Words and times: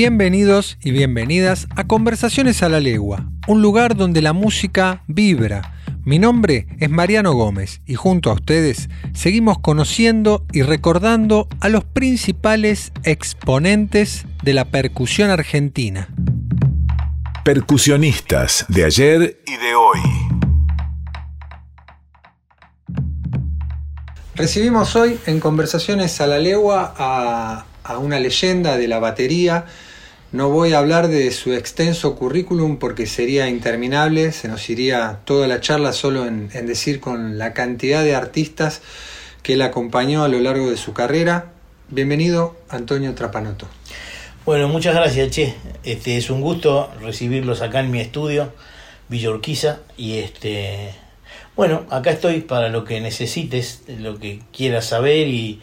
Bienvenidos 0.00 0.78
y 0.80 0.92
bienvenidas 0.92 1.66
a 1.74 1.88
Conversaciones 1.88 2.62
a 2.62 2.68
la 2.68 2.78
Legua, 2.78 3.28
un 3.48 3.62
lugar 3.62 3.96
donde 3.96 4.22
la 4.22 4.32
música 4.32 5.02
vibra. 5.08 5.74
Mi 6.04 6.20
nombre 6.20 6.68
es 6.78 6.88
Mariano 6.88 7.32
Gómez 7.32 7.80
y 7.84 7.96
junto 7.96 8.30
a 8.30 8.34
ustedes 8.34 8.90
seguimos 9.12 9.58
conociendo 9.58 10.46
y 10.52 10.62
recordando 10.62 11.48
a 11.58 11.68
los 11.68 11.82
principales 11.82 12.92
exponentes 13.02 14.24
de 14.44 14.54
la 14.54 14.66
percusión 14.66 15.30
argentina. 15.30 16.08
Percusionistas 17.44 18.66
de 18.68 18.84
ayer 18.84 19.42
y 19.48 19.56
de 19.56 19.74
hoy. 19.74 19.98
Recibimos 24.36 24.94
hoy 24.94 25.18
en 25.26 25.40
Conversaciones 25.40 26.20
a 26.20 26.28
la 26.28 26.38
Legua 26.38 26.94
a, 26.96 27.66
a 27.82 27.98
una 27.98 28.20
leyenda 28.20 28.76
de 28.76 28.86
la 28.86 29.00
batería 29.00 29.66
no 30.30 30.50
voy 30.50 30.74
a 30.74 30.78
hablar 30.78 31.08
de 31.08 31.30
su 31.30 31.54
extenso 31.54 32.14
currículum 32.14 32.76
porque 32.78 33.06
sería 33.06 33.48
interminable, 33.48 34.32
se 34.32 34.48
nos 34.48 34.68
iría 34.68 35.20
toda 35.24 35.48
la 35.48 35.60
charla 35.60 35.92
solo 35.92 36.26
en, 36.26 36.48
decir 36.66 37.00
con 37.00 37.38
la 37.38 37.54
cantidad 37.54 38.02
de 38.02 38.14
artistas 38.14 38.82
que 39.42 39.54
él 39.54 39.62
acompañó 39.62 40.24
a 40.24 40.28
lo 40.28 40.38
largo 40.40 40.68
de 40.68 40.76
su 40.76 40.92
carrera. 40.92 41.52
Bienvenido, 41.88 42.56
Antonio 42.68 43.14
Trapanoto. 43.14 43.66
Bueno, 44.44 44.68
muchas 44.68 44.94
gracias, 44.94 45.30
Che. 45.30 45.54
Este, 45.82 46.18
es 46.18 46.28
un 46.28 46.42
gusto 46.42 46.90
recibirlos 47.00 47.62
acá 47.62 47.80
en 47.80 47.90
mi 47.90 48.00
estudio, 48.00 48.52
Villorquiza, 49.08 49.78
y 49.96 50.18
este 50.18 50.94
bueno, 51.56 51.86
acá 51.90 52.10
estoy 52.10 52.42
para 52.42 52.68
lo 52.68 52.84
que 52.84 53.00
necesites, 53.00 53.82
lo 53.88 54.18
que 54.18 54.42
quieras 54.52 54.84
saber 54.84 55.26
y, 55.26 55.60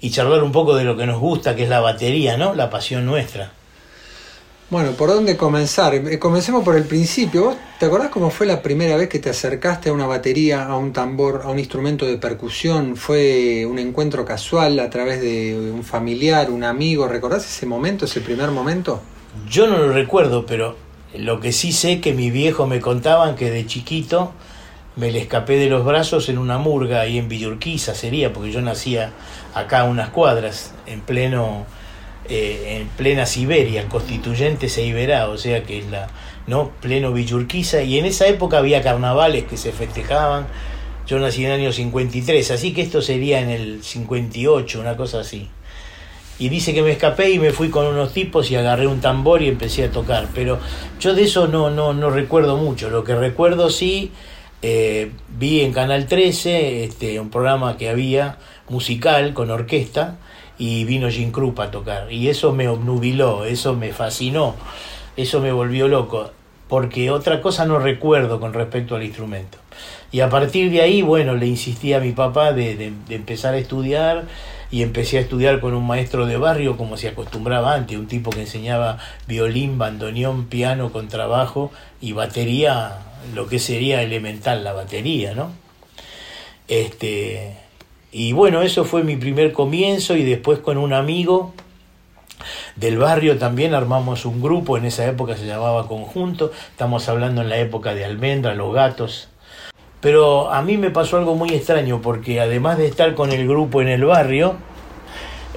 y 0.00 0.10
charlar 0.10 0.42
un 0.42 0.52
poco 0.52 0.74
de 0.74 0.84
lo 0.84 0.96
que 0.96 1.06
nos 1.06 1.18
gusta, 1.18 1.56
que 1.56 1.62
es 1.62 1.68
la 1.70 1.80
batería, 1.80 2.36
¿no? 2.36 2.54
La 2.54 2.68
pasión 2.68 3.06
nuestra. 3.06 3.52
Bueno, 4.70 4.92
¿por 4.92 5.08
dónde 5.08 5.36
comenzar? 5.36 5.96
Eh, 5.96 6.20
comencemos 6.20 6.62
por 6.62 6.76
el 6.76 6.84
principio. 6.84 7.46
¿Vos 7.46 7.56
te 7.80 7.86
acordás 7.86 8.08
cómo 8.10 8.30
fue 8.30 8.46
la 8.46 8.62
primera 8.62 8.96
vez 8.96 9.08
que 9.08 9.18
te 9.18 9.28
acercaste 9.28 9.88
a 9.88 9.92
una 9.92 10.06
batería, 10.06 10.64
a 10.64 10.76
un 10.76 10.92
tambor, 10.92 11.42
a 11.44 11.48
un 11.48 11.58
instrumento 11.58 12.06
de 12.06 12.18
percusión? 12.18 12.94
¿Fue 12.94 13.66
un 13.66 13.80
encuentro 13.80 14.24
casual 14.24 14.78
a 14.78 14.88
través 14.88 15.20
de 15.22 15.58
un 15.58 15.82
familiar, 15.82 16.52
un 16.52 16.62
amigo? 16.62 17.08
¿Recordás 17.08 17.44
ese 17.46 17.66
momento, 17.66 18.04
ese 18.04 18.20
primer 18.20 18.52
momento? 18.52 19.02
Yo 19.48 19.66
no 19.66 19.76
lo 19.76 19.92
recuerdo, 19.92 20.46
pero 20.46 20.76
lo 21.14 21.40
que 21.40 21.50
sí 21.50 21.72
sé 21.72 22.00
que 22.00 22.12
mis 22.12 22.32
viejos 22.32 22.68
me 22.68 22.80
contaban 22.80 23.34
que 23.34 23.50
de 23.50 23.66
chiquito 23.66 24.30
me 24.94 25.10
le 25.10 25.18
escapé 25.18 25.56
de 25.56 25.68
los 25.68 25.84
brazos 25.84 26.28
en 26.28 26.38
una 26.38 26.58
murga 26.58 27.00
ahí 27.00 27.18
en 27.18 27.28
Villurquiza 27.28 27.96
sería, 27.96 28.32
porque 28.32 28.52
yo 28.52 28.60
nacía 28.60 29.10
acá 29.52 29.80
a 29.80 29.84
unas 29.84 30.10
cuadras, 30.10 30.74
en 30.86 31.00
pleno 31.00 31.66
eh, 32.28 32.78
en 32.80 32.88
plena 32.88 33.26
Siberia, 33.26 33.88
constituyente 33.88 34.68
Seiberá, 34.68 35.28
o 35.28 35.38
sea 35.38 35.62
que 35.64 35.78
es 35.78 35.90
la, 35.90 36.08
¿no? 36.46 36.70
Pleno 36.80 37.12
Villurquiza, 37.12 37.82
y 37.82 37.98
en 37.98 38.04
esa 38.04 38.26
época 38.26 38.58
había 38.58 38.82
carnavales 38.82 39.44
que 39.44 39.56
se 39.56 39.72
festejaban. 39.72 40.46
Yo 41.06 41.18
nací 41.18 41.44
en 41.44 41.50
el 41.50 41.60
año 41.60 41.72
53, 41.72 42.50
así 42.52 42.72
que 42.72 42.82
esto 42.82 43.02
sería 43.02 43.40
en 43.40 43.50
el 43.50 43.82
58, 43.82 44.80
una 44.80 44.96
cosa 44.96 45.20
así. 45.20 45.48
Y 46.38 46.48
dice 46.48 46.72
que 46.72 46.82
me 46.82 46.92
escapé 46.92 47.30
y 47.30 47.38
me 47.38 47.52
fui 47.52 47.68
con 47.68 47.86
unos 47.86 48.12
tipos 48.12 48.50
y 48.50 48.56
agarré 48.56 48.86
un 48.86 49.00
tambor 49.00 49.42
y 49.42 49.48
empecé 49.48 49.84
a 49.84 49.90
tocar. 49.90 50.28
Pero 50.34 50.58
yo 50.98 51.14
de 51.14 51.24
eso 51.24 51.48
no, 51.48 51.68
no, 51.70 51.92
no 51.92 52.10
recuerdo 52.10 52.56
mucho. 52.56 52.90
Lo 52.90 53.04
que 53.04 53.14
recuerdo 53.14 53.68
sí, 53.70 54.12
eh, 54.62 55.10
vi 55.36 55.60
en 55.60 55.72
Canal 55.72 56.06
13 56.06 56.84
este, 56.84 57.18
un 57.18 57.28
programa 57.28 57.76
que 57.76 57.88
había 57.88 58.38
musical 58.68 59.34
con 59.34 59.50
orquesta 59.50 60.18
y 60.60 60.84
vino 60.84 61.08
Jim 61.08 61.32
Krupp 61.32 61.58
a 61.58 61.70
tocar. 61.70 62.12
Y 62.12 62.28
eso 62.28 62.52
me 62.52 62.68
obnubiló, 62.68 63.46
eso 63.46 63.74
me 63.74 63.94
fascinó, 63.94 64.54
eso 65.16 65.40
me 65.40 65.52
volvió 65.52 65.88
loco, 65.88 66.32
porque 66.68 67.10
otra 67.10 67.40
cosa 67.40 67.64
no 67.64 67.78
recuerdo 67.78 68.38
con 68.40 68.52
respecto 68.52 68.94
al 68.94 69.02
instrumento. 69.02 69.56
Y 70.12 70.20
a 70.20 70.28
partir 70.28 70.70
de 70.70 70.82
ahí, 70.82 71.00
bueno, 71.00 71.34
le 71.34 71.46
insistí 71.46 71.94
a 71.94 72.00
mi 72.00 72.12
papá 72.12 72.52
de, 72.52 72.92
empezar 73.08 73.54
a 73.54 73.56
estudiar 73.56 74.26
y 74.70 74.82
empecé 74.82 75.16
a 75.16 75.22
estudiar 75.22 75.60
con 75.60 75.72
un 75.72 75.86
maestro 75.86 76.26
de 76.26 76.36
barrio 76.36 76.76
como 76.76 76.98
se 76.98 77.08
acostumbraba 77.08 77.74
antes, 77.74 77.96
un 77.96 78.06
tipo 78.06 78.28
que 78.28 78.40
enseñaba 78.40 78.98
violín, 79.26 79.78
bandoneón, 79.78 80.44
piano, 80.44 80.92
contrabajo 80.92 81.72
y 82.02 82.12
batería, 82.12 82.98
lo 83.34 83.48
que 83.48 83.58
sería 83.58 84.02
elemental 84.02 84.62
la 84.62 84.74
batería, 84.74 85.34
¿no? 85.34 85.52
Este, 86.68 87.56
y 88.12 88.32
bueno, 88.32 88.62
eso 88.62 88.84
fue 88.84 89.04
mi 89.04 89.16
primer 89.16 89.52
comienzo 89.52 90.16
y 90.16 90.24
después 90.24 90.58
con 90.58 90.78
un 90.78 90.92
amigo 90.92 91.52
del 92.76 92.98
barrio 92.98 93.38
también 93.38 93.74
armamos 93.74 94.24
un 94.24 94.42
grupo, 94.42 94.76
en 94.76 94.84
esa 94.84 95.06
época 95.06 95.36
se 95.36 95.46
llamaba 95.46 95.86
Conjunto, 95.86 96.50
estamos 96.70 97.08
hablando 97.08 97.42
en 97.42 97.48
la 97.48 97.58
época 97.58 97.94
de 97.94 98.04
Almendra, 98.04 98.54
Los 98.54 98.74
Gatos. 98.74 99.28
Pero 100.00 100.50
a 100.50 100.62
mí 100.62 100.78
me 100.78 100.90
pasó 100.90 101.18
algo 101.18 101.34
muy 101.34 101.50
extraño 101.50 102.00
porque 102.00 102.40
además 102.40 102.78
de 102.78 102.86
estar 102.86 103.14
con 103.14 103.32
el 103.32 103.46
grupo 103.46 103.82
en 103.82 103.88
el 103.88 104.04
barrio, 104.04 104.56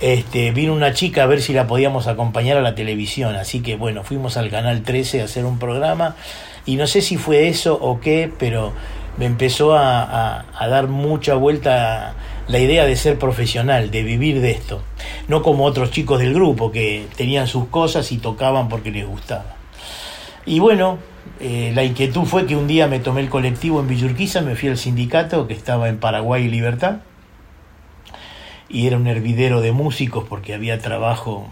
este, 0.01 0.51
vino 0.51 0.73
una 0.73 0.93
chica 0.93 1.23
a 1.23 1.27
ver 1.27 1.41
si 1.41 1.53
la 1.53 1.65
podíamos 1.65 2.07
acompañar 2.07 2.57
a 2.57 2.61
la 2.61 2.75
televisión. 2.75 3.35
Así 3.35 3.61
que 3.61 3.77
bueno, 3.77 4.03
fuimos 4.03 4.35
al 4.35 4.49
canal 4.49 4.83
13 4.83 5.21
a 5.21 5.25
hacer 5.25 5.45
un 5.45 5.59
programa 5.59 6.17
y 6.65 6.75
no 6.75 6.87
sé 6.87 7.01
si 7.01 7.15
fue 7.15 7.47
eso 7.47 7.77
o 7.81 8.01
qué, 8.01 8.29
pero 8.37 8.73
me 9.17 9.25
empezó 9.25 9.75
a, 9.75 10.43
a 10.53 10.67
dar 10.67 10.87
mucha 10.87 11.35
vuelta 11.35 12.15
la 12.47 12.59
idea 12.59 12.85
de 12.85 12.95
ser 12.95 13.17
profesional, 13.17 13.91
de 13.91 14.03
vivir 14.03 14.41
de 14.41 14.51
esto. 14.51 14.81
No 15.27 15.41
como 15.41 15.65
otros 15.65 15.91
chicos 15.91 16.19
del 16.19 16.33
grupo 16.33 16.71
que 16.71 17.07
tenían 17.15 17.47
sus 17.47 17.67
cosas 17.67 18.11
y 18.11 18.17
tocaban 18.17 18.69
porque 18.69 18.91
les 18.91 19.07
gustaba. 19.07 19.55
Y 20.45 20.59
bueno, 20.59 20.99
eh, 21.39 21.71
la 21.73 21.83
inquietud 21.83 22.23
fue 22.23 22.45
que 22.45 22.55
un 22.55 22.67
día 22.67 22.87
me 22.87 22.99
tomé 22.99 23.21
el 23.21 23.29
colectivo 23.29 23.79
en 23.79 23.87
Villurquiza, 23.87 24.41
me 24.41 24.55
fui 24.55 24.69
al 24.69 24.77
sindicato 24.77 25.47
que 25.47 25.53
estaba 25.53 25.89
en 25.89 25.97
Paraguay 25.97 26.45
y 26.45 26.49
Libertad. 26.49 26.97
Y 28.67 28.87
era 28.87 28.97
un 28.97 29.07
hervidero 29.07 29.61
de 29.61 29.71
músicos 29.71 30.25
porque 30.27 30.53
había 30.53 30.79
trabajo, 30.79 31.47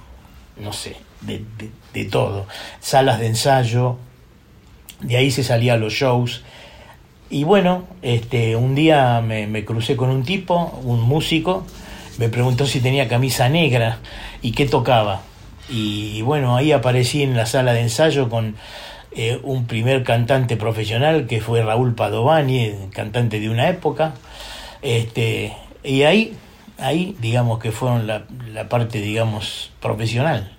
no 0.57 0.73
sé, 0.73 0.97
de, 1.21 1.43
de 1.93 2.05
todo. 2.05 2.47
Salas 2.79 3.19
de 3.19 3.27
ensayo, 3.27 3.97
de 5.01 5.17
ahí 5.17 5.31
se 5.31 5.43
salía 5.43 5.73
a 5.73 5.77
los 5.77 5.93
shows 5.93 6.43
y 7.31 7.45
bueno, 7.45 7.85
este, 8.01 8.57
un 8.57 8.75
día 8.75 9.21
me, 9.21 9.63
crucé 9.63 9.95
con 9.95 10.09
un 10.09 10.23
tipo, 10.23 10.79
un 10.83 11.01
músico, 11.01 11.65
me 12.17 12.27
preguntó 12.27 12.65
si 12.65 12.81
tenía 12.81 13.07
camisa 13.07 13.47
negra 13.47 13.99
y 14.41 14.51
qué 14.51 14.65
tocaba. 14.65 15.21
Y, 15.69 16.21
bueno, 16.23 16.57
ahí 16.57 16.73
aparecí 16.73 17.23
en 17.23 17.37
la 17.37 17.45
sala 17.45 17.71
de 17.71 17.79
ensayo 17.79 18.29
con 18.29 18.57
eh, 19.13 19.39
un 19.43 19.65
primer 19.65 20.03
cantante 20.03 20.57
profesional 20.57 21.25
que 21.25 21.39
fue 21.39 21.63
Raúl 21.63 21.95
Padovani, 21.95 22.73
cantante 22.93 23.39
de 23.39 23.49
una 23.49 23.69
época. 23.69 24.13
Este, 24.81 25.55
y 25.83 26.03
ahí, 26.03 26.35
ahí 26.77 27.15
digamos 27.21 27.59
que 27.59 27.71
fueron 27.71 28.07
la, 28.07 28.25
la 28.51 28.67
parte, 28.67 28.99
digamos, 28.99 29.71
profesional. 29.79 30.51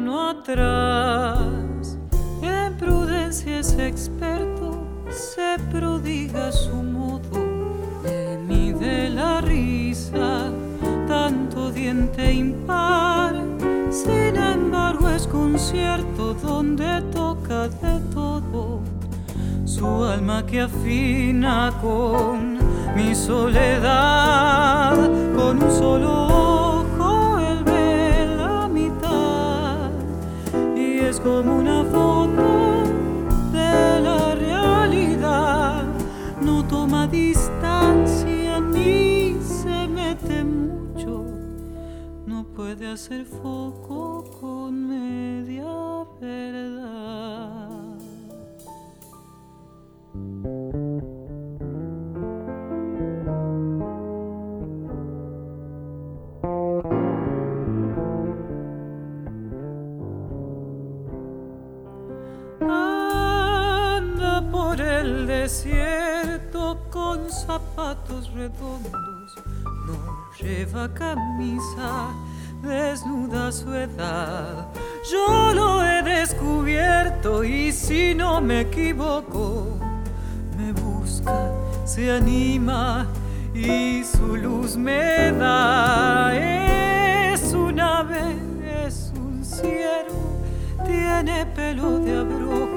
Mano 0.00 0.30
atrás. 0.30 1.98
En 2.42 2.76
prudencia 2.76 3.58
es 3.58 3.76
experto, 3.78 4.86
se 5.10 5.58
prodiga 5.70 6.50
su 6.50 6.74
modo, 6.74 7.20
le 8.02 8.38
mide 8.38 9.10
la 9.10 9.40
risa, 9.40 10.50
tanto 11.06 11.70
diente 11.70 12.32
impar. 12.32 13.34
Sin 13.90 14.36
embargo 14.36 15.08
es 15.10 15.26
concierto 15.26 16.34
donde 16.34 17.02
toca 17.12 17.68
de 17.68 18.00
todo, 18.14 18.80
su 19.64 20.04
alma 20.04 20.46
que 20.46 20.62
afina 20.62 21.72
con 21.82 22.58
mi 22.96 23.14
soledad, 23.14 24.96
con 25.36 25.62
un 25.62 25.70
solo 25.70 26.69
como 31.22 31.56
una 31.56 31.84
foto 31.84 32.84
de 33.52 34.00
la 34.00 34.34
realidad. 34.34 35.84
No 36.40 36.64
toma 36.66 37.06
distancia 37.06 38.60
ni 38.60 39.36
se 39.42 39.88
mete 39.88 40.44
mucho. 40.44 41.24
No 42.26 42.44
puede 42.44 42.86
hacer 42.88 43.24
foco 43.26 44.24
con 44.40 44.88
media 44.88 45.66
verdad. 46.20 47.49
Desierto 65.42 66.78
con 66.90 67.30
zapatos 67.30 68.30
redondos, 68.34 69.34
no 69.86 69.98
lleva 70.38 70.86
camisa, 70.92 72.10
desnuda 72.62 73.50
su 73.50 73.72
edad. 73.72 74.68
Yo 75.10 75.54
lo 75.54 75.82
he 75.82 76.02
descubierto 76.02 77.42
y 77.42 77.72
si 77.72 78.14
no 78.14 78.42
me 78.42 78.60
equivoco, 78.60 79.78
me 80.58 80.72
busca, 80.72 81.50
se 81.86 82.10
anima 82.10 83.06
y 83.54 84.04
su 84.04 84.36
luz 84.36 84.76
me 84.76 85.32
da. 85.32 86.36
Es 87.32 87.54
un 87.54 87.80
ave, 87.80 88.36
es 88.84 89.10
un 89.16 89.42
ciervo, 89.42 90.36
tiene 90.84 91.46
pelo 91.46 91.98
de 91.98 92.18
abrojo 92.18 92.69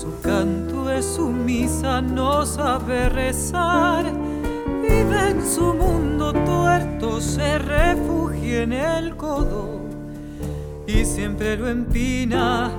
su 0.00 0.18
canto 0.22 0.90
es 0.90 1.04
sumisa, 1.04 2.00
no 2.00 2.46
sabe 2.46 3.10
rezar. 3.10 4.06
Vive 4.80 5.28
en 5.28 5.46
su 5.46 5.74
mundo 5.74 6.32
tuerto, 6.32 7.20
se 7.20 7.58
refugia 7.58 8.62
en 8.62 8.72
el 8.72 9.14
codo 9.16 9.82
y 10.86 11.04
siempre 11.04 11.58
lo 11.58 11.68
empina 11.68 12.70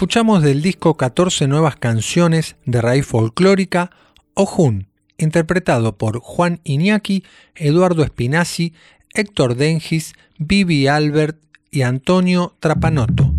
Escuchamos 0.00 0.42
del 0.42 0.62
disco 0.62 0.96
14 0.96 1.46
nuevas 1.46 1.76
canciones 1.76 2.56
de 2.64 2.80
raíz 2.80 3.04
folclórica, 3.04 3.90
Ojun, 4.32 4.88
interpretado 5.18 5.98
por 5.98 6.20
Juan 6.20 6.62
Iñaki, 6.64 7.22
Eduardo 7.54 8.02
Espinazzi, 8.02 8.72
Héctor 9.12 9.56
Dengis, 9.56 10.14
Vivi 10.38 10.86
Albert 10.86 11.36
y 11.70 11.82
Antonio 11.82 12.56
Trapanoto. 12.60 13.34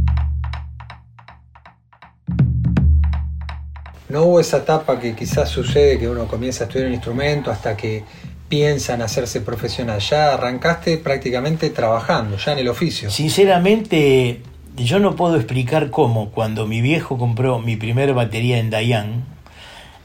no 4.09 4.21
hubo 4.25 4.39
esa 4.39 4.57
etapa 4.57 4.99
que 4.99 5.15
quizás 5.15 5.49
sucede 5.49 5.97
que 5.97 6.07
uno 6.07 6.27
comienza 6.27 6.65
a 6.65 6.67
estudiar 6.67 6.89
un 6.89 6.93
instrumento 6.93 7.49
hasta 7.49 7.75
que 7.75 8.03
piensa 8.47 8.93
en 8.93 9.01
hacerse 9.01 9.41
profesional. 9.41 9.99
Ya 9.99 10.35
arrancaste 10.35 10.99
prácticamente 10.99 11.71
trabajando, 11.71 12.37
ya 12.37 12.51
en 12.51 12.59
el 12.59 12.67
oficio. 12.67 13.09
Sinceramente, 13.09 14.43
yo 14.77 14.99
no 14.99 15.15
puedo 15.15 15.35
explicar 15.35 15.89
cómo 15.89 16.29
cuando 16.29 16.65
mi 16.65 16.81
viejo 16.81 17.17
compró 17.17 17.59
mi 17.59 17.75
primera 17.75 18.13
batería 18.13 18.57
en 18.57 18.69
Dayan, 18.69 19.25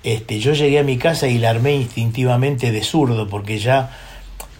este, 0.02 0.38
yo 0.38 0.52
llegué 0.52 0.78
a 0.78 0.84
mi 0.84 0.98
casa 0.98 1.28
y 1.28 1.38
la 1.38 1.50
armé 1.50 1.74
instintivamente 1.74 2.70
de 2.72 2.82
zurdo, 2.82 3.28
porque 3.28 3.58
ya 3.58 3.90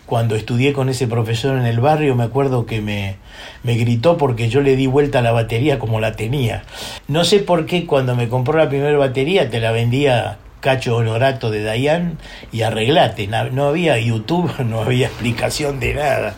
cuando 0.07 0.37
estudié 0.37 0.73
con 0.73 0.89
ese 0.89 1.07
profesor 1.09 1.59
en 1.59 1.67
el 1.67 1.81
barrio, 1.81 2.15
me 2.15 2.25
acuerdo 2.25 2.67
que 2.67 2.81
me, 2.81 3.17
me, 3.63 3.75
gritó 3.75 4.17
porque 4.17 4.49
yo 4.49 4.61
le 4.61 4.77
di 4.77 4.87
vuelta 4.87 5.19
a 5.19 5.23
la 5.23 5.33
batería 5.33 5.79
como 5.79 6.01
la 6.01 6.13
tenía. 6.13 6.65
No 7.09 7.25
sé 7.25 7.41
por 7.41 7.67
qué 7.67 7.87
cuando 7.87 8.15
me 8.15 8.29
compró 8.29 8.57
la 8.57 8.69
primera 8.69 8.97
batería 8.97 9.51
te 9.51 9.61
la 9.61 9.73
vendía 9.73 10.39
Cacho 10.61 10.97
Honorato 10.97 11.51
de 11.51 11.63
Dayan 11.63 12.19
y 12.53 12.63
arreglate. 12.63 13.27
No 13.27 13.67
había 13.67 13.99
YouTube, 13.99 14.53
no 14.65 14.81
había 14.81 15.09
explicación 15.09 15.81
de 15.81 15.95
nada. 15.95 16.35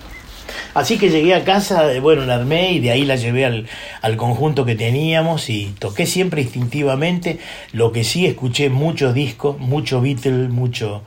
Así 0.75 0.99
que 0.99 1.11
llegué 1.11 1.35
a 1.35 1.45
casa, 1.45 1.89
bueno, 2.01 2.25
la 2.25 2.37
armé 2.37 2.73
y 2.73 2.81
de 2.81 2.91
ahí 2.91 3.05
la 3.05 3.17
llevé 3.17 3.45
al, 3.45 3.67
al 4.03 4.17
conjunto 4.17 4.65
que 4.65 4.75
teníamos 4.75 5.51
y 5.51 5.75
toqué 5.79 6.07
siempre 6.07 6.43
instintivamente. 6.43 7.39
Lo 7.73 7.93
que 7.93 8.05
sí 8.05 8.27
escuché 8.27 8.71
muchos 8.71 9.15
discos, 9.15 9.59
mucho 9.59 10.01
Beatles, 10.01 10.51
mucho 10.51 11.03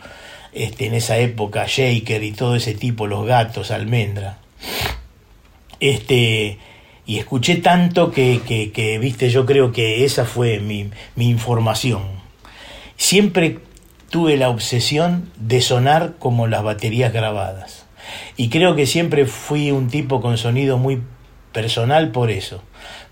este, 0.54 0.88
en 0.88 0.94
esa 0.94 1.18
época, 1.18 1.66
Shaker 1.68 2.24
y 2.24 2.32
todo 2.34 2.56
ese 2.56 2.74
tipo, 2.74 3.08
los 3.08 3.26
gatos, 3.26 3.72
almendra. 3.72 4.38
Este, 5.80 6.58
y 7.06 7.18
escuché 7.18 7.56
tanto 7.58 8.12
que, 8.12 8.42
que, 8.74 9.00
viste, 9.00 9.30
yo 9.30 9.46
creo 9.46 9.72
que 9.72 10.04
esa 10.04 10.26
fue 10.26 10.60
mi, 10.60 10.90
mi 11.16 11.30
información. 11.30 12.04
Siempre 12.98 13.60
tuve 14.10 14.38
la 14.38 14.50
obsesión 14.50 15.32
de 15.38 15.62
sonar 15.62 16.16
como 16.20 16.48
las 16.48 16.64
baterías 16.64 17.14
grabadas. 17.14 17.81
Y 18.38 18.50
creo 18.50 18.76
que 18.76 18.86
siempre 18.86 19.26
fui 19.26 19.72
un 19.72 19.90
tipo 19.90 20.22
con 20.22 20.38
sonido 20.38 20.78
muy 20.78 21.02
personal 21.52 22.12
por 22.12 22.32
eso. 22.32 22.62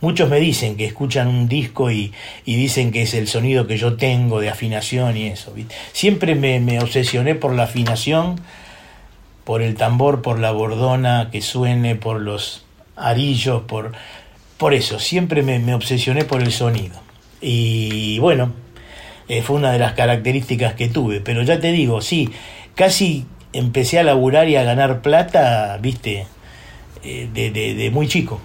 Muchos 0.01 0.29
me 0.29 0.39
dicen 0.39 0.77
que 0.77 0.85
escuchan 0.85 1.27
un 1.27 1.47
disco 1.49 1.91
y, 1.91 2.13
dicen 2.45 2.91
que 2.91 3.01
es 3.01 3.13
el 3.13 3.27
sonido 3.27 3.67
que 3.67 3.77
yo 3.77 3.97
tengo 3.97 4.39
de 4.39 4.49
afinación 4.49 5.17
y 5.17 5.27
eso. 5.27 5.53
Siempre 5.91 6.35
me, 6.35 6.79
obsesioné 6.79 7.35
por 7.35 7.53
la 7.53 7.63
afinación, 7.63 8.39
por 9.43 9.61
el 9.61 9.75
tambor, 9.75 10.21
por 10.21 10.39
la 10.39 10.51
bordona 10.51 11.29
que 11.31 11.41
suene, 11.41 11.95
por 11.95 12.21
los 12.21 12.65
arillos, 12.95 13.63
por, 13.63 13.91
por 14.57 14.73
eso. 14.73 14.99
Siempre 14.99 15.43
me, 15.43 15.73
obsesioné 15.73 16.23
por 16.23 16.41
el 16.41 16.51
sonido. 16.51 16.95
Y 17.41 18.19
bueno, 18.19 18.53
eh, 19.27 19.41
fue 19.41 19.57
una 19.57 19.71
de 19.71 19.79
las 19.79 19.93
características 19.93 20.75
que 20.75 20.87
tuve. 20.87 21.19
Pero 21.19 21.43
ya 21.43 21.59
te 21.59 21.71
digo, 21.73 22.01
sí, 22.01 22.29
casi 22.73 23.25
empecé 23.53 23.99
a 23.99 24.03
laburar 24.03 24.47
y 24.49 24.55
a 24.55 24.63
ganar 24.63 25.01
plata, 25.01 25.77
viste, 25.81 26.27
eh, 27.03 27.29
de 27.33 27.89
muy 27.91 28.07
chico. 28.07 28.41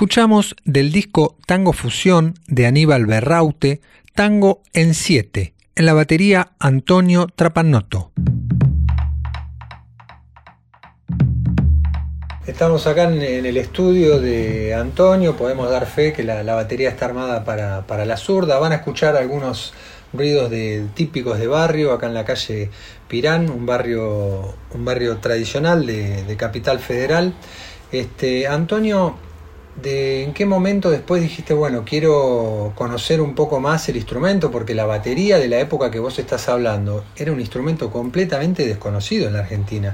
Escuchamos 0.00 0.56
del 0.64 0.92
disco 0.92 1.36
Tango 1.44 1.74
Fusión 1.74 2.32
de 2.46 2.64
Aníbal 2.64 3.04
Berraute, 3.04 3.82
Tango 4.14 4.62
en 4.72 4.94
7, 4.94 5.52
en 5.74 5.84
la 5.84 5.92
batería 5.92 6.52
Antonio 6.58 7.26
Trapanotto. 7.26 8.10
Estamos 12.46 12.86
acá 12.86 13.12
en, 13.12 13.20
el 13.20 13.58
estudio 13.58 14.18
de 14.18 14.72
Antonio, 14.72 15.36
podemos 15.36 15.70
dar 15.70 15.84
fe 15.84 16.14
que 16.14 16.22
la, 16.22 16.54
batería 16.54 16.88
está 16.88 17.04
armada 17.04 17.44
para, 17.44 18.06
la 18.06 18.16
zurda. 18.16 18.58
Van 18.58 18.72
a 18.72 18.76
escuchar 18.76 19.16
algunos 19.16 19.74
ruidos 20.14 20.50
de, 20.50 20.86
típicos 20.94 21.38
de 21.38 21.46
barrio, 21.46 21.92
acá 21.92 22.06
en 22.06 22.14
la 22.14 22.24
calle 22.24 22.70
Pirán, 23.06 23.50
un 23.50 23.66
barrio, 23.66 24.54
un 24.72 24.82
barrio 24.82 25.18
tradicional 25.18 25.84
de, 25.84 26.24
de 26.24 26.36
Capital 26.38 26.78
Federal. 26.78 27.34
Este, 27.92 28.46
Antonio, 28.46 29.18
de 29.76 30.24
en 30.24 30.32
qué 30.34 30.46
momento 30.46 30.90
después 30.90 31.22
dijiste, 31.22 31.54
bueno, 31.54 31.84
quiero 31.84 32.72
conocer 32.74 33.20
un 33.20 33.34
poco 33.34 33.60
más 33.60 33.88
el 33.88 33.96
instrumento, 33.96 34.50
porque 34.50 34.74
la 34.74 34.84
batería 34.84 35.38
de 35.38 35.48
la 35.48 35.60
época 35.60 35.90
que 35.90 35.98
vos 35.98 36.18
estás 36.18 36.48
hablando 36.48 37.04
era 37.16 37.32
un 37.32 37.40
instrumento 37.40 37.90
completamente 37.90 38.66
desconocido 38.66 39.28
en 39.28 39.34
la 39.34 39.40
Argentina. 39.40 39.92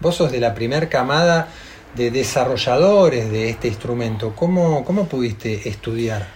Vos 0.00 0.16
sos 0.16 0.32
de 0.32 0.40
la 0.40 0.54
primer 0.54 0.88
camada 0.88 1.48
de 1.94 2.10
desarrolladores 2.10 3.30
de 3.30 3.50
este 3.50 3.68
instrumento. 3.68 4.34
¿Cómo, 4.34 4.84
cómo 4.84 5.06
pudiste 5.06 5.68
estudiar? 5.68 6.26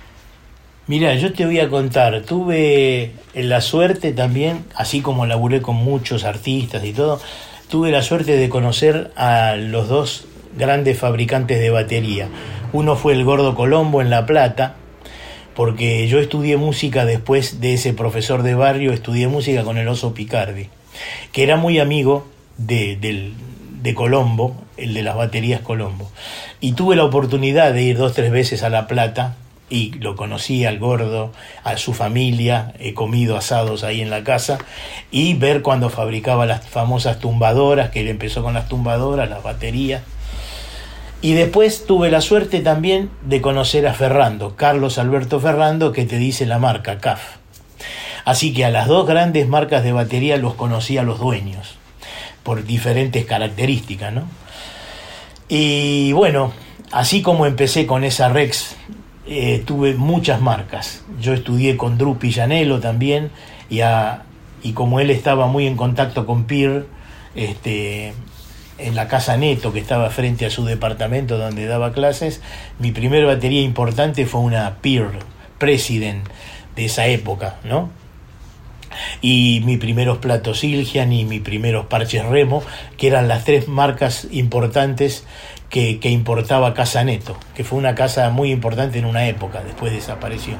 Mira, 0.87 1.17
yo 1.17 1.33
te 1.33 1.45
voy 1.45 1.59
a 1.59 1.69
contar, 1.69 2.23
tuve 2.23 3.13
la 3.35 3.61
suerte 3.61 4.13
también, 4.13 4.65
así 4.77 5.01
como 5.01 5.27
laburé 5.27 5.61
con 5.61 5.75
muchos 5.75 6.23
artistas 6.23 6.85
y 6.85 6.93
todo, 6.93 7.21
tuve 7.69 7.91
la 7.91 8.03
suerte 8.03 8.37
de 8.37 8.49
conocer 8.49 9.11
a 9.17 9.57
los 9.57 9.89
dos 9.89 10.27
grandes 10.57 10.99
fabricantes 10.99 11.61
de 11.61 11.71
batería. 11.71 12.29
Uno 12.73 12.97
fue 12.97 13.13
el 13.13 13.25
Gordo 13.25 13.55
Colombo 13.55 14.01
en 14.01 14.11
La 14.11 14.27
Plata, 14.27 14.77
porque 15.55 16.07
yo 16.09 16.21
estudié 16.21 16.57
música 16.57 17.07
después 17.07 17.61
de 17.61 17.75
ese 17.75 17.95
profesor 17.95 18.43
de 18.43 18.55
barrio, 18.55 18.93
estudié 18.93 19.29
música 19.29 19.65
con 19.65 19.79
el 19.79 19.89
Oso 19.89 20.13
Picardi, 20.13 20.69
que 21.33 21.43
era 21.43 21.57
muy 21.57 21.79
amigo 21.79 22.27
de, 22.59 23.33
Colombo, 23.95 24.57
el 24.77 24.93
de 24.93 25.03
las 25.03 25.17
baterías 25.17 25.63
Colombo. 25.63 26.11
Y 26.61 26.73
tuve 26.73 26.97
la 26.97 27.05
oportunidad 27.05 27.73
de 27.73 27.83
ir 27.83 27.97
dos, 27.97 28.13
tres 28.13 28.31
veces 28.31 28.63
a 28.63 28.69
La 28.69 28.87
Plata 28.87 29.37
y 29.71 29.93
lo 29.95 30.15
conocí 30.15 30.65
al 30.65 30.79
gordo, 30.79 31.33
a 31.65 31.77
su 31.77 31.95
familia, 31.95 32.75
he 32.79 32.95
comido 32.95 33.37
asados 33.37 33.83
ahí 33.83 34.01
en 34.01 34.11
la 34.11 34.23
casa 34.23 34.59
y 35.11 35.35
ver 35.35 35.63
cuando 35.63 35.89
fabricaba 35.89 36.47
las 36.47 36.69
famosas 36.69 37.19
tumbadoras, 37.19 37.91
que 37.91 38.01
él 38.01 38.09
empezó 38.09 38.43
con 38.43 38.55
las 38.55 38.69
tumbadoras, 38.69 39.29
las 39.31 39.43
baterías 39.43 40.03
y 41.23 41.33
después 41.33 41.87
tuve 41.87 42.11
la 42.11 42.21
suerte 42.21 42.61
también 42.61 43.11
de 43.23 43.41
conocer 43.41 43.87
a 43.87 43.95
Ferrando, 43.95 44.55
Carlos 44.57 44.99
Alberto 44.99 45.41
Ferrando, 45.41 45.93
que 45.93 46.05
te 46.05 46.19
dice 46.19 46.47
la 46.47 46.59
marca 46.59 46.99
CAF. 46.99 47.37
Así 48.25 48.53
que 48.53 48.65
a 48.65 48.71
las 48.71 48.89
dos 48.89 49.07
grandes 49.07 49.49
marcas 49.49 49.85
de 49.85 49.93
batería 49.93 50.37
los 50.37 50.55
conocí 50.55 50.99
a 50.99 51.03
los 51.03 51.19
dueños, 51.19 51.79
por 52.43 52.65
diferentes 52.65 53.25
características, 53.25 54.13
¿no? 54.13 54.23
Y 55.49 56.13
bueno, 56.13 56.53
así 56.91 57.23
como 57.23 57.47
empecé 57.47 57.87
con 57.87 58.03
esa 58.05 58.29
Rex, 58.29 58.77
eh, 59.29 59.63
tuve 59.65 59.95
muchas 59.95 60.41
marcas. 60.41 61.05
Yo 61.21 61.35
estudié 61.35 61.77
con 61.77 61.99
Drew 61.99 62.19
Pillanello 62.19 62.81
también, 62.81 63.31
y, 63.71 63.81
y 64.63 64.73
como 64.73 65.01
él 65.01 65.11
estaba 65.11 65.47
muy 65.47 65.67
en 65.67 65.77
contacto 65.77 66.27
con 66.27 66.45
Peer, 66.45 66.87
este, 67.37 68.13
en 68.79 68.95
la 68.95 69.09
casa 69.09 69.37
Neto, 69.37 69.73
que 69.73 69.81
estaba 69.81 70.11
frente 70.11 70.47
a 70.47 70.51
su 70.51 70.65
departamento 70.65 71.39
donde 71.39 71.67
daba 71.67 71.93
clases, 71.93 72.41
mi 72.79 72.93
primera 72.93 73.27
batería 73.27 73.63
importante 73.63 74.27
fue 74.27 74.41
una 74.41 74.77
Peer 74.81 75.09
President 75.59 76.27
de 76.75 76.85
esa 76.85 77.07
época, 77.07 77.57
¿no? 77.65 77.91
Y 79.21 79.63
mis 79.65 79.79
primeros 79.79 80.19
platos 80.19 80.65
Ilgian 80.65 81.13
y 81.13 81.25
mis 81.25 81.41
primeros 81.41 81.87
parches 81.87 82.25
Remo, 82.25 82.63
que 82.97 83.09
eran 83.09 83.29
las 83.29 83.45
tres 83.45 83.69
marcas 83.69 84.27
importantes 84.31 85.25
que, 85.69 85.99
que 85.99 86.11
importaba 86.11 86.75
Casa 86.75 87.05
Neto, 87.05 87.37
que 87.55 87.65
fue 87.65 87.79
una 87.79 87.95
casa 87.95 88.31
muy 88.31 88.51
importante 88.51 88.99
en 88.99 89.05
una 89.05 89.27
época, 89.27 89.63
después 89.63 89.93
desapareció. 89.93 90.57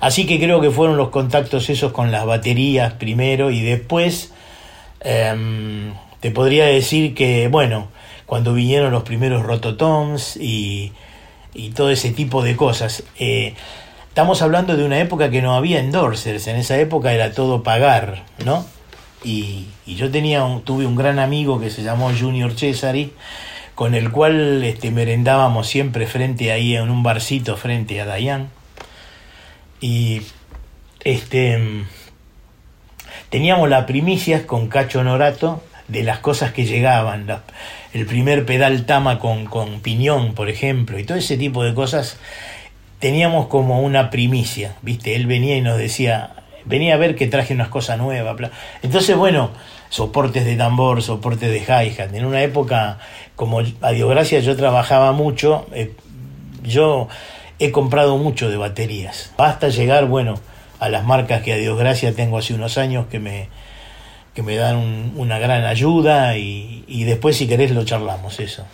Así 0.00 0.26
que 0.26 0.38
creo 0.38 0.60
que 0.60 0.70
fueron 0.70 0.96
los 0.96 1.10
contactos 1.10 1.70
esos 1.70 1.92
con 1.92 2.10
las 2.10 2.26
baterías 2.26 2.94
primero 2.94 3.50
y 3.50 3.62
después 3.62 4.32
em, 5.00 5.94
te 6.24 6.30
podría 6.30 6.64
decir 6.64 7.12
que, 7.12 7.48
bueno, 7.48 7.88
cuando 8.24 8.54
vinieron 8.54 8.90
los 8.92 9.02
primeros 9.02 9.42
rototoms 9.42 10.38
y, 10.38 10.90
y 11.52 11.68
todo 11.72 11.90
ese 11.90 12.12
tipo 12.12 12.42
de 12.42 12.56
cosas, 12.56 13.02
eh, 13.18 13.52
estamos 14.08 14.40
hablando 14.40 14.74
de 14.74 14.86
una 14.86 14.98
época 15.00 15.30
que 15.30 15.42
no 15.42 15.54
había 15.54 15.80
endorsers, 15.80 16.46
en 16.46 16.56
esa 16.56 16.78
época 16.78 17.12
era 17.12 17.32
todo 17.32 17.62
pagar, 17.62 18.24
¿no? 18.42 18.64
Y, 19.22 19.66
yo 19.86 20.10
tenía 20.10 20.42
tuve 20.64 20.86
un 20.86 20.96
gran 20.96 21.18
amigo 21.18 21.60
que 21.60 21.68
se 21.68 21.82
llamó 21.82 22.10
Junior 22.18 22.54
Cesari, 22.58 23.12
con 23.74 23.94
el 23.94 24.10
cual 24.10 24.64
este, 24.64 24.90
merendábamos 24.90 25.66
siempre 25.66 26.06
frente 26.06 26.52
ahí 26.52 26.74
en 26.74 26.88
un 26.88 27.02
barcito 27.02 27.58
frente 27.58 28.00
a 28.00 28.06
Dayan. 28.06 28.48
Y 29.78 30.22
este 31.00 31.84
teníamos 33.28 33.68
la 33.68 33.84
primicia 33.84 34.46
con 34.46 34.68
Cacho 34.68 35.04
Norato 35.04 35.62
de 35.88 36.02
las 36.02 36.18
cosas 36.18 36.52
que 36.52 36.64
llegaban, 36.64 37.26
el 37.92 38.06
primer 38.06 38.46
pedal 38.46 38.86
tama 38.86 39.18
con, 39.18 39.44
con 39.46 39.80
piñón, 39.80 40.34
por 40.34 40.48
ejemplo, 40.48 40.98
y 40.98 41.04
todo 41.04 41.18
ese 41.18 41.36
tipo 41.36 41.62
de 41.62 41.74
cosas, 41.74 42.18
teníamos 42.98 43.46
como 43.46 43.82
una 43.82 44.10
primicia, 44.10 44.76
¿viste? 44.82 45.14
Él 45.14 45.26
venía 45.26 45.56
y 45.56 45.60
nos 45.60 45.76
decía, 45.76 46.30
venía 46.64 46.94
a 46.94 46.96
ver 46.96 47.16
que 47.16 47.26
traje 47.26 47.54
unas 47.54 47.68
cosas 47.68 47.98
nuevas. 47.98 48.50
Entonces, 48.82 49.16
bueno, 49.16 49.50
soportes 49.90 50.44
de 50.44 50.56
tambor, 50.56 51.02
soportes 51.02 51.50
de 51.50 51.60
hi-hat. 51.60 52.14
En 52.14 52.24
una 52.24 52.42
época, 52.42 52.98
como 53.36 53.60
a 53.80 53.90
Dios 53.90 54.10
gracias 54.10 54.44
yo 54.44 54.56
trabajaba 54.56 55.12
mucho, 55.12 55.66
eh, 55.72 55.92
yo 56.62 57.08
he 57.58 57.70
comprado 57.70 58.16
mucho 58.16 58.50
de 58.50 58.56
baterías. 58.56 59.32
Basta 59.36 59.68
llegar, 59.68 60.06
bueno, 60.06 60.34
a 60.80 60.88
las 60.88 61.04
marcas 61.04 61.42
que 61.42 61.52
a 61.52 61.56
Dios 61.56 61.78
gracias 61.78 62.14
tengo 62.14 62.38
hace 62.38 62.54
unos 62.54 62.78
años 62.78 63.06
que 63.06 63.18
me, 63.18 63.48
que 64.34 64.42
me 64.42 64.56
dan 64.56 65.12
una 65.16 65.38
gran 65.38 65.64
ayuda 65.64 66.36
y, 66.36 67.04
después 67.04 67.36
si 67.36 67.46
querés 67.46 67.70
lo 67.70 67.84
charlamos 67.84 68.40
eso. 68.40 68.64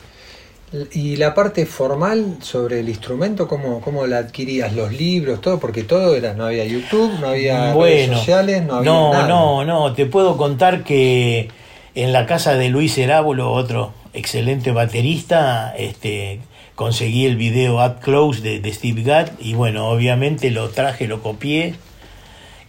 ¿Y 0.92 1.16
la 1.16 1.34
parte 1.34 1.66
formal 1.66 2.36
sobre 2.40 2.80
el 2.80 2.88
instrumento, 2.88 3.48
cómo, 3.48 3.80
cómo 3.80 4.06
la 4.06 4.18
adquirías? 4.18 4.72
¿Los 4.72 4.92
libros, 4.92 5.40
todo? 5.40 5.58
Porque 5.58 5.82
todo 5.82 6.14
era, 6.14 6.32
no 6.32 6.46
había 6.46 6.64
YouTube, 6.64 7.12
no 7.20 7.28
había 7.28 7.74
redes 7.74 8.16
sociales, 8.16 8.62
no 8.64 8.76
había 8.76 8.90
No, 8.90 9.26
no, 9.26 9.64
no, 9.64 9.92
te 9.94 10.06
puedo 10.06 10.36
contar 10.36 10.84
que 10.84 11.48
en 11.96 12.12
la 12.12 12.24
casa 12.26 12.54
de 12.54 12.68
Luis 12.68 12.96
Herábulo, 12.96 13.52
otro 13.52 13.92
excelente 14.14 14.70
baterista, 14.70 15.74
este, 15.76 16.40
conseguí 16.76 17.26
el 17.26 17.36
video 17.36 17.84
Up 17.84 17.98
Close 18.00 18.40
de, 18.40 18.60
de 18.60 18.72
Steve 18.72 19.02
Gadd 19.02 19.30
y 19.40 19.54
bueno, 19.54 19.88
obviamente 19.88 20.52
lo 20.52 20.68
traje, 20.70 21.08
lo 21.08 21.20
copié 21.20 21.74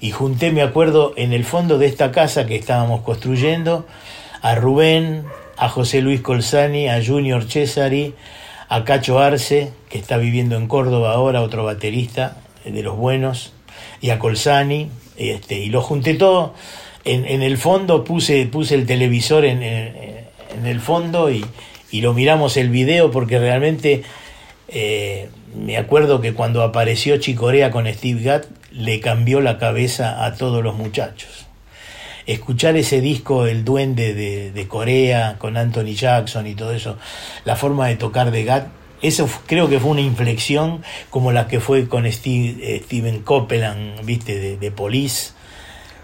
y 0.02 0.10
junté, 0.10 0.52
me 0.52 0.64
acuerdo, 0.64 1.14
en 1.16 1.32
el 1.32 1.46
fondo 1.46 1.78
de 1.78 1.86
esta 1.86 2.12
casa 2.12 2.48
que 2.48 2.56
estábamos 2.56 3.02
construyendo, 3.02 3.86
a 4.42 4.56
Rubén, 4.56 5.26
a 5.58 5.70
José 5.70 6.02
Luis 6.02 6.22
Colzani, 6.22 6.90
a 6.90 7.06
Junior 7.06 7.44
Cesari, 7.44 8.16
a 8.68 8.84
Cacho 8.84 9.20
Arce, 9.20 9.72
que 9.90 10.00
está 10.00 10.18
viviendo 10.18 10.56
en 10.56 10.68
Córdoba 10.68 11.14
ahora, 11.14 11.44
otro 11.44 11.64
baterista 11.64 12.38
de 12.66 12.82
los 12.82 12.98
buenos, 12.98 13.54
y 14.02 14.10
a 14.10 14.18
Colzani, 14.18 14.90
este, 15.18 15.60
y 15.60 15.70
lo 15.70 15.82
junté 15.84 16.16
todo. 16.16 16.56
En, 17.06 17.28
en 17.28 17.44
el 17.44 17.60
fondo 17.60 18.04
puse, 18.04 18.48
puse 18.48 18.74
el 18.74 18.88
televisor 18.88 19.46
en, 19.46 19.62
en, 19.62 20.66
el 20.66 20.80
fondo 20.80 21.30
y, 21.30 21.46
y, 21.92 22.02
lo 22.02 22.14
miramos 22.14 22.58
el 22.58 22.70
video 22.70 23.12
porque 23.12 23.40
realmente 23.40 24.04
eh, 24.68 25.30
me 25.56 25.78
acuerdo 25.78 26.22
que 26.22 26.34
cuando 26.34 26.62
apareció 26.64 27.18
Chicorea 27.18 27.72
con 27.72 27.92
Steve 27.92 28.22
Gadd, 28.22 28.44
le 28.72 29.00
cambió 29.00 29.42
la 29.42 29.58
cabeza 29.58 30.26
a 30.26 30.36
todos 30.36 30.64
los 30.64 30.76
muchachos. 30.76 31.46
Escuchar 32.28 32.78
ese 32.78 33.02
disco 33.02 33.48
El 33.48 33.66
Duende 33.66 34.14
de, 34.14 34.68
Corea 34.68 35.38
con 35.38 35.58
Anthony 35.58 35.94
Jackson 35.96 36.48
y 36.48 36.56
todo 36.56 36.72
eso, 36.72 36.98
la 37.46 37.56
forma 37.56 37.88
de 37.88 37.96
tocar 37.96 38.32
de 38.32 38.44
Gat, 38.44 38.68
eso 39.02 39.28
creo 39.48 39.68
que 39.68 39.80
fue 39.80 39.92
una 39.92 40.02
inflexión 40.02 40.84
como 41.10 41.32
la 41.32 41.48
que 41.48 41.60
fue 41.60 41.88
con 41.88 42.06
eh, 42.06 42.12
Steven 42.12 43.22
Copeland, 43.24 44.06
viste, 44.06 44.40
de, 44.40 44.58
de 44.58 44.72
Police. 44.72 45.32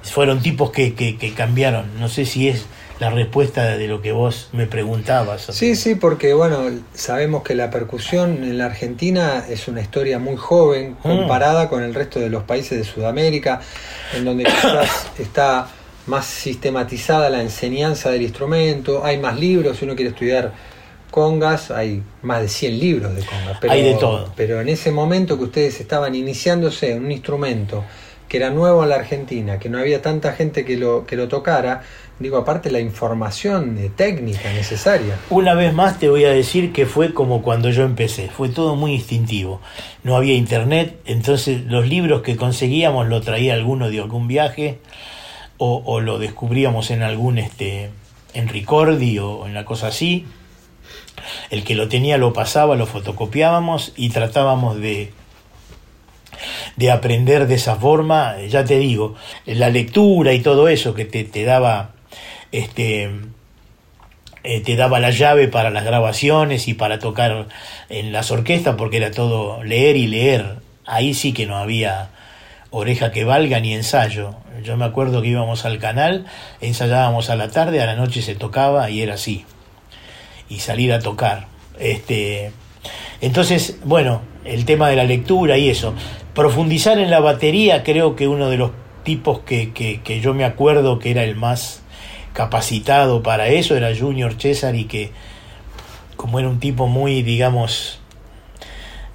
Fueron 0.01 0.41
tipos 0.41 0.71
que, 0.71 0.95
que 0.95 1.33
cambiaron. 1.33 1.99
No 1.99 2.09
sé 2.09 2.25
si 2.25 2.47
es 2.47 2.65
la 2.99 3.09
respuesta 3.09 3.77
de 3.77 3.87
lo 3.87 4.01
que 4.01 4.11
vos 4.11 4.49
me 4.53 4.65
preguntabas. 4.65 5.47
Sí, 5.51 5.75
sí, 5.75 5.95
porque 5.95 6.33
bueno, 6.33 6.69
sabemos 6.93 7.43
que 7.43 7.55
la 7.55 7.69
percusión 7.69 8.43
en 8.43 8.57
la 8.57 8.65
Argentina 8.65 9.45
es 9.47 9.67
una 9.67 9.81
historia 9.81 10.19
muy 10.19 10.35
joven 10.35 10.91
mm. 10.91 11.01
comparada 11.01 11.69
con 11.69 11.83
el 11.83 11.93
resto 11.93 12.19
de 12.19 12.29
los 12.29 12.43
países 12.43 12.77
de 12.77 12.83
Sudamérica, 12.83 13.61
en 14.15 14.25
donde 14.25 14.43
quizás 14.45 15.07
está 15.19 15.67
más 16.07 16.25
sistematizada 16.25 17.29
la 17.29 17.41
enseñanza 17.41 18.09
del 18.09 18.23
instrumento, 18.23 19.05
hay 19.05 19.17
más 19.17 19.37
libros, 19.39 19.77
si 19.77 19.85
uno 19.85 19.95
quiere 19.95 20.11
estudiar 20.11 20.53
congas, 21.11 21.71
hay 21.71 22.03
más 22.21 22.41
de 22.41 22.47
100 22.47 22.79
libros 22.79 23.15
de 23.15 23.23
congas. 23.23 23.57
Pero, 23.59 23.73
Hay 23.73 23.83
de 23.83 23.93
todo. 23.95 24.31
Pero 24.35 24.61
en 24.61 24.69
ese 24.69 24.91
momento 24.91 25.37
que 25.37 25.43
ustedes 25.45 25.79
estaban 25.79 26.15
iniciándose 26.15 26.91
en 26.91 27.05
un 27.05 27.11
instrumento 27.11 27.83
que 28.27 28.37
era 28.37 28.49
nuevo 28.49 28.83
en 28.83 28.89
la 28.89 28.95
Argentina, 28.95 29.57
que 29.57 29.69
no 29.69 29.79
había 29.79 30.01
tanta 30.01 30.33
gente 30.33 30.65
que 30.65 30.77
lo, 30.77 31.05
que 31.05 31.15
lo 31.15 31.27
tocara, 31.27 31.81
digo, 32.19 32.37
aparte 32.37 32.71
la 32.71 32.79
información 32.79 33.77
eh, 33.77 33.91
técnica 33.95 34.51
necesaria. 34.53 35.17
Una 35.29 35.53
vez 35.53 35.73
más 35.73 35.99
te 35.99 36.09
voy 36.09 36.25
a 36.25 36.31
decir 36.31 36.73
que 36.73 36.85
fue 36.85 37.13
como 37.13 37.41
cuando 37.41 37.69
yo 37.69 37.83
empecé, 37.83 38.29
fue 38.29 38.49
todo 38.49 38.75
muy 38.75 38.93
instintivo. 38.93 39.61
No 40.03 40.15
había 40.15 40.33
internet, 40.33 40.99
entonces 41.05 41.65
los 41.65 41.87
libros 41.87 42.21
que 42.21 42.35
conseguíamos 42.35 43.07
lo 43.07 43.21
traía 43.21 43.53
alguno 43.53 43.89
de 43.89 43.99
algún 43.99 44.27
viaje 44.27 44.79
o, 45.59 46.01
lo 46.01 46.19
descubríamos 46.19 46.91
en 46.91 47.01
algún 47.01 47.39
este 47.39 47.89
en 48.35 48.47
Ricordi 48.47 49.17
o 49.17 49.47
en 49.47 49.55
la 49.55 49.65
cosa 49.65 49.87
así. 49.87 50.25
El 51.49 51.63
que 51.63 51.73
lo 51.73 51.87
tenía 51.87 52.17
lo 52.17 52.31
pasaba, 52.31 52.75
lo 52.75 52.85
fotocopiábamos 52.85 53.93
y 53.95 54.09
tratábamos 54.09 54.79
de 54.79 55.11
de 56.75 56.91
aprender 56.91 57.47
de 57.47 57.55
esa 57.55 57.75
forma, 57.77 58.39
ya 58.47 58.63
te 58.63 58.77
digo, 58.77 59.15
la 59.47 59.69
lectura 59.69 60.33
y 60.33 60.41
todo 60.41 60.67
eso 60.67 60.93
que 60.93 61.05
te, 61.05 61.23
te 61.23 61.43
daba 61.43 61.96
este 62.51 63.09
eh, 64.43 64.61
te 64.61 64.75
daba 64.75 65.01
la 65.01 65.09
llave 65.09 65.49
para 65.49 65.71
las 65.71 65.83
grabaciones 65.83 66.69
y 66.69 66.73
para 66.73 66.99
tocar 66.99 67.47
en 67.89 68.13
las 68.13 68.31
orquestas 68.31 68.75
porque 68.77 68.97
era 68.97 69.11
todo 69.11 69.61
leer 69.63 69.97
y 69.97 70.07
leer. 70.07 70.59
Ahí 70.85 71.13
sí 71.13 71.33
que 71.33 71.45
no 71.45 71.57
había 71.57 72.11
oreja 72.69 73.11
que 73.11 73.25
valga 73.25 73.59
ni 73.59 73.73
ensayo. 73.73 74.35
Yo 74.63 74.77
me 74.77 74.85
acuerdo 74.85 75.21
que 75.21 75.27
íbamos 75.27 75.65
al 75.65 75.79
canal, 75.79 76.25
ensayábamos 76.61 77.29
a 77.29 77.35
la 77.35 77.49
tarde, 77.49 77.81
a 77.81 77.85
la 77.85 77.95
noche 77.95 78.21
se 78.21 78.35
tocaba 78.35 78.89
y 78.89 79.01
era 79.01 79.15
así. 79.15 79.45
Y 80.47 80.59
salir 80.59 80.93
a 80.93 80.99
tocar. 80.99 81.47
Este, 81.77 82.51
entonces, 83.19 83.79
bueno, 83.83 84.21
el 84.45 84.63
tema 84.63 84.89
de 84.89 84.95
la 84.95 85.03
lectura 85.03 85.57
y 85.57 85.69
eso. 85.69 85.93
Profundizar 86.33 86.99
en 86.99 87.09
la 87.09 87.19
batería, 87.19 87.83
creo 87.83 88.15
que 88.15 88.27
uno 88.27 88.49
de 88.49 88.57
los 88.57 88.71
tipos 89.03 89.39
que, 89.39 89.73
que, 89.73 90.01
que 90.01 90.21
yo 90.21 90.33
me 90.33 90.45
acuerdo 90.45 90.99
que 90.99 91.11
era 91.11 91.23
el 91.23 91.35
más 91.35 91.81
capacitado 92.37 93.23
para 93.23 93.47
eso 93.47 93.75
era 93.75 93.97
Junior 93.97 94.35
César 94.39 94.75
y 94.75 94.85
que 94.85 95.09
como 96.15 96.37
era 96.37 96.47
un 96.47 96.59
tipo 96.59 96.85
muy, 96.85 97.23
digamos, 97.23 97.97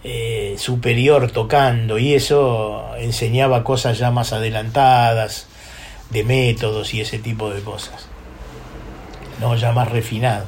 eh, 0.03 0.57
superior 0.59 1.31
tocando 1.31 2.01
y 2.01 2.15
eso 2.15 2.85
enseñaba 2.99 3.63
cosas 3.63 3.99
ya 3.99 4.11
más 4.11 4.33
adelantadas, 4.33 5.47
de 6.11 6.25
métodos 6.25 6.95
y 6.95 7.01
ese 7.01 7.21
tipo 7.21 7.51
de 7.51 7.61
cosas. 7.61 8.09
No, 9.41 9.55
ya 9.55 9.71
más 9.71 9.89
refinado. 9.89 10.45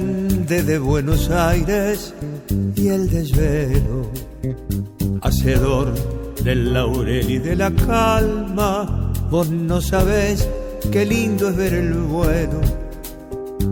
De 0.00 0.78
Buenos 0.78 1.30
Aires 1.30 2.12
y 2.74 2.88
el 2.88 3.08
desvelo, 3.08 4.10
hacedor 5.22 5.94
del 6.42 6.72
laurel 6.72 7.30
y 7.30 7.38
de 7.38 7.56
la 7.56 7.70
calma, 7.70 9.12
vos 9.30 9.48
no 9.50 9.80
sabés 9.80 10.48
qué 10.90 11.06
lindo 11.06 11.50
es 11.50 11.56
ver 11.56 11.74
el 11.74 11.92
bueno 11.94 12.60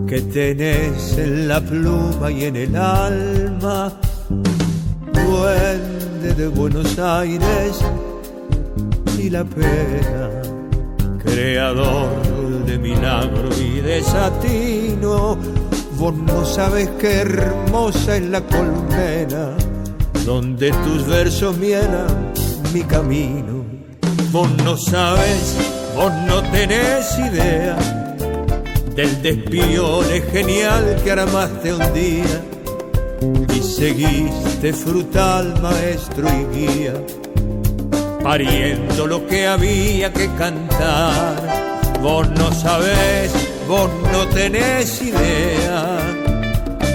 que 0.07 0.21
tenés 0.21 1.19
en 1.19 1.49
la 1.49 1.61
pluma 1.61 2.31
y 2.31 2.45
en 2.45 2.57
el 2.57 2.77
alma. 2.77 3.93
Duende 5.13 6.35
de 6.37 6.49
Buenos 6.49 6.99
Aires 6.99 7.81
y 9.19 9.31
la 9.31 9.45
pena, 9.45 10.31
creador 11.23 12.09
de 12.67 12.79
milagro 12.79 13.49
y 13.61 13.81
desatino. 13.81 15.58
Vos 15.99 16.15
no 16.15 16.45
sabes 16.45 16.89
qué 17.01 17.23
hermosa 17.23 18.17
es 18.17 18.23
la 18.23 18.41
colmena, 18.41 19.57
donde 20.25 20.71
tus 20.71 21.05
versos 21.09 21.57
mielan 21.57 22.33
mi 22.73 22.83
camino. 22.83 23.65
Vos 24.31 24.49
no 24.63 24.77
sabes, 24.77 25.57
vos 25.97 26.13
no 26.29 26.41
tenés 26.53 27.19
idea 27.19 27.77
del 28.95 29.23
despiole 29.23 30.23
genial 30.33 31.01
que 31.03 31.11
armaste 31.11 31.73
un 31.73 31.93
día 31.93 32.43
y 33.53 33.61
seguiste 33.61 34.73
frutal 34.73 35.61
maestro 35.61 36.29
y 36.29 36.57
guía, 36.57 36.95
pariendo 38.23 39.05
lo 39.09 39.27
que 39.27 39.49
había 39.49 40.13
que 40.13 40.29
cantar. 40.35 41.35
Vos 42.01 42.31
no 42.31 42.53
sabés, 42.53 43.33
vos 43.67 43.91
no 44.13 44.29
tenés 44.29 45.03
idea. 45.03 45.68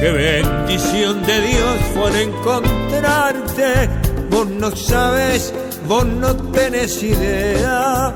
Qué 0.04 0.12
bendición 0.12 1.24
de 1.24 1.42
Dios 1.48 1.80
fue 1.94 2.24
encontrarte. 2.24 3.90
Vos 4.30 4.50
no 4.50 4.76
sabés, 4.76 5.54
vos 5.88 6.06
no 6.06 6.36
tenés 6.52 7.02
idea. 7.02 8.14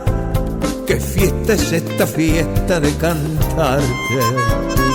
Qué 0.85 0.99
fiesta 0.99 1.53
es 1.53 1.71
esta 1.71 2.05
fiesta 2.05 2.81
de 2.81 2.93
cantarte. 2.97 4.86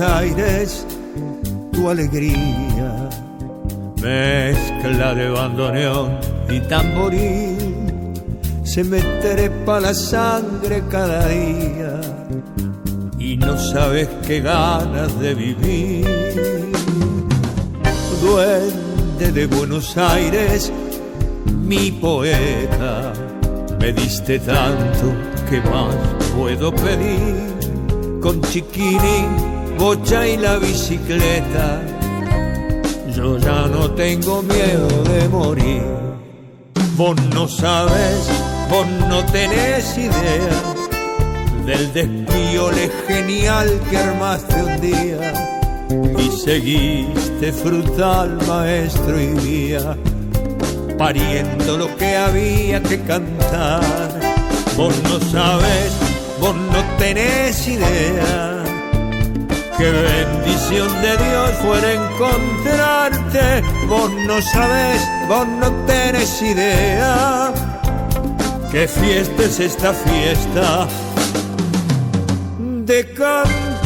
Aires, 0.00 0.84
tu 1.72 1.88
alegría, 1.88 3.08
mezcla 4.02 5.14
de 5.14 5.28
bandoneón 5.28 6.18
y 6.48 6.58
tamboril, 6.60 8.12
se 8.64 8.82
me 8.82 9.00
trepa 9.22 9.78
la 9.78 9.94
sangre 9.94 10.82
cada 10.90 11.28
día 11.28 12.00
y 13.16 13.36
no 13.36 13.56
sabes 13.56 14.08
qué 14.26 14.40
ganas 14.40 15.18
de 15.20 15.34
vivir. 15.34 16.04
Duende 18.20 19.30
de 19.32 19.46
Buenos 19.46 19.96
Aires, 19.96 20.72
mi 21.62 21.92
poeta, 21.92 23.12
me 23.78 23.92
diste 23.92 24.40
tanto 24.40 25.14
que 25.48 25.60
más 25.60 25.94
puedo 26.34 26.74
pedir. 26.74 27.54
Con 28.20 28.40
chiquini, 28.40 29.55
bocha 29.78 30.26
y 30.26 30.36
la 30.36 30.56
bicicleta, 30.56 31.82
yo 33.14 33.38
ya 33.38 33.66
no 33.66 33.90
tengo 33.92 34.42
miedo 34.42 34.88
de 35.04 35.28
morir. 35.28 35.82
Vos 36.96 37.16
no 37.34 37.46
sabes, 37.46 38.28
vos 38.70 38.86
no 39.08 39.24
tenés 39.26 39.98
idea 39.98 40.62
del 41.66 41.92
despiole 41.92 42.90
genial 43.06 43.68
que 43.90 43.98
armaste 43.98 44.62
un 44.62 44.80
día 44.80 45.56
y 46.18 46.30
seguiste 46.30 47.52
frutal 47.52 48.38
maestro 48.46 49.20
y 49.20 49.34
guía, 49.40 49.96
pariendo 50.96 51.76
lo 51.76 51.94
que 51.96 52.16
había 52.16 52.82
que 52.82 53.00
cantar. 53.02 53.82
Vos 54.76 54.94
no 55.04 55.20
sabes, 55.30 55.92
vos 56.40 56.54
no 56.54 56.98
tenés 56.98 57.66
idea. 57.68 58.55
Qué 59.78 59.90
bendición 59.90 60.88
de 61.02 61.16
Dios 61.18 61.50
fuera 61.62 61.92
encontrarte. 61.92 63.62
Vos 63.86 64.10
no 64.26 64.40
sabes, 64.40 65.06
vos 65.28 65.46
no 65.46 65.70
tenés 65.86 66.40
idea. 66.40 67.52
Qué 68.72 68.88
fiesta 68.88 69.42
es 69.44 69.60
esta 69.60 69.92
fiesta 69.92 70.88
de 72.58 73.12
cantarte. 73.12 73.76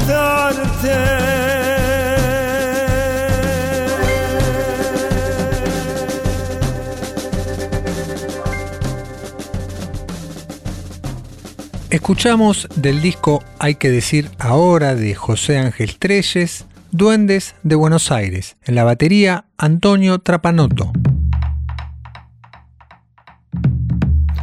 Escuchamos 11.91 12.69
del 12.77 13.03
disco 13.03 13.43
Hay 13.59 13.75
que 13.75 13.91
decir 13.91 14.31
ahora 14.39 14.95
de 14.95 15.17
José 15.17 15.59
Ángel 15.59 15.99
Treyes, 15.99 16.67
Duendes 16.93 17.57
de 17.65 17.75
Buenos 17.75 18.13
Aires, 18.13 18.57
en 18.65 18.77
la 18.77 18.85
batería 18.85 19.47
Antonio 19.59 20.21
Trapanoto. 20.21 20.93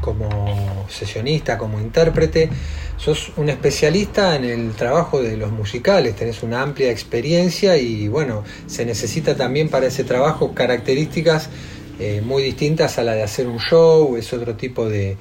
Como 0.01 0.87
sesionista, 0.89 1.57
como 1.57 1.79
intérprete, 1.79 2.49
sos 2.97 3.31
un 3.37 3.47
especialista 3.47 4.35
en 4.35 4.43
el 4.43 4.73
trabajo 4.73 5.23
de 5.23 5.37
los 5.37 5.53
musicales, 5.53 6.17
tenés 6.17 6.43
una 6.43 6.61
amplia 6.61 6.91
experiencia 6.91 7.77
y 7.77 8.09
bueno, 8.09 8.43
se 8.65 8.85
necesita 8.85 9.37
también 9.37 9.69
para 9.69 9.87
ese 9.87 10.03
trabajo 10.03 10.53
características 10.53 11.49
eh, 11.97 12.19
muy 12.21 12.43
distintas 12.43 12.97
a 12.97 13.03
la 13.03 13.13
de 13.13 13.23
hacer 13.23 13.47
un 13.47 13.59
show, 13.59 14.17
es 14.17 14.33
otro 14.33 14.55
tipo 14.55 14.89
de, 14.89 15.15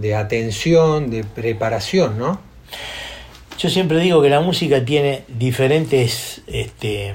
de 0.00 0.14
atención, 0.14 1.10
de 1.10 1.24
preparación, 1.24 2.18
¿no? 2.18 2.40
Yo 3.58 3.68
siempre 3.68 4.00
digo 4.00 4.22
que 4.22 4.30
la 4.30 4.40
música 4.40 4.84
tiene 4.84 5.24
diferentes 5.28 6.42
este, 6.46 7.08
eh, 7.08 7.14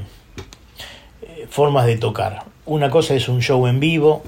formas 1.49 1.87
de 1.87 1.97
tocar. 1.97 2.43
Una 2.65 2.89
cosa 2.89 3.15
es 3.15 3.27
un 3.27 3.41
show 3.41 3.65
en 3.67 3.79
vivo, 3.79 4.23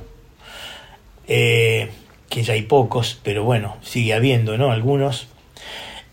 eh, 1.28 1.92
que 2.30 2.44
ya 2.44 2.54
hay 2.54 2.64
pocos, 2.64 3.20
pero 3.24 3.44
bueno, 3.44 3.78
sigue 3.82 4.14
habiendo, 4.14 4.58
¿no? 4.58 4.72
Algunos. 4.72 5.28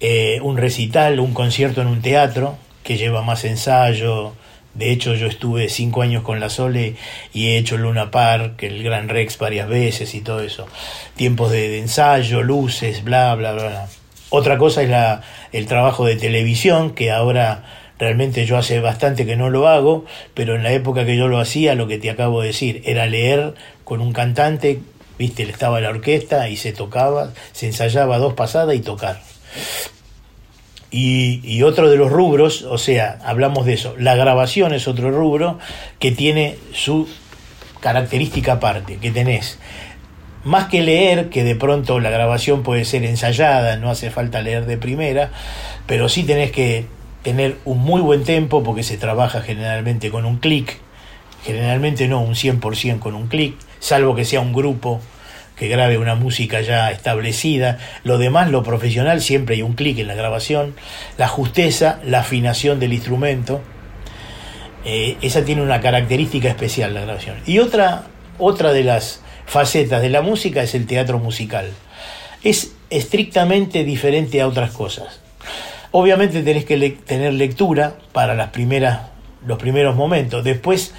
Eh, 0.01 0.41
un 0.43 0.59
recital, 0.59 1.21
un 1.21 1.33
concierto 1.33 1.81
en 1.81 1.87
un 1.87 2.03
teatro, 2.03 2.57
que 2.83 2.99
lleva 2.99 3.23
más 3.23 3.45
ensayo. 3.45 4.35
De 4.75 4.91
hecho, 4.91 5.15
yo 5.15 5.29
estuve 5.29 5.69
cinco 5.69 6.03
años 6.03 6.23
con 6.23 6.41
la 6.41 6.51
Sole 6.51 6.97
y 7.33 7.49
he 7.49 7.59
hecho 7.59 7.77
Luna 7.77 8.11
Park, 8.11 8.63
el 8.63 8.83
Gran 8.83 9.09
Rex 9.09 9.39
varias 9.39 9.69
veces 9.69 10.15
y 10.15 10.21
todo 10.21 10.41
eso. 10.41 10.67
Tiempos 11.15 11.53
de, 11.53 11.79
ensayo, 11.79 12.43
luces, 12.43 13.05
bla, 13.05 13.35
bla, 13.35 13.53
bla. 13.53 13.69
bla. 13.69 13.89
Otra 14.31 14.59
cosa 14.59 14.83
es 14.83 14.91
la, 14.91 15.23
el 15.53 15.67
trabajo 15.67 16.05
de 16.05 16.17
televisión, 16.17 16.95
que 16.95 17.13
ahora 17.13 17.65
realmente 17.99 18.47
yo 18.47 18.57
hace 18.57 18.81
bastante 18.81 19.27
que 19.27 19.37
no 19.37 19.51
lo 19.51 19.69
hago, 19.69 20.05
pero 20.35 20.57
en 20.57 20.65
la 20.65 20.73
época 20.73 21.07
que 21.07 21.17
yo 21.17 21.29
lo 21.29 21.39
hacía, 21.39 21.77
lo 21.77 21.87
que 21.87 21.99
te 21.99 22.11
acabo 22.11 22.41
de 22.41 22.49
decir, 22.49 22.83
era 22.85 23.07
leer 23.07 23.55
con 23.85 24.01
un 24.01 24.13
cantante, 24.13 24.81
viste, 25.19 25.45
estaba 25.45 25.81
la 25.81 25.91
orquesta 25.91 26.49
y 26.49 26.57
se 26.57 26.73
tocaba, 26.73 27.33
se 27.53 27.67
ensayaba 27.67 28.19
dos 28.19 28.35
pasadas 28.35 28.75
y 28.75 28.81
tocar. 28.81 29.23
Y, 30.97 31.41
y, 31.43 31.65
otro 31.65 31.91
de 31.91 31.97
los 31.97 32.13
rubros, 32.13 32.63
o 32.63 32.79
sea, 32.79 33.19
hablamos 33.25 33.67
de 33.67 33.73
eso, 33.73 33.97
la 33.99 34.15
grabación 34.15 34.73
es 34.73 34.87
otro 34.87 35.11
rubro 35.11 35.59
que 35.99 36.13
tiene 36.13 36.57
su 36.73 37.09
característica 37.81 38.53
aparte, 38.53 38.99
que 38.99 39.11
tenés 39.11 39.59
más 40.45 40.69
que 40.69 40.83
leer, 40.83 41.31
que 41.31 41.43
de 41.43 41.57
pronto 41.57 41.99
la 41.99 42.11
grabación 42.11 42.63
puede 42.63 42.85
ser 42.85 43.05
ensayada, 43.05 43.77
no 43.77 43.91
hace 43.91 44.13
falta 44.13 44.41
leer 44.41 44.67
de 44.67 44.77
primera, 44.77 45.31
pero 45.87 46.09
sí 46.09 46.23
tenés 46.23 46.53
que 46.53 46.87
tener 47.23 47.57
un 47.65 47.79
muy 47.79 48.01
buen 48.01 48.23
tempo 48.23 48.63
porque 48.63 48.85
se 48.85 48.97
trabaja 48.97 49.41
generalmente 49.41 50.11
con 50.11 50.25
un 50.25 50.37
clic, 50.37 50.79
generalmente 51.45 52.07
no 52.07 52.21
un 52.21 52.35
100% 52.35 53.01
con 53.01 53.17
un 53.17 53.27
clic, 53.27 53.57
salvo 53.81 54.15
que 54.15 54.25
sea 54.25 54.41
un 54.41 54.53
grupo 54.53 55.01
que 55.57 55.69
grabe 55.69 55.99
una 55.99 56.15
música 56.15 56.61
ya 56.61 56.91
establecida, 56.91 57.79
lo 58.03 58.19
demás, 58.19 58.51
lo 58.51 58.63
profesional, 58.63 59.21
siempre 59.21 59.57
hay 59.57 59.63
un 59.63 59.75
clic 59.75 59.99
en 59.99 60.09
la 60.09 60.15
grabación, 60.15 60.75
la 61.17 61.29
justeza, 61.29 62.01
la 62.05 62.21
afinación 62.21 62.81
del 62.81 62.93
instrumento, 62.93 63.63
eh, 64.85 65.17
esa 65.23 65.45
tiene 65.45 65.63
una 65.63 65.81
característica 65.81 66.49
especial 66.49 66.93
la 66.93 67.03
grabación. 67.03 67.37
Y 67.47 67.59
otra, 67.59 68.05
otra 68.39 68.73
de 68.73 68.85
las 68.85 69.23
facetas 69.47 70.03
de 70.03 70.11
la 70.11 70.21
música 70.23 70.63
es 70.63 70.75
el 70.75 70.87
teatro 70.87 71.19
musical. 71.19 71.71
Es 72.43 72.73
estrictamente 72.91 73.85
diferente 73.85 74.41
a 74.41 74.49
otras 74.49 74.73
cosas. 74.73 75.21
Obviamente 75.91 76.43
tenés 76.43 76.65
que 76.65 76.91
tener 76.91 77.33
lectura 77.33 77.95
para 78.13 78.35
las 78.35 78.51
primeras, 78.51 79.01
los 79.47 79.59
primeros 79.59 79.97
momentos. 79.97 80.45
Después 80.45 80.93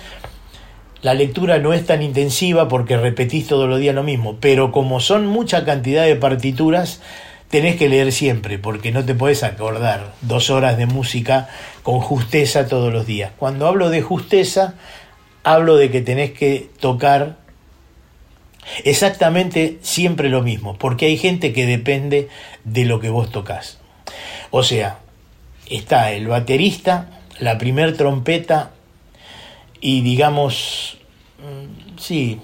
la 1.01 1.13
lectura 1.13 1.59
no 1.59 1.73
es 1.73 1.85
tan 1.85 2.01
intensiva 2.01 2.67
porque 2.67 2.97
repetís 2.97 3.47
todos 3.47 3.69
los 3.69 3.79
días 3.79 3.95
lo 3.95 4.03
mismo, 4.03 4.37
pero 4.39 4.71
como 4.71 4.99
son 4.99 5.27
mucha 5.27 5.65
cantidad 5.65 6.05
de 6.05 6.15
partituras, 6.15 7.01
tenés 7.49 7.75
que 7.75 7.89
leer 7.89 8.11
siempre, 8.11 8.57
porque 8.57 8.91
no 8.91 9.05
te 9.05 9.15
puedes 9.15 9.43
acordar 9.43 10.13
dos 10.21 10.49
horas 10.49 10.77
de 10.77 10.87
música 10.87 11.47
con 11.83 11.99
justeza 11.99 12.67
todos 12.67 12.91
los 12.91 13.05
días. 13.05 13.31
Cuando 13.37 13.67
hablo 13.67 13.89
de 13.89 14.01
justeza, 14.01 14.75
hablo 15.43 15.77
de 15.77 15.91
que 15.91 16.01
tenés 16.01 16.31
que 16.31 16.69
tocar 16.79 17.37
exactamente 18.83 19.77
siempre 19.81 20.29
lo 20.29 20.41
mismo, 20.41 20.77
porque 20.77 21.05
hay 21.05 21.17
gente 21.17 21.53
que 21.53 21.65
depende 21.65 22.29
de 22.63 22.85
lo 22.85 22.99
que 22.99 23.09
vos 23.09 23.31
tocas. 23.31 23.79
O 24.51 24.63
sea, 24.63 24.99
está 25.69 26.11
el 26.11 26.27
baterista, 26.27 27.09
la 27.39 27.57
primer 27.57 27.95
trompeta 27.95 28.71
y 29.81 30.01
digamos, 30.01 30.97
mm, 31.39 31.97
sí, 31.97 32.39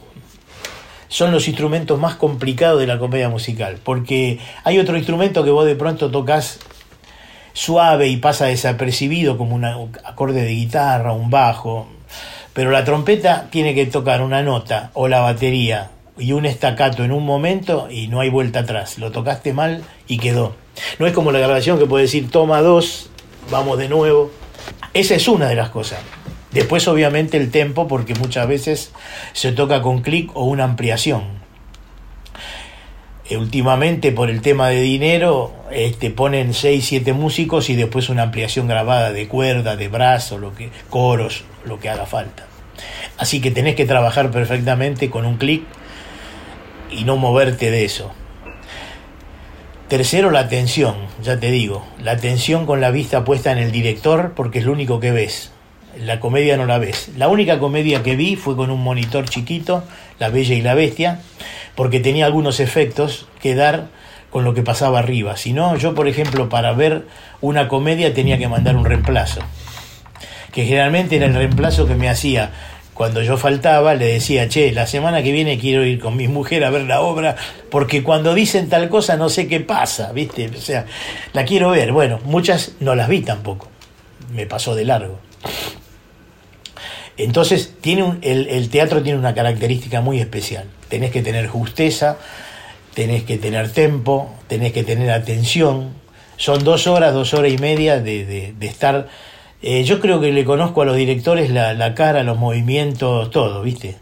son 1.08 1.32
los 1.32 1.48
instrumentos 1.48 2.00
más 2.00 2.15
complicados 2.15 2.80
de 2.80 2.88
la 2.88 2.98
comedia 2.98 3.30
musical, 3.30 3.80
porque 3.84 4.39
hay 4.63 4.80
otro 4.80 4.98
instrumento 4.98 5.44
que 5.44 5.52
vos 5.52 5.65
de 5.65 5.76
pronto 5.76 6.10
tocas 6.10 6.60
suave 7.54 8.08
y 8.08 8.17
pasa 8.17 8.46
desapercibido 8.46 9.38
como 9.38 9.56
un 9.56 9.65
acorde 9.65 10.41
de 10.41 10.52
guitarra, 10.52 11.12
un 11.12 11.30
bajo, 11.30 11.88
pero 12.54 12.72
la 12.72 12.84
trompeta 12.84 13.48
tiene 13.50 13.76
que 13.76 13.86
tocar 13.86 14.22
una 14.22 14.41
nota 14.41 14.91
o 14.94 15.08
la 15.08 15.20
batería 15.22 15.91
y 16.17 16.34
un 16.34 16.46
estacato 16.46 17.04
en 17.04 17.12
un 17.12 17.26
momento 17.26 17.88
y 17.89 18.08
no 18.08 18.20
hay 18.20 18.30
vuelta 18.30 18.60
atrás. 18.60 18.98
Lo 18.98 19.12
tocaste 19.12 19.54
mal 19.54 19.84
y 20.08 20.17
quedó. 20.17 20.56
No 21.00 21.08
es 21.08 21.13
como 21.13 21.32
la 21.32 21.39
grabación 21.39 21.80
que 21.80 21.86
puede 21.86 22.04
decir 22.04 22.30
toma 22.30 22.62
dos, 22.62 23.10
vamos 23.50 23.78
de 23.78 23.89
nuevo. 23.89 24.32
Esa 24.94 25.15
es 25.15 25.28
una 25.28 25.48
de 25.48 25.56
las 25.56 25.70
cosas. 25.70 26.00
Después 26.52 26.88
obviamente 26.88 27.38
el 27.38 27.50
tempo 27.50 27.88
porque 27.88 28.14
muchas 28.16 28.48
veces 28.48 28.92
se 29.34 29.52
toca 29.52 29.82
con 29.82 30.02
clic 30.02 30.32
o 30.36 30.44
una 30.44 30.66
ampliación. 30.66 31.24
Eh, 33.30 33.38
últimamente 33.38 34.12
por 34.12 34.30
el 34.30 34.42
tema 34.42 34.68
de 34.68 34.82
dinero 34.82 35.54
este, 35.72 36.10
ponen 36.10 36.54
6, 36.54 36.86
7 36.86 37.14
músicos 37.14 37.70
y 37.70 37.76
después 37.76 38.10
una 38.10 38.24
ampliación 38.24 38.68
grabada 38.68 39.14
de 39.14 39.30
cuerda, 39.30 39.78
de 39.78 39.88
brazo, 39.88 40.38
lo 40.38 40.54
que, 40.54 40.70
coros, 40.90 41.46
lo 41.64 41.80
que 41.80 41.90
haga 41.90 42.06
falta. 42.06 42.46
Así 43.18 43.40
que 43.40 43.52
tenés 43.52 43.76
que 43.76 43.86
trabajar 43.86 44.32
perfectamente 44.32 45.10
con 45.10 45.26
un 45.26 45.38
clic 45.38 45.64
y 46.92 47.06
no 47.06 47.16
moverte 47.16 47.72
de 47.72 47.86
eso. 47.86 48.12
Tercero, 49.88 50.32
la 50.32 50.40
atención, 50.40 50.96
ya 51.22 51.40
te 51.40 51.52
digo, 51.52 51.86
la 52.02 52.12
atención 52.12 52.66
con 52.66 52.82
la 52.82 52.92
vista 52.92 53.24
puesta 53.24 53.52
en 53.52 53.58
el 53.58 53.72
director 53.72 54.34
porque 54.36 54.60
es 54.60 54.66
lo 54.66 54.74
único 54.74 55.00
que 55.00 55.12
ves. 55.12 55.52
La 55.99 56.19
comedia 56.19 56.58
no 56.58 56.65
la 56.65 56.77
ves. 56.77 57.10
La 57.17 57.27
única 57.27 57.60
comedia 57.60 58.04
que 58.04 58.15
vi 58.15 58.36
fue 58.36 58.56
con 58.56 58.71
un 58.71 58.82
monitor 58.82 59.30
chiquito, 59.30 59.84
La 60.19 60.30
Bella 60.30 60.56
y 60.56 60.62
la 60.62 60.73
Bestia, 60.73 61.19
porque 61.75 61.99
tenía 61.99 62.25
algunos 62.25 62.60
efectos 62.60 63.27
que 63.41 63.56
dar 63.56 63.88
con 64.30 64.43
lo 64.43 64.54
que 64.54 64.63
pasaba 64.63 64.99
arriba. 64.99 65.38
Si 65.38 65.54
no, 65.54 65.75
yo 65.75 65.93
por 65.93 66.08
ejemplo 66.08 66.49
para 66.49 66.73
ver 66.73 67.06
una 67.41 67.67
comedia 67.67 68.13
tenía 68.13 68.38
que 68.38 68.47
mandar 68.47 68.75
un 68.75 68.86
reemplazo, 68.86 69.41
que 70.54 70.65
generalmente 70.65 71.17
era 71.17 71.25
el 71.25 71.36
reemplazo 71.36 71.88
que 71.88 71.95
me 71.95 72.10
hacía 72.10 72.51
cuando 72.93 73.23
yo 73.23 73.38
faltaba, 73.38 73.95
le 73.95 74.06
decía, 74.06 74.47
che, 74.47 74.71
la 74.73 74.86
semana 74.86 75.23
que 75.23 75.32
viene 75.32 75.58
quiero 75.58 75.84
ir 75.86 75.99
con 75.99 76.15
mi 76.15 76.27
mujer 76.27 76.63
a 76.63 76.69
ver 76.69 76.84
la 76.84 77.01
obra, 77.01 77.36
porque 77.69 78.04
cuando 78.04 78.34
dicen 78.34 78.69
tal 78.69 78.89
cosa 78.89 79.17
no 79.17 79.30
sé 79.30 79.47
qué 79.47 79.60
pasa, 79.60 80.12
¿viste? 80.12 80.49
O 80.56 80.62
sea, 80.62 80.86
la 81.34 81.43
quiero 81.45 81.71
ver. 81.71 81.93
Bueno, 81.93 82.19
muchas 82.25 82.73
no 82.80 82.93
las 82.95 83.10
vi 83.10 83.21
tampoco, 83.21 83.69
me 84.34 84.45
pasó 84.45 84.75
de 84.75 84.86
largo. 84.86 85.19
Entonces, 87.17 87.74
tiene 87.82 88.04
un, 88.04 88.19
el, 88.21 88.69
teatro 88.69 89.04
tiene 89.04 89.19
una 89.19 89.34
característica 89.34 90.02
muy 90.02 90.19
especial. 90.19 90.65
Tenés 90.89 91.12
que 91.12 91.21
tener 91.21 91.47
justeza, 91.47 92.17
tenés 92.93 93.24
que 93.24 93.38
tener 93.38 93.71
tempo, 93.71 94.34
tenés 94.47 94.74
que 94.74 94.84
tener 94.84 95.12
atención. 95.12 95.89
Son 96.38 96.63
dos 96.63 96.88
horas, 96.88 97.13
dos 97.13 97.34
horas 97.34 97.52
y 97.52 97.58
media 97.58 98.00
de, 98.00 98.26
de, 98.26 98.54
de 98.58 98.67
estar 98.67 99.08
eh, 99.63 99.84
yo 99.84 100.00
creo 100.00 100.19
que 100.19 100.32
le 100.32 100.43
conozco 100.43 100.82
a 100.82 100.86
los 100.86 100.95
directores 100.95 101.52
la, 101.52 101.74
la, 101.74 101.93
cara, 101.93 102.24
los 102.24 102.38
movimientos, 102.38 103.30
todo, 103.30 103.62
¿viste? 103.62 103.97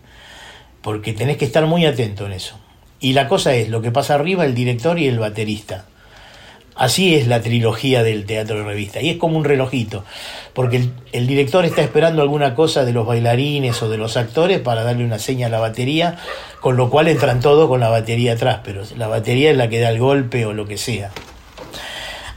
Porque 0.82 1.12
tenés 1.12 1.38
que 1.38 1.46
estar 1.46 1.66
muy 1.66 1.86
atento 1.86 2.26
en 2.26 2.32
eso. 2.34 2.58
Y 3.02 3.14
la 3.14 3.28
cosa 3.28 3.54
es, 3.54 3.70
lo 3.70 3.82
que 3.82 3.92
pasa 3.92 4.16
arriba, 4.16 4.46
el 4.46 4.56
director 4.56 4.98
y 5.00 5.08
el 5.08 5.20
baterista. 5.20 5.86
Así 6.80 7.14
es 7.14 7.28
la 7.28 7.42
trilogía 7.42 8.04
del 8.04 8.26
teatro 8.26 8.60
de 8.60 8.64
revista. 8.64 9.02
Y 9.02 9.10
es 9.10 9.18
como 9.18 9.38
un 9.38 9.44
relojito, 9.44 10.06
porque 10.54 10.90
el, 11.12 11.28
director 11.28 11.66
está 11.66 11.82
esperando 11.82 12.22
alguna 12.22 12.56
cosa 12.56 12.86
de 12.86 12.94
los 12.94 13.06
bailarines 13.06 13.84
o 13.84 13.90
de 13.90 13.98
los 13.98 14.16
actores 14.16 14.62
para 14.62 14.84
darle 14.84 15.04
una 15.04 15.20
seña 15.20 15.48
a 15.48 15.50
la 15.50 15.60
batería, 15.60 16.16
con 16.62 16.78
lo 16.78 16.90
cual 16.90 17.10
entran 17.10 17.42
todos 17.42 17.68
con 17.68 17.82
la 17.82 17.90
batería 17.90 18.32
atrás, 18.32 18.62
pero 18.64 18.84
la 18.96 19.10
batería 19.10 19.52
es 19.52 19.58
la 19.58 19.68
que 19.68 19.82
da 19.82 19.90
el 19.90 20.00
golpe 20.00 20.46
o 20.46 20.54
lo 20.54 20.68
que 20.68 20.78
sea. 20.78 21.12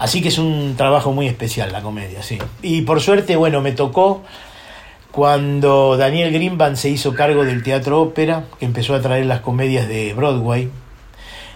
Así 0.00 0.20
que 0.20 0.28
es 0.30 0.38
un 0.38 0.74
trabajo 0.76 1.12
muy 1.12 1.28
especial 1.28 1.70
la 1.70 1.80
comedia, 1.80 2.24
sí. 2.24 2.38
Y 2.62 2.82
por 2.82 3.00
suerte, 3.00 3.36
bueno, 3.36 3.60
me 3.60 3.70
tocó 3.70 4.24
cuando 5.12 5.96
Daniel 5.96 6.32
Greenban 6.32 6.76
se 6.76 6.88
hizo 6.88 7.14
cargo 7.14 7.44
del 7.44 7.62
teatro 7.62 8.02
ópera, 8.02 8.46
que 8.58 8.64
empezó 8.64 8.96
a 8.96 9.00
traer 9.00 9.26
las 9.26 9.38
comedias 9.38 9.86
de 9.86 10.14
Broadway, 10.14 10.68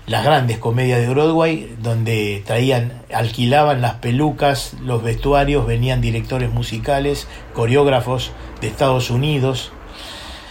las 0.07 0.25
grandes 0.25 0.59
comedias 0.59 1.01
de 1.01 1.09
Broadway, 1.09 1.75
donde 1.83 2.43
traían, 2.47 2.93
alquilaban 3.13 3.83
las 3.83 3.95
pelucas, 3.95 4.75
los 4.85 5.03
vestuarios, 5.03 5.67
venían 5.67 6.01
directores 6.01 6.51
musicales, 6.51 7.27
coreógrafos 7.55 8.31
de 8.61 8.69
Estados 8.69 9.11
Unidos, 9.11 9.73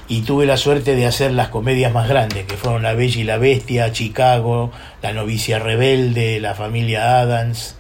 y 0.08 0.22
tuve 0.22 0.46
la 0.46 0.58
suerte 0.58 0.96
de 0.96 1.08
hacer 1.08 1.32
las 1.32 1.48
comedias 1.48 1.94
más 1.94 2.08
grandes, 2.10 2.46
que 2.46 2.58
fueron 2.58 2.84
La 2.84 2.94
Bella 2.94 3.22
y 3.22 3.24
la 3.24 3.38
Bestia, 3.38 3.92
Chicago, 3.92 4.72
La 5.02 5.14
Novicia 5.14 5.58
Rebelde, 5.58 6.40
La 6.40 6.54
Familia 6.54 7.22
Adams, 7.22 7.78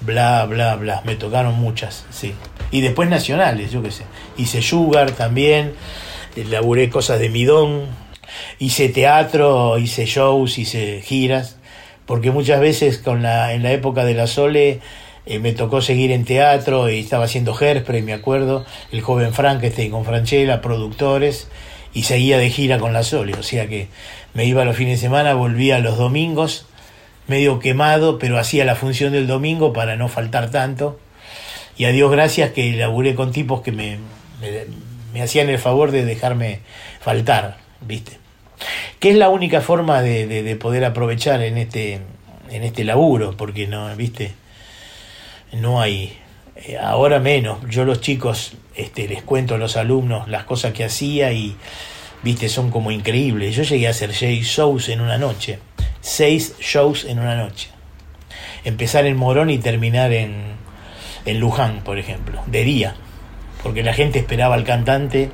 bla, 0.00 0.46
bla, 0.46 0.76
bla. 0.76 1.02
Me 1.04 1.16
tocaron 1.16 1.58
muchas, 1.58 2.06
sí. 2.10 2.32
Y 2.70 2.80
después 2.80 3.10
nacionales, 3.10 3.70
yo 3.72 3.82
qué 3.82 3.90
sé. 3.90 4.04
Hice 4.36 4.62
Sugar 4.62 5.10
también, 5.10 5.74
laburé 6.48 6.88
cosas 6.88 7.18
de 7.18 7.28
Midón, 7.28 7.86
hice 8.58 8.88
teatro, 8.88 9.78
hice 9.78 10.06
shows, 10.06 10.58
hice 10.58 11.02
giras, 11.02 11.56
porque 12.06 12.30
muchas 12.30 12.60
veces 12.60 12.98
con 12.98 13.22
la, 13.22 13.52
en 13.52 13.62
la 13.62 13.72
época 13.72 14.04
de 14.04 14.14
la 14.14 14.26
Sole 14.26 14.80
eh, 15.26 15.38
me 15.38 15.52
tocó 15.52 15.82
seguir 15.82 16.10
en 16.10 16.24
teatro 16.24 16.88
y 16.88 17.00
estaba 17.00 17.24
haciendo 17.24 17.54
Hairspray, 17.54 18.02
me 18.02 18.14
acuerdo, 18.14 18.64
el 18.92 19.00
joven 19.02 19.34
Frankenstein 19.34 19.90
con 19.90 20.04
Franchella, 20.04 20.60
productores, 20.60 21.48
y 21.92 22.04
seguía 22.04 22.38
de 22.38 22.50
gira 22.50 22.78
con 22.78 22.92
la 22.92 23.02
Sole, 23.02 23.34
o 23.34 23.42
sea 23.42 23.66
que 23.66 23.88
me 24.34 24.44
iba 24.44 24.64
los 24.64 24.76
fines 24.76 25.00
de 25.00 25.06
semana, 25.06 25.34
volvía 25.34 25.78
los 25.80 25.98
domingos, 25.98 26.66
medio 27.26 27.58
quemado, 27.58 28.18
pero 28.18 28.38
hacía 28.38 28.64
la 28.64 28.74
función 28.74 29.12
del 29.12 29.26
domingo 29.26 29.72
para 29.72 29.96
no 29.96 30.08
faltar 30.08 30.50
tanto. 30.50 30.98
Y 31.76 31.84
a 31.84 31.92
Dios 31.92 32.10
gracias 32.10 32.52
que 32.52 32.72
laburé 32.72 33.14
con 33.14 33.32
tipos 33.32 33.60
que 33.60 33.70
me, 33.70 33.98
me, 35.12 35.22
hacían 35.22 35.48
el 35.48 35.58
favor 35.58 35.90
de 35.90 36.04
dejarme 36.04 36.60
faltar, 37.00 37.58
¿viste? 37.80 38.18
Que 38.98 39.10
es 39.10 39.16
la 39.16 39.28
única 39.28 39.60
forma 39.60 40.02
de, 40.02 40.26
de, 40.26 40.56
poder 40.56 40.84
aprovechar 40.84 41.42
en 41.42 41.58
este, 41.58 42.00
en 42.50 42.64
este 42.64 42.84
laburo, 42.84 43.36
porque 43.36 43.66
no, 43.66 43.94
¿viste? 43.94 44.34
no 45.52 45.80
hay, 45.80 46.18
eh, 46.56 46.76
ahora 46.78 47.18
menos, 47.18 47.58
yo 47.68 47.84
los 47.84 48.00
chicos 48.00 48.52
este, 48.74 49.08
les 49.08 49.22
cuento 49.22 49.54
a 49.54 49.58
los 49.58 49.76
alumnos 49.76 50.28
las 50.28 50.44
cosas 50.44 50.72
que 50.72 50.84
hacía 50.84 51.32
y, 51.32 51.56
viste, 52.22 52.48
son 52.48 52.70
como 52.70 52.90
increíbles. 52.90 53.54
Yo 53.56 53.62
llegué 53.62 53.86
a 53.86 53.90
hacer 53.90 54.12
seis 54.14 54.46
shows 54.46 54.88
en 54.88 55.00
una 55.00 55.18
noche, 55.18 55.58
seis 56.00 56.54
shows 56.60 57.04
en 57.04 57.18
una 57.18 57.36
noche. 57.36 57.70
Empezar 58.64 59.06
en 59.06 59.16
Morón 59.16 59.50
y 59.50 59.58
terminar 59.58 60.12
en, 60.12 60.34
en 61.24 61.40
Luján, 61.40 61.82
por 61.84 61.98
ejemplo, 61.98 62.42
de 62.46 62.64
día, 62.64 62.94
porque 63.62 63.82
la 63.82 63.94
gente 63.94 64.18
esperaba 64.18 64.54
al 64.54 64.64
cantante 64.64 65.30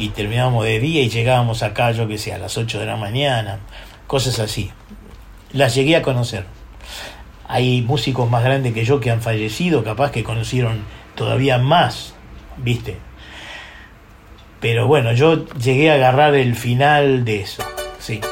y 0.00 0.08
terminábamos 0.08 0.64
de 0.64 0.80
día 0.80 1.02
y 1.02 1.10
llegábamos 1.10 1.62
acá, 1.62 1.92
yo 1.92 2.08
que 2.08 2.16
sé, 2.16 2.32
a 2.32 2.38
las 2.38 2.56
8 2.56 2.80
de 2.80 2.86
la 2.86 2.96
mañana, 2.96 3.58
cosas 4.06 4.38
así. 4.38 4.70
Las 5.52 5.74
llegué 5.74 5.94
a 5.94 6.00
conocer. 6.00 6.46
Hay 7.46 7.82
músicos 7.82 8.30
más 8.30 8.42
grandes 8.42 8.72
que 8.72 8.86
yo 8.86 8.98
que 8.98 9.10
han 9.10 9.20
fallecido, 9.20 9.84
capaz 9.84 10.10
que 10.10 10.24
conocieron 10.24 10.84
todavía 11.16 11.58
más, 11.58 12.14
¿viste? 12.56 12.96
Pero 14.58 14.86
bueno, 14.86 15.12
yo 15.12 15.46
llegué 15.56 15.90
a 15.90 15.94
agarrar 15.94 16.34
el 16.34 16.56
final 16.56 17.26
de 17.26 17.42
eso, 17.42 17.62
sí. 17.98 18.22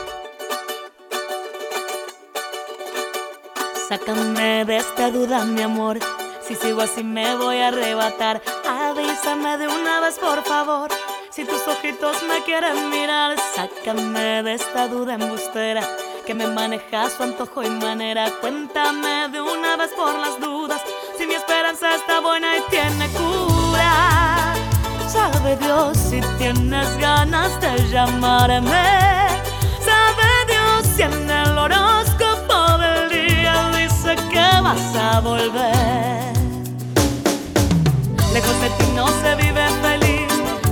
Sácame 3.90 4.64
de 4.64 4.78
esta 4.78 5.10
duda, 5.10 5.44
mi 5.44 5.60
amor. 5.60 5.98
Si 6.40 6.54
sigo 6.54 6.80
así 6.80 7.04
me 7.04 7.36
voy 7.36 7.58
a 7.58 7.68
arrebatar. 7.68 8.40
Avísame 8.66 9.58
de 9.58 9.68
una 9.68 10.00
vez, 10.00 10.18
por 10.18 10.42
favor. 10.44 10.90
Si 11.38 11.44
tus 11.44 11.68
ojitos 11.68 12.16
me 12.24 12.42
quieren 12.42 12.90
mirar, 12.90 13.36
sácame 13.54 14.42
de 14.42 14.54
esta 14.54 14.88
duda 14.88 15.14
embustera 15.14 15.88
que 16.26 16.34
me 16.34 16.48
maneja 16.48 17.08
su 17.10 17.22
antojo 17.22 17.62
y 17.62 17.70
manera. 17.70 18.28
Cuéntame 18.40 19.28
de 19.28 19.40
una 19.40 19.76
vez 19.76 19.92
por 19.96 20.18
las 20.18 20.40
dudas 20.40 20.82
si 21.16 21.28
mi 21.28 21.34
esperanza 21.34 21.94
está 21.94 22.18
buena 22.18 22.56
y 22.56 22.62
tiene 22.70 23.06
cura. 23.10 24.52
Sabe 25.06 25.56
Dios 25.58 25.96
si 25.96 26.20
tienes 26.38 26.98
ganas 26.98 27.52
de 27.60 27.88
llamarme. 27.88 28.82
Sabe 29.78 30.28
Dios 30.48 30.86
si 30.96 31.02
en 31.02 31.30
el 31.30 31.56
horóscopo 31.56 32.78
del 32.78 33.10
día 33.10 33.70
dice 33.78 34.16
que 34.32 34.60
vas 34.60 34.96
a 34.96 35.20
volver. 35.20 36.32
Lejos 38.32 38.60
de 38.60 38.70
ti 38.70 38.92
no 38.96 39.06
se 39.06 39.34
vive 39.36 39.68
feliz, 39.82 40.07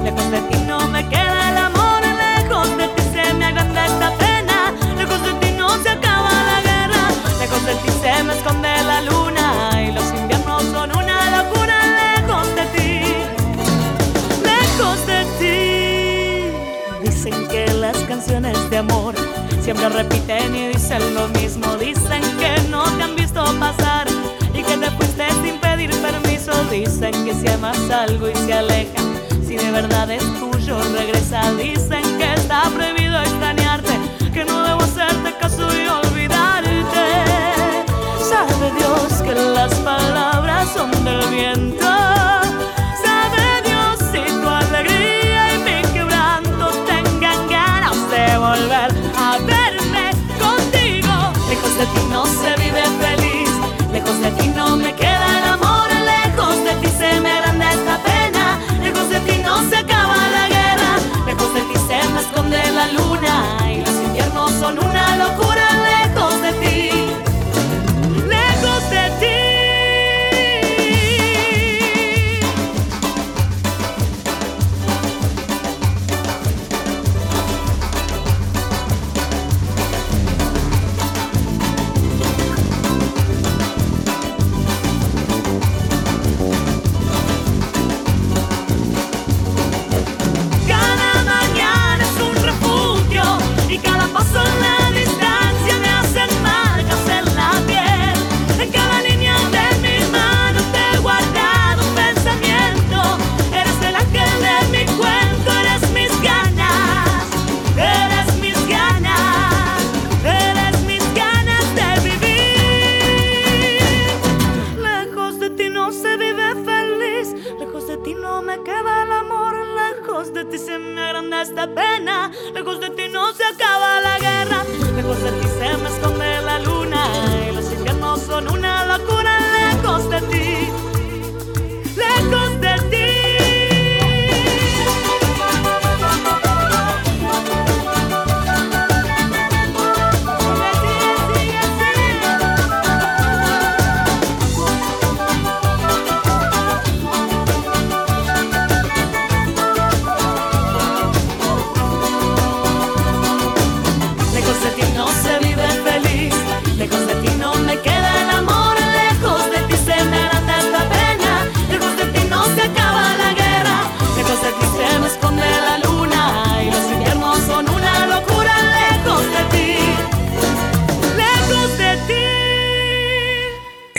lejos 0.06 0.30
de 0.30 0.40
ti 0.42 0.56
no 0.68 0.86
me 0.88 1.02
queda 1.08 1.50
el 1.50 1.58
amor, 1.58 2.00
lejos 2.24 2.76
de 2.76 2.86
ti 2.94 3.02
se 3.12 3.34
me 3.34 3.46
agranda 3.46 3.86
esta 3.86 4.10
pena, 4.24 4.72
lejos 4.96 5.20
de 5.20 5.32
ti 5.40 5.48
se 5.82 5.90
acaba 5.90 6.30
la 6.50 6.58
guerra. 6.68 7.02
Lejos 7.40 7.66
de 7.66 7.74
ti 7.74 7.90
se 8.00 8.22
me 8.22 8.32
esconde 8.34 8.68
la 8.84 9.00
luna 9.02 9.46
y 9.82 9.90
los 9.90 10.06
inviernos 10.14 10.62
son 10.74 10.96
una 10.96 11.18
locura. 11.36 11.76
Lejos 12.00 12.46
de 12.58 12.64
ti, 12.74 12.90
lejos 14.52 14.98
de 15.10 15.20
ti. 15.40 17.08
Dicen 17.08 17.48
que 17.48 17.66
las 17.74 17.96
canciones 18.10 18.58
de 18.70 18.78
amor 18.78 19.14
siempre 19.60 19.88
repiten 19.88 20.54
y 20.54 20.68
dicen 20.68 21.02
lo 21.14 21.26
mismo. 21.40 21.76
Dicen 21.78 22.22
que 22.38 22.52
no 22.70 22.84
te 22.96 23.02
han 23.02 23.16
visto 23.16 23.42
pasar 23.58 24.06
y 24.54 24.62
que 24.62 24.76
te 24.76 24.88
fuiste 24.92 25.26
sin 25.42 25.58
pedir 25.58 25.90
permiso. 26.00 26.52
Dicen 26.70 27.12
que 27.24 27.34
si 27.34 27.48
amas 27.48 27.90
algo 27.90 28.30
y 28.30 28.34
se 28.46 28.54
aleja, 28.54 29.02
si 29.46 29.56
de 29.56 29.70
verdad 29.70 30.10
es 30.10 30.22
tuyo, 30.40 30.78
regresa. 30.92 31.52
Dicen 31.54 32.02
que 32.18 32.34
está 32.34 32.68
prohibido 32.74 33.20
extrañarte 33.20 33.92
que 34.32 34.44
no 34.44 34.65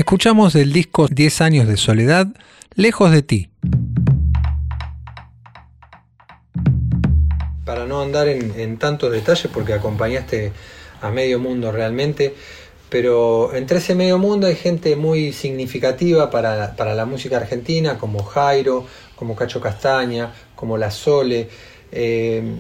Escuchamos 0.08 0.54
del 0.54 0.72
disco 0.72 1.08
10 1.10 1.42
años 1.42 1.68
de 1.68 1.76
soledad, 1.76 2.28
Lejos 2.76 3.12
de 3.12 3.24
ti. 3.24 3.50
Para 7.66 7.86
no 7.86 8.02
andar 8.02 8.30
en, 8.30 8.78
tantos 8.78 9.12
detalles, 9.12 9.52
porque 9.54 9.74
acompañaste 9.74 10.54
a 11.02 11.12
medio 11.12 11.40
mundo 11.40 11.74
realmente, 11.74 12.34
pero 12.88 13.54
entre 13.54 13.80
ese 13.80 13.96
medio 13.96 14.18
mundo 14.18 14.48
hay 14.48 14.56
gente 14.56 14.96
muy 14.96 15.34
significativa 15.34 16.32
para, 16.32 16.96
la 16.96 17.06
música 17.06 17.36
argentina, 17.36 17.98
como 17.98 18.24
Jairo, 18.24 18.86
como 19.18 19.36
Cacho 19.36 19.60
Castaña, 19.60 20.32
como 20.56 20.78
La 20.78 20.90
Sole. 20.90 21.50
Eh, 21.92 22.56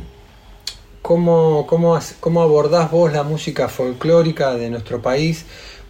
¿cómo, 1.01 1.65
cómo, 1.65 2.41
abordás 2.41 2.91
vos 2.91 3.13
la 3.13 3.23
música 3.23 3.69
folclórica 3.69 4.55
de 4.55 4.69
nuestro 4.69 5.01
país? 5.01 5.45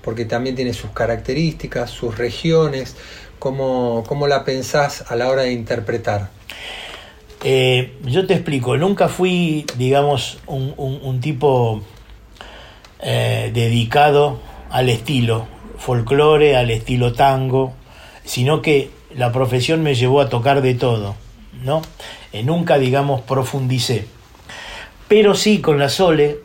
Porque 0.08 0.24
también 0.24 0.56
tiene 0.56 0.72
sus 0.72 0.92
características, 0.92 1.90
sus 1.90 2.18
regiones. 2.18 2.96
¿Cómo, 3.40 4.06
cómo 4.08 4.26
la 4.28 4.46
pensás 4.46 5.04
a 5.12 5.18
la 5.18 5.28
hora 5.28 5.42
de 5.42 5.52
interpretar? 5.52 6.30
Eh, 7.44 7.98
yo 8.06 8.26
te 8.26 8.34
explico, 8.34 8.78
nunca 8.78 9.10
fui, 9.10 9.66
digamos, 9.78 10.40
un, 10.48 11.20
tipo 11.20 11.82
eh, 13.02 13.52
dedicado 13.54 14.40
al 14.70 14.88
estilo 14.88 15.46
folclore, 15.78 16.56
al 16.56 16.72
estilo 16.72 17.12
tango, 17.12 17.74
sino 18.24 18.62
que 18.62 18.90
la 19.14 19.34
profesión 19.34 19.84
me 19.84 19.94
llevó 19.94 20.22
a 20.22 20.30
tocar 20.30 20.62
de 20.62 20.74
todo, 20.74 21.16
¿no? 21.66 21.82
Eh, 22.32 22.44
nunca, 22.44 22.78
digamos, 22.78 23.24
profundicé. 23.24 24.06
Pero 25.10 25.36
sí, 25.36 25.60
con 25.60 25.78
la 25.78 25.90
Sole, 25.90 26.38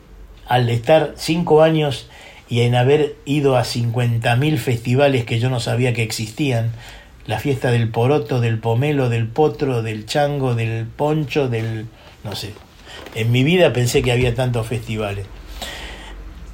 al 0.47 0.69
estar 0.69 1.13
cinco 1.15 1.61
años 1.61 2.09
y 2.53 2.61
en 2.61 2.75
haber 2.75 3.15
ido 3.25 3.57
a 3.57 3.63
50.000 3.63 4.57
festivales 4.57 5.25
que 5.25 5.39
yo 5.39 5.49
no 5.49 5.59
sabía 5.59 5.91
que 5.93 6.03
existían, 6.03 6.71
la 7.25 7.39
fiesta 7.39 7.71
del 7.71 7.89
poroto, 7.89 8.41
del 8.41 8.59
pomelo, 8.59 9.09
del 9.09 9.27
potro, 9.27 9.81
del 9.81 10.05
chango, 10.05 10.53
del 10.53 10.85
poncho, 10.85 11.49
del... 11.49 11.87
no 12.23 12.35
sé. 12.35 12.53
En 13.15 13.31
mi 13.31 13.43
vida 13.43 13.73
pensé 13.73 14.03
que 14.03 14.11
había 14.11 14.35
tantos 14.35 14.67
festivales. 14.67 15.25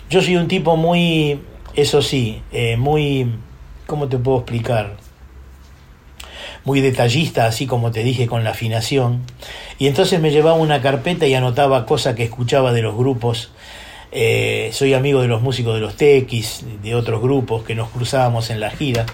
Yo 0.10 0.22
soy 0.22 0.38
un 0.38 0.48
tipo 0.48 0.78
muy, 0.78 1.42
eso 1.76 2.02
sí, 2.02 2.44
eh, 2.54 2.78
muy, 2.78 3.34
¿cómo 3.86 4.08
te 4.08 4.18
puedo 4.18 4.38
explicar? 4.38 4.96
Muy 6.64 6.80
detallista, 6.80 7.46
así 7.46 7.68
como 7.68 7.92
te 7.92 8.06
dije 8.06 8.26
con 8.26 8.46
la 8.46 8.52
afinación. 8.52 9.24
Y 9.80 9.88
entonces 9.88 10.22
me 10.22 10.32
llevaba 10.32 10.56
una 10.56 10.82
carpeta 10.82 11.28
y 11.28 11.34
anotaba 11.34 11.86
cosas 11.86 12.16
que 12.16 12.24
escuchaba 12.24 12.72
de 12.72 12.84
los 12.84 12.96
grupos. 12.96 13.52
Eh, 14.12 14.70
soy 14.74 14.94
amigo 14.94 15.22
de 15.22 15.28
los 15.28 15.42
músicos 15.42 15.76
de 15.76 15.82
los 15.82 15.96
Tequis, 15.96 16.66
de 16.82 16.96
otros 16.96 17.22
grupos 17.22 17.64
que 17.64 17.76
nos 17.76 17.90
cruzábamos 17.90 18.50
en 18.50 18.60
la 18.60 18.72
gira 18.72 19.06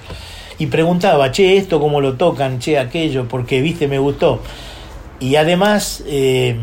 y 0.57 0.67
preguntaba, 0.67 1.31
che, 1.31 1.57
esto 1.57 1.79
cómo 1.79 2.01
lo 2.01 2.13
tocan, 2.13 2.59
che, 2.59 2.79
aquello, 2.79 3.27
porque, 3.27 3.61
viste, 3.61 3.87
me 3.87 3.99
gustó. 3.99 4.41
Y 5.19 5.35
además, 5.35 6.03
eh, 6.07 6.57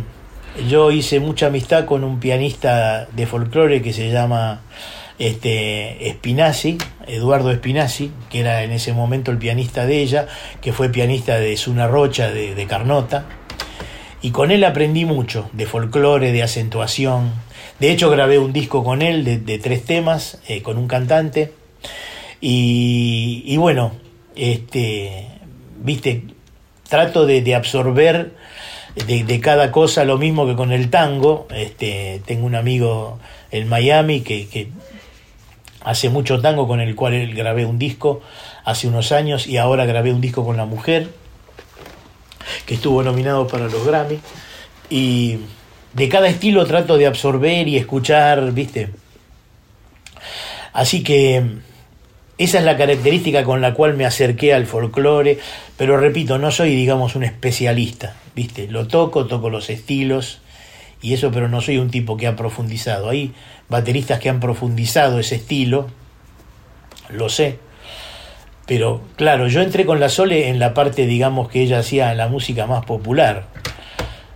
yo 0.69 0.91
hice 0.91 1.21
mucha 1.21 1.47
amistad 1.47 1.85
con 1.85 2.05
un 2.05 2.21
pianista 2.21 3.07
de 3.13 3.27
folclore 3.27 3.83
que 3.83 3.93
se 3.93 4.11
llama 4.11 4.61
este, 5.19 6.11
Spinazzi, 6.11 6.79
Eduardo 7.07 7.53
Spinazzi, 7.53 8.11
que 8.31 8.41
era 8.41 8.63
en 8.63 8.73
ese 8.73 8.93
momento 8.93 9.31
el 9.31 9.39
pianista 9.39 9.87
de 9.87 10.03
ella, 10.03 10.27
que 10.61 10.73
fue 10.73 10.89
pianista 10.89 11.39
de 11.39 11.57
Zuna 11.57 11.87
Rocha, 11.87 12.31
de, 12.31 12.67
Carnota. 12.67 13.27
Y 14.21 14.31
con 14.31 14.51
él 14.51 14.65
aprendí 14.65 15.05
mucho, 15.05 15.51
de 15.53 15.67
folclore, 15.67 16.33
de 16.33 16.43
acentuación. 16.43 17.33
De 17.83 17.91
hecho, 17.91 18.11
grabé 18.11 18.39
un 18.39 18.53
disco 18.53 18.85
con 18.85 19.03
él 19.03 19.25
de, 19.25 19.59
tres 19.59 19.85
temas, 19.85 20.39
eh, 20.47 20.63
con 20.63 20.79
un 20.79 20.87
cantante. 20.87 21.53
Y, 22.41 23.57
bueno, 23.57 23.91
este, 24.37 25.27
viste, 25.81 26.23
trato 26.89 27.27
de, 27.27 27.57
absorber 27.57 28.35
de, 28.95 29.41
cada 29.41 29.73
cosa 29.73 30.05
lo 30.05 30.17
mismo 30.17 30.47
que 30.47 30.55
con 30.55 30.71
el 30.71 30.91
tango. 30.91 31.49
Este, 31.53 32.23
tengo 32.25 32.47
un 32.47 32.55
amigo 32.55 33.19
en 33.51 33.69
Miami 33.69 34.21
que, 34.21 34.71
hace 35.81 36.09
mucho 36.09 36.41
tango 36.41 36.69
con 36.69 36.81
el 36.81 36.95
cual 36.95 37.15
él 37.15 37.35
grabé 37.35 37.67
un 37.67 37.81
disco 37.81 38.21
hace 38.65 38.87
unos 38.87 39.11
años 39.11 39.49
y 39.49 39.57
ahora 39.57 39.87
grabé 39.87 40.13
un 40.13 40.21
disco 40.21 40.45
con 40.45 40.57
la 40.57 40.67
mujer 40.67 41.09
que 42.65 42.75
estuvo 42.75 43.03
nominado 43.03 43.49
para 43.49 43.65
los 43.65 43.85
Grammy. 43.85 44.21
Y 44.89 45.39
de 45.93 46.09
cada 46.09 46.29
estilo 46.29 46.67
trato 46.67 46.97
de 46.97 47.07
absorber 47.07 47.69
y 47.69 47.77
escuchar, 47.77 48.53
viste. 48.53 48.91
Así 50.73 51.03
que 51.03 51.43
esa 52.39 52.59
es 52.59 52.65
la 52.65 52.77
característica 52.77 53.45
con 53.45 53.61
la 53.61 53.75
cual 53.75 53.95
me 53.95 54.07
acerqué 54.07 54.55
al 54.55 54.67
folclore, 54.67 55.39
pero 55.77 55.97
repito, 55.97 56.39
no 56.39 56.51
soy, 56.51 56.75
digamos, 56.75 57.15
un 57.15 57.25
especialista, 57.25 58.17
¿viste? 58.35 58.69
Lo 58.69 58.89
toco, 58.89 59.27
toco 59.27 59.51
los 59.51 59.69
estilos 59.71 60.41
y 61.03 61.15
eso, 61.15 61.31
pero 61.31 61.49
no 61.49 61.61
soy 61.61 61.79
un 61.79 61.91
tipo 61.91 62.17
que 62.17 62.27
ha 62.27 62.37
profundizado. 62.37 63.11
Hay 63.11 63.33
bateristas 63.69 64.19
que 64.19 64.31
han 64.31 64.41
profundizado 64.41 65.19
ese 65.19 65.37
estilo, 65.37 65.89
lo 67.11 67.29
sé, 67.29 67.59
pero 68.67 69.03
claro, 69.17 69.49
yo 69.49 69.61
entré 69.61 69.85
con 69.85 70.01
la 70.01 70.09
Sole 70.09 70.49
en 70.49 70.59
la 70.59 70.73
parte, 70.73 71.07
digamos, 71.07 71.49
que 71.49 71.63
ella 71.63 71.81
hacía 71.81 72.15
la 72.15 72.29
música 72.29 72.67
más 72.67 72.85
popular, 72.85 73.47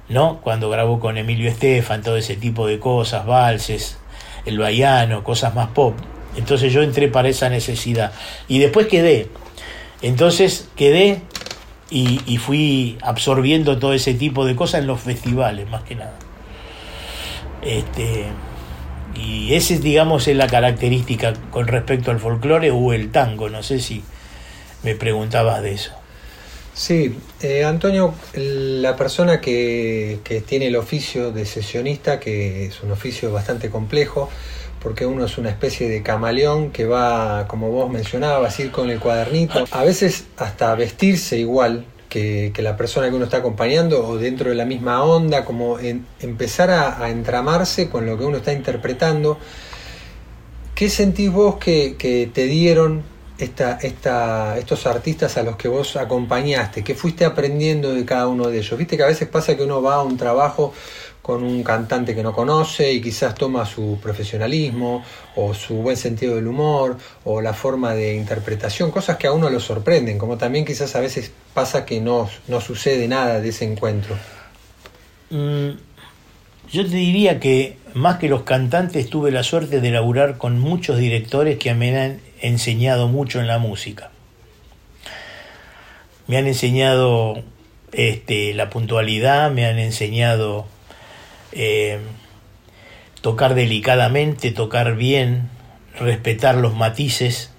¿no? 0.08 0.40
Cuando 0.40 0.70
grabó 0.70 1.00
con 1.00 1.18
Emilio 1.18 1.48
Estefan, 1.48 2.02
todo 2.02 2.16
ese 2.16 2.36
tipo 2.36 2.66
de 2.66 2.78
cosas, 2.78 3.26
valses, 3.26 3.98
el 4.44 4.58
baiano, 4.58 5.24
cosas 5.24 5.54
más 5.54 5.68
pop. 5.68 5.94
Entonces 6.36 6.72
yo 6.72 6.82
entré 6.82 7.08
para 7.08 7.28
esa 7.28 7.48
necesidad. 7.48 8.12
Y 8.48 8.58
después 8.58 8.86
quedé. 8.86 9.28
Entonces 10.02 10.68
quedé 10.76 11.22
y, 11.90 12.38
fui 12.38 12.98
absorbiendo 13.02 13.78
todo 13.78 13.92
ese 13.92 14.14
tipo 14.14 14.44
de 14.44 14.56
cosas 14.56 14.80
en 14.80 14.86
los 14.86 15.00
festivales, 15.00 15.68
más 15.68 15.82
que 15.82 15.94
nada. 15.94 16.14
Este, 17.62 18.26
y 19.14 19.54
esa, 19.54 19.74
digamos, 19.74 20.28
es 20.28 20.36
la 20.36 20.46
característica 20.46 21.32
con 21.50 21.66
respecto 21.66 22.10
al 22.10 22.20
folclore 22.20 22.70
o 22.70 22.92
el 22.92 23.10
tango. 23.10 23.48
No 23.48 23.62
sé 23.62 23.80
si 23.80 24.02
me 24.82 24.94
preguntabas 24.94 25.62
de 25.62 25.72
eso. 25.72 25.92
Sí, 26.76 27.16
eh, 27.40 27.64
Antonio, 27.64 28.12
la 28.34 28.96
persona 28.96 29.40
que, 29.40 30.20
que 30.22 30.42
tiene 30.42 30.66
el 30.66 30.76
oficio 30.76 31.32
de 31.32 31.46
sesionista, 31.46 32.20
que 32.20 32.66
es 32.66 32.82
un 32.82 32.92
oficio 32.92 33.32
bastante 33.32 33.70
complejo, 33.70 34.28
porque 34.82 35.06
uno 35.06 35.24
es 35.24 35.38
una 35.38 35.48
especie 35.48 35.88
de 35.88 36.02
camaleón 36.02 36.72
que 36.72 36.84
va, 36.84 37.48
como 37.48 37.70
vos 37.70 37.90
mencionabas, 37.90 38.60
ir 38.60 38.70
con 38.70 38.90
el 38.90 39.00
cuadernito, 39.00 39.64
a 39.70 39.84
veces 39.84 40.26
hasta 40.36 40.74
vestirse 40.74 41.38
igual 41.38 41.86
que, 42.10 42.52
la 42.58 42.76
persona 42.76 43.08
que 43.08 43.14
uno 43.14 43.24
está 43.24 43.38
acompañando 43.38 44.06
o 44.06 44.18
dentro 44.18 44.50
de 44.50 44.56
la 44.56 44.66
misma 44.66 45.02
onda, 45.02 45.46
como 45.46 45.78
empezar 45.78 46.70
a, 46.70 47.08
entramarse 47.08 47.88
con 47.88 48.04
lo 48.04 48.18
que 48.18 48.24
uno 48.24 48.36
está 48.36 48.52
interpretando. 48.52 49.38
¿Qué 50.74 50.90
sentís 50.90 51.32
vos 51.32 51.56
que, 51.56 52.30
te 52.32 52.44
dieron 52.44 53.02
esta, 53.38 53.78
esta, 53.82 54.58
estos 54.58 54.86
artistas 54.86 55.36
a 55.36 55.42
los 55.42 55.56
que 55.56 55.68
vos 55.68 55.96
acompañaste? 55.96 56.82
¿Qué 56.82 56.94
fuiste 56.94 57.24
aprendiendo 57.24 57.92
de 57.94 58.04
cada 58.04 58.28
uno 58.28 58.48
de 58.48 58.58
ellos? 58.58 58.78
Viste 58.78 58.96
que 58.96 59.02
a 59.02 59.06
veces 59.06 59.28
pasa 59.28 59.56
que 59.56 59.62
uno 59.62 59.82
va 59.82 59.96
a 59.96 60.02
un 60.02 60.16
trabajo 60.16 60.72
con 61.26 61.42
un 61.42 61.64
cantante 61.64 62.14
que 62.14 62.22
no 62.22 62.32
conoce 62.32 62.92
y 62.92 63.00
quizás 63.00 63.34
toma 63.34 63.66
su 63.66 63.98
profesionalismo 64.00 65.02
o 65.34 65.54
su 65.54 65.74
buen 65.74 65.96
sentido 65.96 66.36
del 66.36 66.46
humor 66.46 66.98
o 67.24 67.40
la 67.40 67.52
forma 67.52 67.94
de 67.94 68.14
interpretación, 68.14 68.92
cosas 68.92 69.16
que 69.16 69.26
a 69.26 69.32
uno 69.32 69.50
lo 69.50 69.58
sorprenden, 69.58 70.18
como 70.18 70.38
también 70.38 70.64
quizás 70.64 70.94
a 70.94 71.00
veces 71.00 71.32
pasa 71.52 71.84
que 71.84 72.00
no, 72.00 72.30
no 72.46 72.60
sucede 72.60 73.08
nada 73.08 73.40
de 73.40 73.48
ese 73.48 73.64
encuentro. 73.64 74.14
Mm, 75.30 75.70
yo 76.70 76.84
te 76.84 76.96
diría 76.96 77.40
que 77.40 77.76
más 77.94 78.18
que 78.18 78.28
los 78.28 78.42
cantantes 78.42 79.10
tuve 79.10 79.32
la 79.32 79.42
suerte 79.42 79.80
de 79.80 79.90
laburar 79.90 80.38
con 80.38 80.60
muchos 80.60 80.96
directores 80.98 81.58
que 81.58 81.74
me 81.74 81.98
han 81.98 82.20
enseñado 82.40 83.08
mucho 83.08 83.40
en 83.40 83.46
la 83.46 83.58
música. 83.58 84.10
Me 86.26 86.36
han 86.36 86.46
enseñado 86.46 87.42
este, 87.92 88.52
la 88.54 88.70
puntualidad, 88.70 89.50
me 89.50 89.66
han 89.66 89.78
enseñado 89.78 90.66
eh, 91.52 92.00
tocar 93.20 93.54
delicadamente, 93.54 94.50
tocar 94.52 94.96
bien, 94.96 95.48
respetar 95.98 96.56
los 96.56 96.74
matices. 96.74 97.50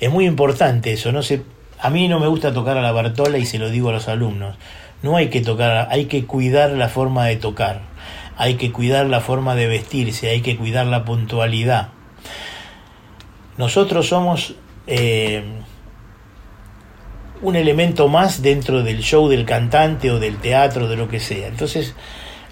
Es 0.00 0.10
muy 0.10 0.26
importante 0.26 0.92
eso, 0.92 1.12
no 1.12 1.22
sé, 1.22 1.42
a 1.80 1.90
mí 1.90 2.08
no 2.08 2.20
me 2.20 2.28
gusta 2.28 2.52
tocar 2.52 2.78
a 2.78 2.82
la 2.82 2.92
Bartola 2.92 3.38
y 3.38 3.46
se 3.46 3.58
lo 3.58 3.70
digo 3.70 3.90
a 3.90 3.92
los 3.92 4.08
alumnos. 4.08 4.56
No 5.02 5.16
hay 5.16 5.28
que 5.28 5.40
tocar, 5.40 5.88
hay 5.90 6.06
que 6.06 6.24
cuidar 6.24 6.70
la 6.70 6.88
forma 6.88 7.26
de 7.26 7.36
tocar, 7.36 7.82
hay 8.38 8.54
que 8.54 8.72
cuidar 8.72 9.06
la 9.06 9.20
forma 9.20 9.54
de 9.54 9.66
vestirse, 9.66 10.30
hay 10.30 10.40
que 10.40 10.56
cuidar 10.56 10.86
la 10.86 11.04
puntualidad. 11.04 11.88
Nosotros 13.56 14.08
somos 14.08 14.54
eh, 14.86 15.44
un 17.42 17.56
elemento 17.56 18.08
más 18.08 18.42
dentro 18.42 18.82
del 18.82 19.00
show 19.00 19.28
del 19.28 19.44
cantante 19.44 20.10
o 20.10 20.18
del 20.18 20.38
teatro, 20.38 20.88
de 20.88 20.96
lo 20.96 21.08
que 21.08 21.20
sea. 21.20 21.48
Entonces, 21.48 21.94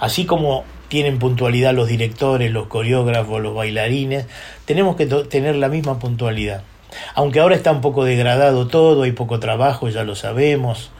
Así 0.03 0.27
como 0.27 0.65
tienen 0.89 1.21
puntualidad 1.21 1.73
los 1.75 1.87
directores, 1.87 2.51
los 2.51 2.67
coreógrafos, 2.67 3.41
los 3.41 3.55
bailarines, 3.55 4.27
tenemos 4.65 4.97
que 4.97 5.07
tener 5.07 5.55
la 5.55 5.69
misma 5.69 6.01
puntualidad. 6.01 6.65
Aunque 7.15 7.39
ahora 7.39 7.55
está 7.55 7.71
un 7.71 7.81
poco 7.81 8.03
degradado 8.03 8.67
todo, 8.67 9.05
hay 9.05 9.13
poco 9.13 9.39
trabajo, 9.39 9.89
ya 9.91 10.03
lo 10.03 10.17
sabemos, 10.17 10.91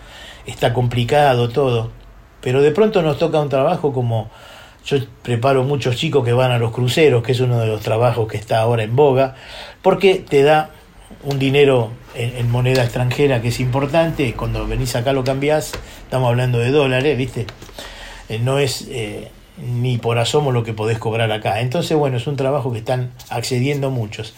está 0.47 0.73
complicado 0.73 1.49
todo, 1.49 1.91
pero 2.41 2.63
de 2.63 2.71
pronto 2.71 3.03
nos 3.03 3.19
toca 3.19 3.41
un 3.41 3.49
trabajo 3.49 3.93
como 3.93 4.31
yo 4.85 4.99
preparo 5.23 5.65
muchos 5.65 5.97
chicos 5.97 6.25
que 6.25 6.33
van 6.33 6.51
a 6.51 6.59
los 6.59 6.73
cruceros, 6.73 7.23
que 7.23 7.33
es 7.33 7.41
uno 7.41 7.59
de 7.61 7.67
los 7.67 7.81
trabajos 7.81 8.29
que 8.29 8.37
está 8.37 8.61
ahora 8.61 8.83
en 8.83 8.97
boga, 8.97 9.37
porque 9.81 10.17
te 10.17 10.43
da 10.43 10.71
un 11.25 11.39
dinero 11.39 11.91
en, 12.15 12.51
moneda 12.51 12.83
extranjera 12.83 13.41
que 13.41 13.49
es 13.49 13.61
importante, 13.61 14.35
cuando 14.35 14.67
venís 14.67 14.97
acá 14.97 15.13
lo 15.13 15.25
cambiás, 15.25 15.73
estamos 16.05 16.29
hablando 16.29 16.59
de 16.59 16.71
dólares, 16.71 17.17
¿viste? 17.17 17.47
Eh, 18.29 18.39
no 18.39 18.59
es 18.59 18.87
eh, 18.91 19.31
ni 19.59 19.99
por 19.99 20.19
asomo 20.19 20.53
lo 20.53 20.65
que 20.65 20.73
podés 20.73 20.99
cobrar 20.99 21.31
acá. 21.33 21.61
Entonces, 21.61 21.97
bueno, 21.97 22.17
es 22.17 22.27
un 22.27 22.37
trabajo 22.37 22.73
que 22.73 22.79
están 22.79 23.13
accediendo 23.31 23.91
muchos. 23.91 24.35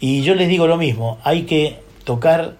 Y 0.00 0.22
yo 0.22 0.34
les 0.34 0.48
digo 0.48 0.66
lo 0.66 0.76
mismo, 0.76 1.18
hay 1.24 1.42
que 1.42 1.78
tocar 2.04 2.56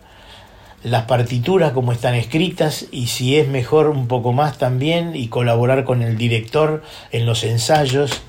las 0.82 1.04
partituras 1.04 1.72
como 1.72 1.92
están 1.92 2.14
escritas 2.14 2.86
y 2.90 3.08
si 3.08 3.36
es 3.36 3.48
mejor 3.48 3.88
un 3.88 4.06
poco 4.06 4.32
más 4.32 4.58
también 4.58 5.16
y 5.16 5.28
colaborar 5.28 5.84
con 5.84 6.02
el 6.02 6.16
director 6.16 6.82
en 7.10 7.26
los 7.26 7.44
ensayos, 7.44 8.22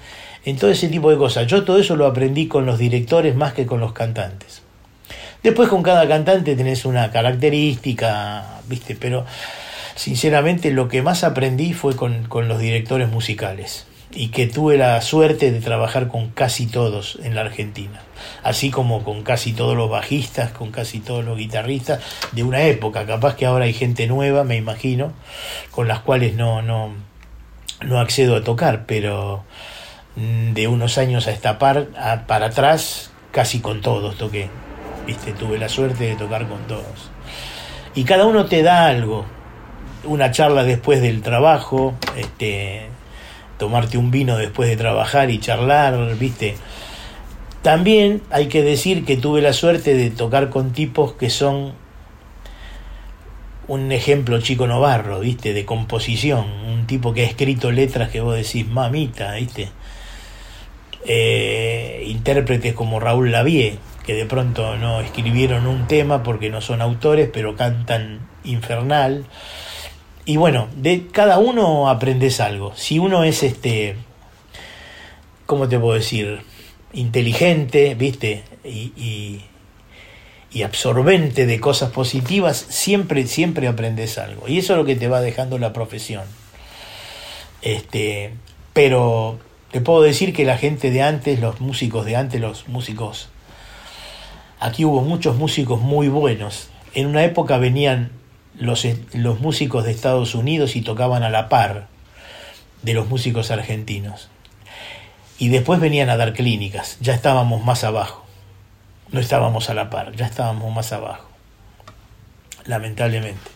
en 0.45 0.58
todo 0.58 0.72
ese 0.72 0.88
tipo 0.88 1.12
de 1.12 1.18
cosas. 1.18 1.47
Yo 1.47 1.64
todo 1.64 1.80
eso 1.80 1.95
lo 1.95 2.08
aprendí 2.08 2.47
con 2.47 2.66
los 2.66 2.80
directores 2.80 3.36
más 3.36 3.54
que 3.54 3.66
con 3.66 3.80
los 3.80 3.93
cantantes. 3.93 4.62
Después 5.43 5.70
con 5.70 5.84
cada 5.84 6.08
cantante 6.08 6.56
tenés 6.56 6.86
una 6.86 7.12
característica, 7.12 8.62
¿viste? 8.68 8.95
Pero 8.95 9.26
sinceramente 9.95 10.72
lo 10.72 10.88
que 10.88 11.02
más 11.02 11.24
aprendí 11.24 11.74
fue 11.74 11.95
con, 11.95 12.24
con 12.26 12.47
los 12.47 12.60
directores 12.60 13.10
musicales 13.10 13.86
y 14.12 14.30
que 14.30 14.47
tuve 14.47 14.78
la 14.78 14.99
suerte 15.01 15.51
de 15.51 15.60
trabajar 15.62 16.07
con 16.07 16.30
casi 16.30 16.66
todos 16.66 17.20
en 17.24 17.36
la 17.36 17.41
Argentina, 17.41 18.01
así 18.43 18.72
como 18.72 19.03
con 19.03 19.24
casi 19.24 19.53
todos 19.53 19.78
los 19.78 19.89
bajistas, 19.89 20.51
con 20.51 20.72
casi 20.72 20.99
todos 20.99 21.24
los 21.24 21.38
guitarristas 21.38 21.99
de 22.32 22.43
una 22.43 22.64
época, 22.64 23.05
capaz 23.05 23.36
que 23.36 23.45
ahora 23.45 23.66
hay 23.66 23.74
gente 23.74 24.07
nueva, 24.07 24.43
me 24.43 24.55
imagino, 24.55 25.14
con 25.72 25.88
las 25.88 25.99
cuales 25.99 26.34
no, 26.34 26.62
no, 26.62 26.93
no 27.82 27.99
accedo 27.99 28.36
a 28.36 28.43
tocar, 28.43 28.86
pero 28.88 29.43
mm, 30.16 30.53
de 30.53 30.68
unos 30.68 30.97
años 30.97 31.28
a 31.28 31.32
esta 31.32 31.60
par, 31.60 31.88
para 32.26 32.47
atrás, 32.47 33.12
casi 33.32 33.60
con 33.60 33.82
todos 33.82 34.18
toqué, 34.18 34.49
viste, 35.05 35.34
tuve 35.34 35.60
la 35.60 35.70
suerte 35.70 36.05
de 36.05 36.16
tocar 36.16 36.47
con 36.47 36.66
todos. 36.68 37.12
Y 37.93 38.05
cada 38.05 38.26
uno 38.26 38.45
te 38.45 38.64
da 38.64 38.88
algo, 38.88 39.26
una 40.03 40.32
charla 40.32 40.64
después 40.64 41.01
del 41.01 41.22
trabajo, 41.22 41.93
este, 42.16 42.89
tomarte 43.60 43.99
un 43.99 44.10
vino 44.10 44.38
después 44.38 44.70
de 44.70 44.78
trabajar 44.78 45.30
y 45.30 45.39
charlar, 45.39 46.16
¿viste? 46.16 46.55
También 47.62 48.22
hay 48.32 48.47
que 48.47 48.64
decir 48.64 49.05
que 49.05 49.18
tuve 49.18 49.41
la 49.41 49.53
suerte 49.53 49.93
de 49.93 50.10
tocar 50.10 50.49
con 50.49 50.72
tipos 50.72 51.14
que 51.14 51.30
son 51.30 51.74
un 53.68 53.91
ejemplo 53.91 54.39
chico 54.39 54.66
Novarro, 54.66 55.20
¿viste? 55.20 55.53
De 55.53 55.66
composición, 55.66 56.49
un 56.49 56.88
tipo 56.88 57.14
que 57.14 57.22
ha 57.22 57.28
escrito 57.28 57.72
letras 57.72 58.10
que 58.10 58.22
vos 58.22 58.36
decís, 58.36 58.66
mamita, 58.66 59.34
¿viste? 59.34 59.70
Eh, 61.05 62.05
intérpretes 62.07 62.74
como 62.74 62.99
Raúl 62.99 63.32
Lavie, 63.32 63.78
que 64.05 64.14
de 64.14 64.26
pronto 64.26 64.78
no 64.78 65.01
escribieron 65.01 65.68
un 65.68 65.86
tema 65.86 66.24
porque 66.24 66.49
no 66.49 66.62
son 66.62 66.82
autores, 66.82 67.30
pero 67.32 67.57
cantan 67.57 68.22
infernal. 68.45 69.26
Y 70.30 70.38
bueno, 70.38 70.68
de 70.76 71.08
cada 71.08 71.40
uno 71.40 71.90
aprendes 71.90 72.40
algo. 72.40 72.72
Si 72.76 73.00
uno 73.00 73.24
es 73.24 73.42
este, 73.42 73.96
¿cómo 75.48 75.68
te 75.68 75.80
puedo 75.80 75.96
decir? 75.96 76.42
Inteligente, 76.94 77.96
¿viste? 77.96 78.44
Y, 78.64 79.42
y, 80.54 80.62
absorbente 80.62 81.48
de 81.48 81.60
cosas 81.60 81.90
positivas, 81.90 82.64
siempre, 82.70 83.26
siempre 83.26 83.68
aprendes 83.68 84.20
algo. 84.20 84.48
Y 84.48 84.60
eso 84.60 84.74
es 84.74 84.78
lo 84.78 84.86
que 84.86 84.96
te 84.96 85.08
va 85.08 85.20
dejando 85.20 85.58
la 85.58 85.74
profesión. 85.74 86.26
Este, 87.64 88.32
pero 88.74 89.40
te 89.72 89.82
puedo 89.82 90.04
decir 90.04 90.32
que 90.32 90.46
la 90.46 90.60
gente 90.60 90.92
de 90.92 91.02
antes, 91.02 91.40
los 91.40 91.60
músicos 91.60 92.06
de 92.06 92.18
antes, 92.18 92.40
los 92.40 92.68
músicos, 92.68 93.30
aquí 94.60 94.86
hubo 94.86 95.02
muchos 95.02 95.38
músicos 95.38 95.82
muy 95.82 96.08
buenos. 96.08 96.70
En 96.94 97.08
una 97.08 97.24
época 97.24 97.58
venían 97.58 98.19
los, 98.58 98.86
los 99.14 99.39
músicos 99.39 99.86
de 99.86 99.91
Estados 99.91 100.36
Unidos 100.36 100.76
y 100.76 100.82
tocaban 100.82 101.24
a 101.24 101.30
la 101.30 101.50
par 101.50 101.88
de 102.82 102.93
los 102.93 103.08
músicos 103.08 103.52
argentinos. 103.52 104.30
Y 105.38 105.50
después 105.50 105.80
venían 105.80 106.10
a 106.10 106.18
dar 106.18 106.34
clínicas, 106.34 106.97
ya 107.00 107.14
estábamos 107.14 107.64
más 107.64 107.84
abajo. 107.84 108.26
No 109.12 109.20
estábamos 109.20 109.70
a 109.70 109.74
la 109.74 109.89
par, 109.89 110.16
ya 110.16 110.26
estábamos 110.26 110.74
más 110.74 110.91
abajo. 110.91 111.28
Lamentablemente. 112.66 113.50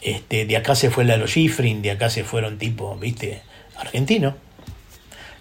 Este, 0.00 0.46
de 0.46 0.56
acá 0.56 0.74
se 0.74 0.90
fue 0.90 1.04
Lalo 1.04 1.26
Schifrin, 1.26 1.80
de 1.80 1.92
acá 1.92 2.10
se 2.10 2.24
fueron 2.24 2.58
tipo, 2.58 2.96
viste, 2.96 3.42
argentino. 3.76 4.36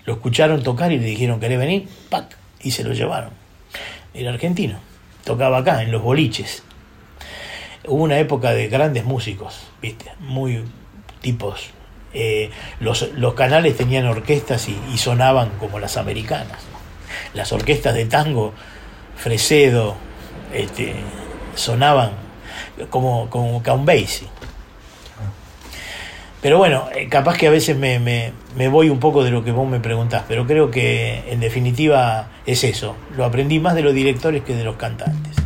Lo 0.05 0.13
escucharon 0.13 0.63
tocar 0.63 0.91
y 0.91 0.97
le 0.97 1.05
dijeron, 1.05 1.39
¿querés 1.39 1.59
venir? 1.59 1.87
¡Pac! 2.09 2.37
Y 2.61 2.71
se 2.71 2.83
lo 2.83 2.93
llevaron. 2.93 3.31
Era 4.13 4.31
argentino. 4.31 4.79
Tocaba 5.25 5.59
acá, 5.59 5.83
en 5.83 5.91
los 5.91 6.01
boliches 6.01 6.63
hubo 7.87 8.03
una 8.03 8.19
época 8.19 8.51
de 8.51 8.67
grandes 8.67 9.05
músicos, 9.05 9.67
¿viste? 9.81 10.11
Muy 10.19 10.63
tipos. 11.21 11.69
Eh, 12.13 12.49
los, 12.79 13.07
canales 13.35 13.77
tenían 13.77 14.05
orquestas 14.05 14.67
y, 14.67 14.97
sonaban 14.97 15.49
como 15.59 15.79
las 15.79 15.97
americanas. 15.97 16.59
Las 17.33 17.51
orquestas 17.51 17.93
de 17.95 18.05
tango, 18.05 18.53
Fresedo, 19.15 19.95
este, 20.53 20.95
sonaban 21.55 22.11
como, 22.89 23.29
como 23.29 23.61
Count 23.63 23.85
Basie. 23.85 24.27
Pero 26.41 26.57
bueno, 26.57 26.87
eh, 26.95 27.07
capaz 27.07 27.37
que 27.37 27.47
a 27.47 27.51
veces 27.51 27.77
me, 27.77 27.99
me, 27.99 28.67
voy 28.67 28.89
un 28.89 28.99
poco 28.99 29.23
de 29.23 29.29
lo 29.29 29.43
que 29.43 29.51
vos 29.51 29.69
me 29.69 29.79
preguntás, 29.79 30.23
pero 30.27 30.47
creo 30.47 30.71
que 30.71 31.23
en 31.27 31.39
definitiva 31.39 32.29
es 32.47 32.63
eso. 32.63 32.95
Lo 33.15 33.25
aprendí 33.25 33.59
más 33.59 33.75
de 33.75 33.83
los 33.83 33.93
directores 33.93 34.43
que 34.43 34.55
de 34.55 34.63
los 34.63 34.75
cantantes. 34.75 35.37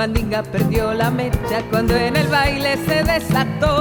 Mandinga 0.00 0.42
perdió 0.42 0.94
la 0.94 1.10
mecha 1.10 1.62
cuando 1.68 1.94
en 1.94 2.16
el 2.16 2.26
baile 2.28 2.78
se 2.86 3.04
desató. 3.04 3.79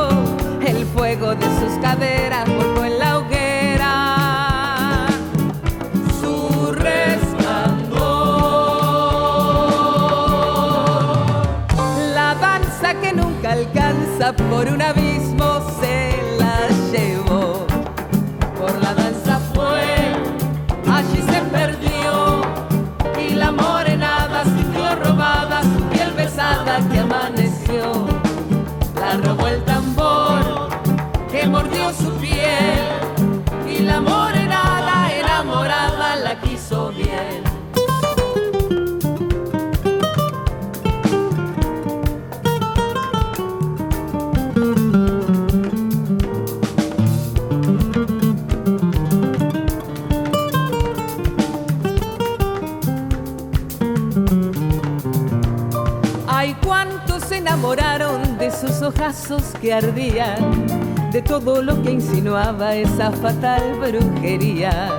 Cuántos 56.69 57.23
se 57.23 57.37
enamoraron 57.37 58.37
de 58.37 58.51
sus 58.51 58.83
ojazos 58.83 59.41
que 59.59 59.73
ardían, 59.73 60.67
de 61.11 61.19
todo 61.19 61.63
lo 61.63 61.81
que 61.81 61.93
insinuaba 61.93 62.75
esa 62.75 63.11
fatal 63.11 63.79
brujería. 63.79 64.91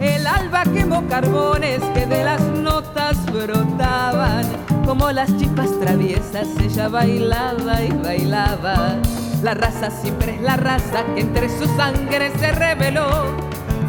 El 0.00 0.26
alba 0.26 0.62
quemó 0.62 1.06
carbones 1.08 1.82
que 1.92 2.06
de 2.06 2.24
las 2.24 2.40
notas 2.40 3.18
brotaban, 3.26 4.46
como 4.86 5.12
las 5.12 5.36
chispas 5.36 5.68
traviesas 5.78 6.48
ella 6.58 6.88
bailaba 6.88 7.82
y 7.82 7.90
bailaba. 8.02 8.96
La 9.42 9.52
raza 9.52 9.90
siempre 9.90 10.36
es 10.36 10.40
la 10.40 10.56
raza 10.56 11.04
que 11.14 11.20
entre 11.20 11.50
su 11.50 11.66
sangre 11.76 12.32
se 12.38 12.50
reveló, 12.52 13.26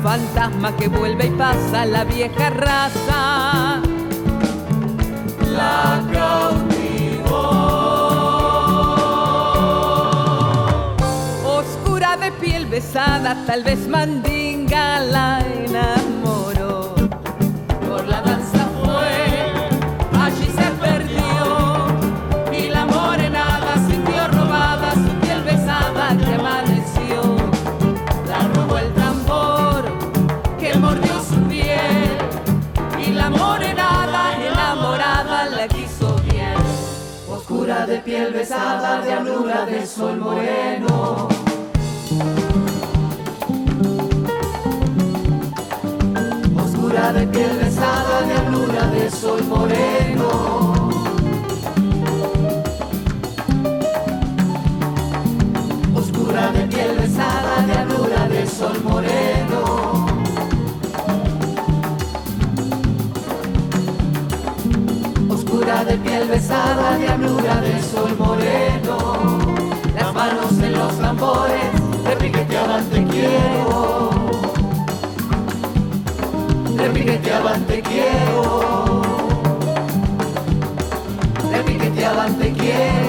fantasma 0.03 0.75
que 0.75 0.89
vuelve 0.89 1.27
y 1.27 1.32
pasa 1.32 1.86
la 1.86 2.03
vieja 2.03 2.49
raza. 2.49 3.82
La 5.49 6.01
tal 13.45 13.63
vez 13.63 13.86
mandinga 13.89 15.01
la 15.01 15.41
enamoró. 15.41 16.95
Por 17.86 18.07
la 18.07 18.22
danza 18.22 18.65
fue, 18.82 19.51
allí 20.17 20.45
se 20.45 20.72
perdió. 20.80 21.88
Y 22.57 22.69
la 22.69 22.86
morenada 22.86 23.76
sintió 23.76 24.26
robada 24.30 24.93
su 24.93 25.09
piel 25.19 25.43
besada 25.43 26.17
que 26.17 26.34
amaneció. 26.34 27.36
La 28.30 28.39
robó 28.53 28.78
el 28.78 28.93
tambor 28.93 29.84
que 30.57 30.74
mordió 30.76 31.22
su 31.22 31.41
piel. 31.49 32.17
Y 33.05 33.11
la 33.11 33.30
morenada 33.30 34.34
enamorada 34.47 35.49
la 35.49 35.67
quiso 35.67 36.15
bien. 36.24 36.55
Oscura 37.30 37.86
de 37.86 37.97
piel 37.97 38.32
besada, 38.32 39.01
de 39.01 39.11
alura 39.11 39.65
de 39.65 39.86
sol 39.86 40.17
moreno. 40.19 41.30
Oscura 46.91 47.13
de 47.13 47.27
piel 47.27 47.57
besada, 47.57 48.21
de 48.23 48.33
alura 48.33 48.85
de 48.87 49.09
sol 49.09 49.41
moreno. 49.47 50.89
Oscura 55.95 56.51
de 56.51 56.67
piel 56.67 56.97
besada, 56.97 57.65
de 57.65 57.73
alura 57.79 58.27
de 58.27 58.45
sol 58.45 58.83
moreno. 58.83 60.05
Oscura 65.29 65.85
de 65.85 65.97
piel 65.97 66.27
besada, 66.27 66.97
de 66.97 67.07
alura 67.07 67.55
de 67.61 67.81
sol 67.83 68.17
moreno. 68.19 68.97
Las 69.95 70.13
manos 70.13 70.51
en 70.61 70.73
los 70.73 70.97
tambores, 70.99 71.71
repiqueteaban 72.03 72.83
te 72.89 73.01
quiero. 73.05 74.11
Repiqueteaban 76.82 77.63
te 77.67 77.82
quiero. 77.82 79.01
Repiqueteaban 81.51 82.39
te 82.39 82.51
quiero. 82.53 83.01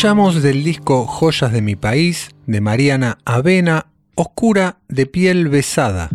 Escuchamos 0.00 0.42
del 0.42 0.64
disco 0.64 1.06
Joyas 1.06 1.52
de 1.52 1.60
mi 1.60 1.76
país 1.76 2.30
de 2.46 2.62
Mariana 2.62 3.18
Avena, 3.26 3.88
Oscura 4.14 4.78
de 4.88 5.04
piel 5.04 5.50
besada. 5.50 6.08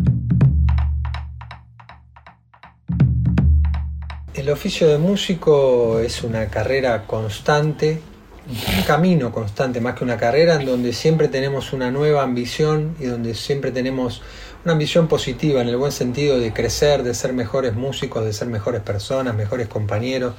El 4.34 4.50
oficio 4.50 4.88
de 4.88 4.98
músico 4.98 6.00
es 6.00 6.24
una 6.24 6.46
carrera 6.48 7.06
constante, 7.06 8.00
un 8.76 8.82
camino 8.82 9.30
constante 9.30 9.80
más 9.80 9.94
que 9.94 10.02
una 10.02 10.16
carrera 10.16 10.56
en 10.56 10.66
donde 10.66 10.92
siempre 10.92 11.28
tenemos 11.28 11.72
una 11.72 11.92
nueva 11.92 12.24
ambición 12.24 12.96
y 12.98 13.04
donde 13.04 13.34
siempre 13.34 13.70
tenemos 13.70 14.20
una 14.64 14.72
ambición 14.72 15.06
positiva 15.06 15.62
en 15.62 15.68
el 15.68 15.76
buen 15.76 15.92
sentido 15.92 16.40
de 16.40 16.52
crecer, 16.52 17.04
de 17.04 17.14
ser 17.14 17.32
mejores 17.32 17.74
músicos, 17.74 18.24
de 18.24 18.32
ser 18.32 18.48
mejores 18.48 18.80
personas, 18.80 19.36
mejores 19.36 19.68
compañeros, 19.68 20.34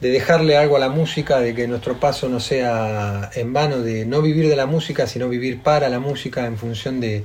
de 0.00 0.10
dejarle 0.10 0.56
algo 0.56 0.76
a 0.76 0.78
la 0.78 0.88
música, 0.88 1.40
de 1.40 1.54
que 1.54 1.66
nuestro 1.66 1.98
paso 1.98 2.28
no 2.28 2.40
sea 2.40 3.30
en 3.34 3.52
vano, 3.52 3.80
de 3.80 4.04
no 4.06 4.22
vivir 4.22 4.48
de 4.48 4.56
la 4.56 4.66
música, 4.66 5.06
sino 5.06 5.28
vivir 5.28 5.62
para 5.62 5.88
la 5.88 5.98
música 5.98 6.46
en 6.46 6.56
función 6.56 7.00
de, 7.00 7.24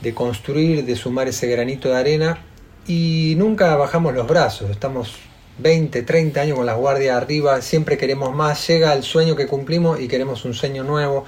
de 0.00 0.14
construir, 0.14 0.84
de 0.84 0.96
sumar 0.96 1.28
ese 1.28 1.46
granito 1.46 1.88
de 1.88 1.96
arena 1.96 2.38
y 2.86 3.34
nunca 3.36 3.74
bajamos 3.76 4.14
los 4.14 4.26
brazos, 4.26 4.70
estamos 4.70 5.16
20, 5.58 6.02
30 6.02 6.40
años 6.40 6.56
con 6.56 6.66
las 6.66 6.76
guardias 6.76 7.16
arriba, 7.16 7.62
siempre 7.62 7.96
queremos 7.96 8.34
más, 8.34 8.66
llega 8.68 8.92
el 8.92 9.02
sueño 9.02 9.34
que 9.36 9.46
cumplimos 9.46 10.00
y 10.00 10.08
queremos 10.08 10.44
un 10.44 10.54
sueño 10.54 10.84
nuevo. 10.84 11.24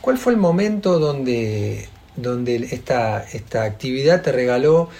¿Cuál 0.00 0.18
fue 0.18 0.32
el 0.32 0.38
momento 0.38 0.98
donde, 0.98 1.88
donde 2.16 2.56
esta, 2.70 3.24
esta 3.32 3.64
actividad 3.64 4.22
te 4.22 4.30
regaló 4.30 4.90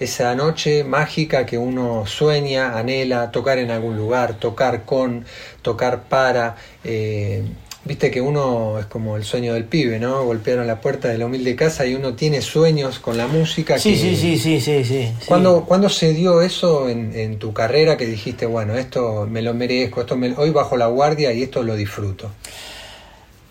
esa 0.00 0.34
noche 0.34 0.84
mágica 0.84 1.46
que 1.46 1.58
uno 1.58 2.04
sueña, 2.06 2.78
anhela, 2.78 3.30
tocar 3.30 3.58
en 3.58 3.70
algún 3.70 3.96
lugar, 3.96 4.34
tocar 4.38 4.84
con, 4.84 5.24
tocar 5.62 6.04
para. 6.04 6.56
Eh, 6.84 7.42
Viste 7.84 8.10
que 8.10 8.20
uno 8.20 8.80
es 8.80 8.86
como 8.86 9.16
el 9.16 9.22
sueño 9.22 9.54
del 9.54 9.62
pibe, 9.62 10.00
¿no? 10.00 10.24
Golpearon 10.24 10.66
la 10.66 10.80
puerta 10.80 11.06
de 11.06 11.18
la 11.18 11.26
humilde 11.26 11.54
casa 11.54 11.86
y 11.86 11.94
uno 11.94 12.14
tiene 12.14 12.42
sueños 12.42 12.98
con 12.98 13.16
la 13.16 13.28
música. 13.28 13.78
Sí, 13.78 13.92
que- 13.92 13.96
sí, 13.96 14.16
sí, 14.16 14.38
sí, 14.40 14.60
sí, 14.60 14.84
sí. 14.84 15.12
¿Cuándo, 15.28 15.64
cuándo 15.66 15.88
se 15.88 16.12
dio 16.12 16.42
eso 16.42 16.88
en, 16.88 17.12
en 17.14 17.38
tu 17.38 17.52
carrera 17.52 17.96
que 17.96 18.04
dijiste, 18.06 18.44
bueno, 18.44 18.74
esto 18.74 19.28
me 19.30 19.40
lo 19.40 19.54
merezco, 19.54 20.00
esto 20.00 20.16
me- 20.16 20.34
hoy 20.36 20.50
bajo 20.50 20.76
la 20.76 20.88
guardia 20.88 21.32
y 21.32 21.44
esto 21.44 21.62
lo 21.62 21.76
disfruto? 21.76 22.32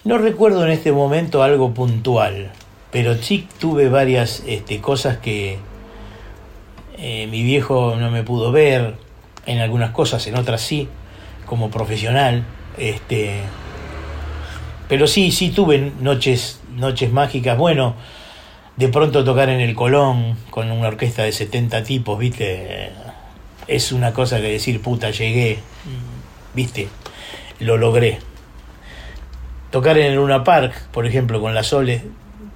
No 0.04 0.18
recuerdo 0.18 0.66
en 0.66 0.72
este 0.72 0.92
momento 0.92 1.42
algo 1.42 1.74
puntual, 1.74 2.52
pero 2.92 3.16
sí 3.16 3.48
tuve 3.60 3.88
varias 3.88 4.44
este, 4.46 4.82
cosas 4.82 5.18
que 5.18 5.60
eh, 6.98 7.28
mi 7.28 7.44
viejo 7.44 7.96
no 7.98 8.12
me 8.12 8.24
pudo 8.24 8.52
ver, 8.52 8.96
en 9.46 9.60
algunas 9.60 9.92
cosas, 9.92 10.26
en 10.28 10.36
otras 10.36 10.62
sí, 10.62 10.88
como 11.46 11.70
profesional. 11.70 12.44
Este, 12.78 13.42
pero 14.88 15.08
sí, 15.08 15.32
sí 15.32 15.50
tuve 15.50 15.92
noches, 16.00 16.62
noches 16.76 17.12
mágicas. 17.12 17.58
Bueno, 17.58 17.96
de 18.76 18.88
pronto 18.90 19.24
tocar 19.24 19.50
en 19.50 19.62
el 19.62 19.76
Colón 19.76 20.38
con 20.50 20.72
una 20.72 20.88
orquesta 20.88 21.24
de 21.24 21.32
70 21.32 21.84
tipos, 21.84 22.20
¿viste? 22.20 22.92
Es 23.68 23.92
una 23.92 24.14
cosa 24.14 24.38
que 24.38 24.52
decir, 24.52 24.82
puta, 24.82 25.12
llegué, 25.12 25.60
¿viste? 26.54 26.90
Lo 27.60 27.78
logré. 27.78 28.20
Tocar 29.72 29.98
en 29.98 30.08
el 30.08 30.16
Luna 30.16 30.44
Park, 30.44 30.88
por 30.92 31.06
ejemplo, 31.06 31.42
con 31.42 31.54
la 31.54 31.64
Sole, 31.64 32.04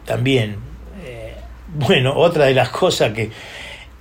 también. 0.06 0.58
Eh, 1.04 1.36
bueno, 1.68 2.14
otra 2.16 2.46
de 2.46 2.54
las 2.54 2.70
cosas 2.70 3.14
que, 3.14 3.32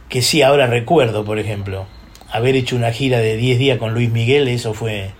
que 0.09 0.23
sí 0.23 0.43
ahora 0.43 0.67
recuerdo, 0.67 1.25
por 1.25 1.39
ejemplo, 1.39 1.87
haber 2.31 2.57
hecho 2.57 2.77
una 2.77 2.93
gira 2.93 3.19
de 3.19 3.37
10 3.37 3.59
días 3.59 3.79
con 3.79 3.95
Luis 3.95 4.11
Miguel, 4.11 4.49
eso 4.49 4.75
fue 4.75 5.11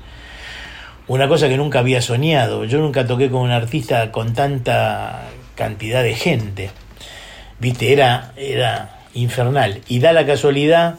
una 1.07 1.29
cosa 1.29 1.49
que 1.49 1.57
nunca 1.57 1.81
había 1.81 2.03
soñado. 2.03 2.65
Yo 2.65 2.79
nunca 2.79 3.07
toqué 3.07 3.31
con 3.31 3.43
un 3.43 3.51
artista 3.51 4.13
con 4.13 4.35
tanta 4.35 5.29
cantidad 5.55 6.03
de 6.03 6.15
gente. 6.15 6.71
Viste, 7.59 7.93
era, 7.93 8.33
era 8.37 9.01
infernal. 9.15 9.81
Y 9.89 9.99
da 9.99 10.13
la 10.13 10.27
casualidad 10.27 10.97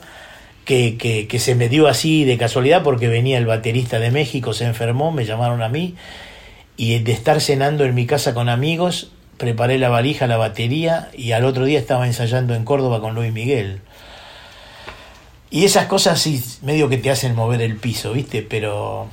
que, 0.65 0.97
que, 0.97 1.27
que 1.27 1.39
se 1.39 1.55
me 1.55 1.69
dio 1.69 1.87
así 1.87 2.25
de 2.25 2.37
casualidad 2.37 2.83
porque 2.83 3.07
venía 3.07 3.37
el 3.37 3.45
baterista 3.45 3.99
de 3.99 4.11
México, 4.11 4.53
se 4.53 4.65
enfermó, 4.65 5.11
me 5.11 5.25
llamaron 5.25 5.61
a 5.63 5.69
mí 5.69 5.95
y 6.79 6.97
de 6.99 7.11
estar 7.11 7.41
cenando 7.41 7.83
en 7.83 7.93
mi 7.93 8.05
casa 8.05 8.33
con 8.33 8.47
amigos, 8.47 9.11
preparé 9.39 9.79
la 9.79 9.89
valija, 9.89 10.27
la 10.27 10.37
batería 10.37 11.09
y 11.17 11.31
al 11.31 11.45
otro 11.45 11.65
día 11.65 11.79
estaba 11.79 12.05
ensayando 12.05 12.53
en 12.53 12.65
Córdoba 12.65 13.01
con 13.01 13.15
Luis 13.15 13.33
Miguel. 13.33 13.81
Y 15.49 15.65
esas 15.65 15.87
cosas 15.87 16.21
sí 16.21 16.43
medio 16.61 16.89
que 16.89 16.97
te 16.97 17.09
hacen 17.09 17.35
mover 17.35 17.61
el 17.61 17.77
piso, 17.77 18.13
¿viste? 18.13 18.43
Pero 18.43 19.07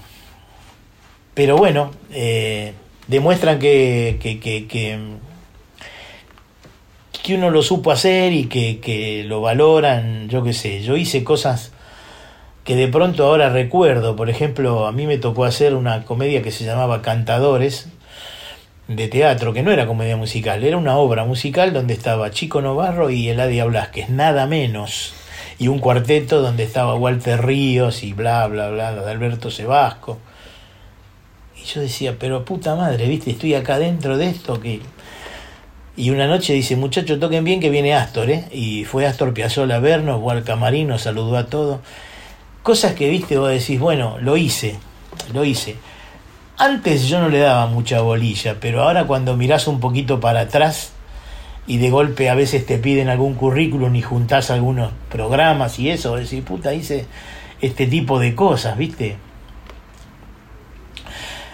pero 1.32 1.56
bueno, 1.56 1.90
eh, 2.12 2.72
demuestran 3.08 3.58
que, 3.58 4.18
que, 4.20 4.40
que, 4.40 4.66
que, 4.66 4.98
que 7.22 7.34
uno 7.34 7.50
lo 7.50 7.62
supo 7.62 7.90
hacer 7.90 8.32
y 8.32 8.46
que, 8.46 8.80
que 8.80 9.22
lo 9.24 9.42
valoran, 9.42 10.30
yo 10.30 10.42
qué 10.42 10.54
sé, 10.54 10.82
yo 10.82 10.96
hice 10.96 11.24
cosas 11.24 11.72
que 12.64 12.74
de 12.74 12.88
pronto 12.88 13.24
ahora 13.26 13.50
recuerdo, 13.50 14.16
por 14.16 14.30
ejemplo, 14.30 14.86
a 14.86 14.92
mí 14.92 15.06
me 15.06 15.18
tocó 15.18 15.44
hacer 15.44 15.74
una 15.74 16.04
comedia 16.04 16.42
que 16.42 16.50
se 16.50 16.64
llamaba 16.64 17.02
Cantadores, 17.02 17.88
de 18.88 19.08
teatro, 19.08 19.52
que 19.52 19.62
no 19.62 19.72
era 19.72 19.86
comedia 19.86 20.16
musical, 20.16 20.62
era 20.62 20.76
una 20.76 20.96
obra 20.96 21.24
musical 21.24 21.72
donde 21.72 21.94
estaba 21.94 22.30
Chico 22.30 22.60
Novarro 22.62 23.10
y 23.10 23.28
Eladia 23.28 23.64
Blasquez, 23.64 24.08
nada 24.10 24.46
menos. 24.46 25.14
Y 25.58 25.68
un 25.68 25.78
cuarteto 25.78 26.40
donde 26.40 26.62
estaba 26.62 26.94
Walter 26.94 27.44
Ríos 27.44 28.02
y 28.02 28.12
bla, 28.12 28.46
bla, 28.46 28.70
bla, 28.70 28.94
de 28.94 29.10
Alberto 29.10 29.50
Sebasco. 29.50 30.18
Y 31.60 31.64
yo 31.64 31.80
decía, 31.80 32.16
pero 32.18 32.44
puta 32.44 32.76
madre, 32.76 33.08
viste, 33.08 33.30
estoy 33.30 33.54
acá 33.54 33.78
dentro 33.78 34.16
de 34.16 34.28
esto 34.28 34.60
que... 34.60 34.80
Y 35.98 36.10
una 36.10 36.26
noche 36.26 36.52
dice, 36.52 36.76
muchachos, 36.76 37.18
toquen 37.18 37.42
bien 37.42 37.58
que 37.58 37.70
viene 37.70 37.94
Astor, 37.94 38.30
¿eh? 38.30 38.44
Y 38.52 38.84
fue 38.84 39.06
Astor 39.06 39.32
Piazzolla 39.32 39.76
a 39.76 39.80
vernos, 39.80 40.20
fue 40.20 40.34
al 40.34 40.44
camarín, 40.44 40.88
nos 40.88 41.02
saludó 41.02 41.38
a 41.38 41.46
todos. 41.46 41.80
Cosas 42.62 42.92
que, 42.92 43.08
viste, 43.08 43.38
vos 43.38 43.48
decís, 43.48 43.80
bueno, 43.80 44.18
lo 44.20 44.36
hice, 44.36 44.76
lo 45.32 45.42
hice. 45.46 45.76
Antes 46.58 47.06
yo 47.08 47.20
no 47.20 47.28
le 47.28 47.40
daba 47.40 47.66
mucha 47.66 48.00
bolilla, 48.00 48.56
pero 48.60 48.82
ahora 48.82 49.04
cuando 49.04 49.36
mirás 49.36 49.68
un 49.68 49.78
poquito 49.78 50.20
para 50.20 50.40
atrás 50.40 50.92
y 51.66 51.76
de 51.76 51.90
golpe 51.90 52.30
a 52.30 52.34
veces 52.34 52.64
te 52.64 52.78
piden 52.78 53.10
algún 53.10 53.34
currículum 53.34 53.94
y 53.94 54.00
juntás 54.00 54.50
algunos 54.50 54.90
programas 55.10 55.78
y 55.78 55.90
eso, 55.90 56.16
decís, 56.16 56.42
puta, 56.42 56.72
hice 56.72 57.04
este 57.60 57.86
tipo 57.86 58.18
de 58.18 58.34
cosas, 58.34 58.78
¿viste? 58.78 59.18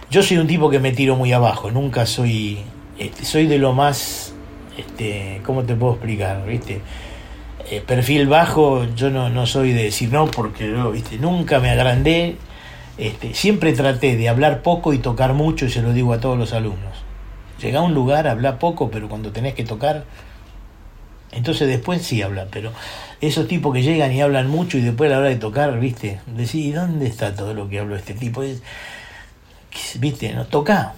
Yo 0.09 0.23
soy 0.23 0.37
un 0.37 0.47
tipo 0.47 0.71
que 0.71 0.79
me 0.79 0.93
tiro 0.93 1.17
muy 1.17 1.33
abajo, 1.33 1.73
nunca 1.73 2.07
soy, 2.07 2.59
este, 2.97 3.25
soy 3.25 3.47
de 3.47 3.59
lo 3.59 3.73
más, 3.73 4.35
este, 4.79 5.41
¿cómo 5.45 5.65
te 5.65 5.75
puedo 5.75 5.95
explicar? 5.95 6.47
¿Viste? 6.47 6.81
Eh, 7.71 7.83
perfil 7.85 8.29
bajo, 8.29 8.85
yo 8.95 9.11
no, 9.11 9.31
no 9.31 9.47
soy 9.47 9.73
de 9.73 9.85
decir 9.85 10.13
no, 10.13 10.27
porque 10.27 10.69
no, 10.69 10.93
¿viste? 10.93 11.17
nunca 11.17 11.59
me 11.59 11.71
agrandé, 11.71 12.37
este, 12.99 13.35
siempre 13.35 13.73
traté 13.73 14.17
de 14.17 14.29
hablar 14.29 14.63
poco 14.63 14.93
y 14.93 14.99
tocar 14.99 15.33
mucho, 15.35 15.67
y 15.67 15.71
se 15.71 15.83
lo 15.83 15.93
digo 15.93 16.13
a 16.13 16.21
todos 16.21 16.39
los 16.39 16.53
alumnos. 16.53 17.05
Llega 17.61 17.81
a 17.81 17.83
un 17.83 17.95
lugar, 17.95 18.27
habla 18.27 18.59
poco, 18.59 18.91
pero 18.91 19.09
cuando 19.09 19.33
tenés 19.33 19.55
que 19.55 19.65
tocar, 19.65 20.05
entonces 21.31 21.69
después 21.69 22.03
sí 22.03 22.21
habla, 22.23 22.47
pero 22.51 22.73
esos 23.21 23.49
tipos 23.49 23.73
que 23.73 23.83
llegan 23.83 24.13
y 24.13 24.21
hablan 24.21 24.49
mucho 24.49 24.79
y 24.79 24.83
después 24.83 25.09
a 25.11 25.15
la 25.15 25.21
hora 25.21 25.29
de 25.29 25.37
tocar, 25.37 25.79
viste, 25.79 26.21
decís, 26.27 26.55
¿y 26.57 26.73
dónde 26.73 27.07
está 27.07 27.35
todo 27.35 27.55
lo 27.55 27.69
que 27.69 27.79
habló 27.79 27.97
este 27.97 28.15
tipo? 28.15 28.43
Es, 28.43 28.63
viste, 29.99 30.33
no 30.35 30.45
toca. 30.47 30.95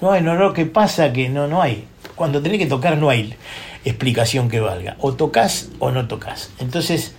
No 0.00 0.10
hay, 0.10 0.22
no, 0.22 0.34
no, 0.34 0.52
¿qué 0.52 0.66
pasa? 0.66 1.12
Que 1.12 1.28
no, 1.28 1.46
no 1.46 1.62
hay. 1.62 1.84
Cuando 2.16 2.42
tenés 2.42 2.58
que 2.58 2.66
tocar 2.66 2.98
no 2.98 3.08
hay 3.08 3.36
explicación 3.84 4.48
que 4.48 4.60
valga. 4.60 4.96
O 4.98 5.14
tocas 5.14 5.68
o 5.78 5.90
no 5.90 6.08
tocas. 6.08 6.50
Entonces, 6.58 7.14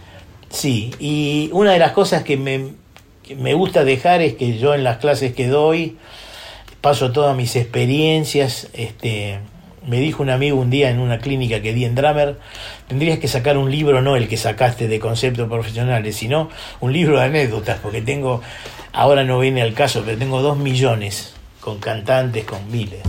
sí. 0.49 0.93
Y 0.99 1.49
una 1.53 1.71
de 1.71 1.79
las 1.79 1.93
cosas 1.93 2.23
que 2.23 2.35
me, 2.35 2.59
que 2.59 2.82
me 3.39 3.53
gusta 3.53 3.83
dejar 3.83 4.21
es 4.21 4.33
que 4.33 4.57
yo 4.57 4.73
en 4.73 4.83
las 4.83 4.97
clases 4.97 5.33
que 5.33 5.47
doy 5.47 5.97
paso 6.81 7.11
todas 7.11 7.35
mis 7.35 7.55
experiencias. 7.55 8.69
Este, 8.73 9.39
me 9.87 9.99
dijo 9.99 10.23
un 10.23 10.29
amigo 10.29 10.59
un 10.59 10.69
día 10.69 10.89
en 10.89 10.99
una 10.99 11.19
clínica 11.19 11.61
que 11.61 11.73
di 11.73 11.85
en 11.85 11.95
Drummer, 11.95 12.37
tendrías 12.87 13.19
que 13.19 13.27
sacar 13.27 13.57
un 13.57 13.71
libro, 13.71 14.01
no 14.01 14.15
el 14.15 14.27
que 14.27 14.37
sacaste 14.37 14.87
de 14.87 14.99
conceptos 14.99 15.49
profesionales, 15.49 16.15
sino 16.15 16.49
un 16.79 16.93
libro 16.93 17.19
de 17.19 17.25
anécdotas, 17.25 17.79
porque 17.79 18.01
tengo, 18.01 18.41
ahora 18.91 19.23
no 19.23 19.39
viene 19.39 19.61
al 19.61 19.73
caso, 19.73 20.03
pero 20.05 20.17
tengo 20.17 20.41
dos 20.41 20.57
millones 20.57 21.33
con 21.59 21.79
cantantes, 21.79 22.45
con 22.45 22.69
miles. 22.71 23.01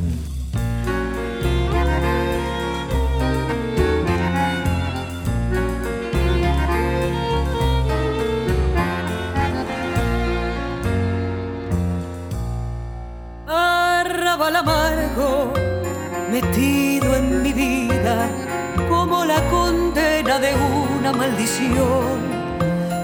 La 19.26 19.40
condena 19.50 20.38
de 20.38 20.54
una 20.98 21.12
maldición. 21.12 22.34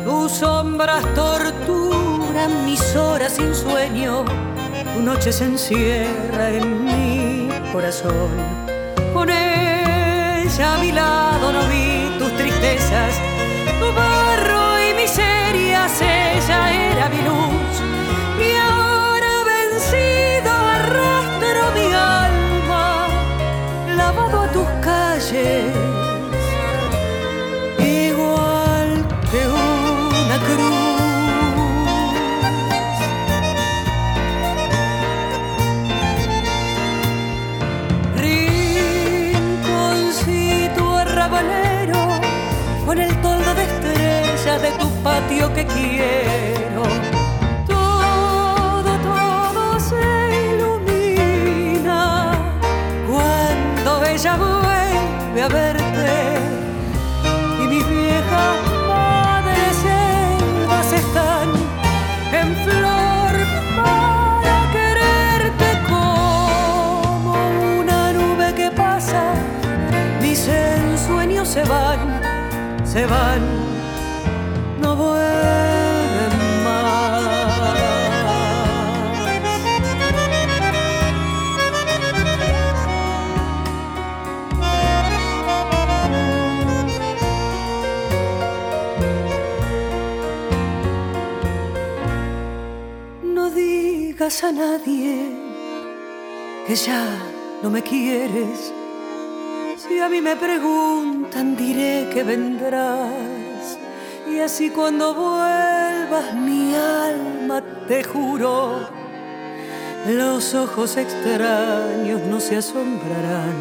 Tus 0.04 0.32
sombras 0.32 1.04
torturan 1.14 2.64
mis 2.64 2.94
horas 2.96 3.32
sin 3.34 3.54
sueño, 3.54 4.24
tu 4.94 5.02
noche 5.02 5.32
se 5.32 5.44
encierra 5.44 6.50
en 6.50 6.84
mi 6.84 7.48
corazón. 7.72 8.30
Con 9.14 9.30
ella 9.30 10.74
a 10.74 10.78
mi 10.78 10.92
lado 10.92 11.52
no 11.52 11.60
vi 11.68 12.18
tus 12.18 12.36
tristezas, 12.36 13.14
quiero. 46.01 46.82
Todo, 47.66 48.92
todo 49.11 49.80
se 49.80 50.07
ilumina 50.53 52.03
cuando 53.09 53.90
ella 54.07 54.36
vuelve 54.36 55.42
a 55.42 55.48
verte 55.48 56.12
y 57.62 57.66
mis 57.68 57.88
viejas 57.88 58.59
madres 58.88 59.76
selvas 59.84 60.92
están 60.92 61.48
en 62.40 62.48
flor 62.64 63.32
para 63.76 64.57
quererte 64.72 65.68
como 65.88 67.34
una 67.80 68.12
nube 68.12 68.55
que 68.55 68.70
pasa. 68.70 69.22
Mis 70.20 70.48
ensueños 70.48 71.48
se 71.48 71.64
van, 71.64 72.20
se 72.84 73.07
van, 73.07 73.59
a 94.43 94.53
nadie 94.53 95.32
que 96.66 96.74
ya 96.74 97.05
no 97.62 97.68
me 97.68 97.82
quieres. 97.82 98.72
Si 99.76 99.99
a 99.99 100.09
mí 100.09 100.20
me 100.20 100.36
preguntan, 100.36 101.57
diré 101.57 102.09
que 102.12 102.22
vendrás. 102.22 103.78
Y 104.26 104.38
así 104.38 104.70
cuando 104.70 105.14
vuelvas, 105.14 106.34
mi 106.34 106.74
alma 106.74 107.62
te 107.86 108.03
juro, 108.05 108.88
los 110.07 110.55
ojos 110.55 110.97
extraños 110.97 112.20
no 112.22 112.41
se 112.41 112.57
asombrarán. 112.57 113.57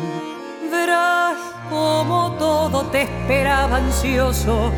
Verás 0.71 1.37
como 1.69 2.35
todo 2.37 2.85
te 2.85 3.01
esperaba 3.01 3.77
ansioso. 3.77 4.71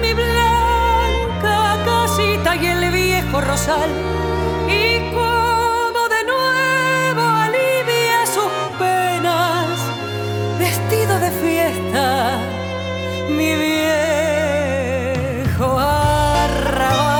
Mi 0.00 0.14
blanca 0.14 1.76
casita 1.84 2.56
y 2.56 2.66
el 2.66 2.92
viejo 2.92 3.40
rosal. 3.40 4.33
De 11.24 11.30
fiesta, 11.30 12.38
mi 13.30 13.50
viejo 13.64 14.88
arrabal. 15.78 17.14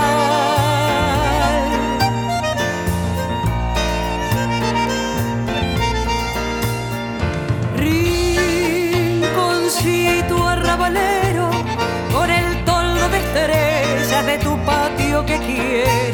Rinconcito 7.77 9.27
arrabalero, 10.47 11.47
con 12.13 12.29
el 12.31 12.65
toldo 12.65 13.09
de 13.09 13.19
estrellas 13.25 14.27
de 14.27 14.37
tu 14.39 14.53
patio 14.67 15.25
que 15.25 15.39
quiero. 15.39 16.14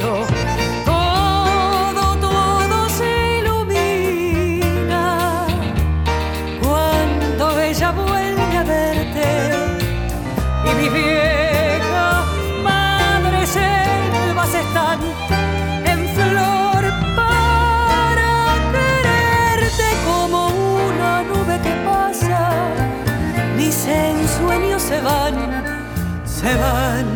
Se 26.41 26.57
van, 26.57 27.07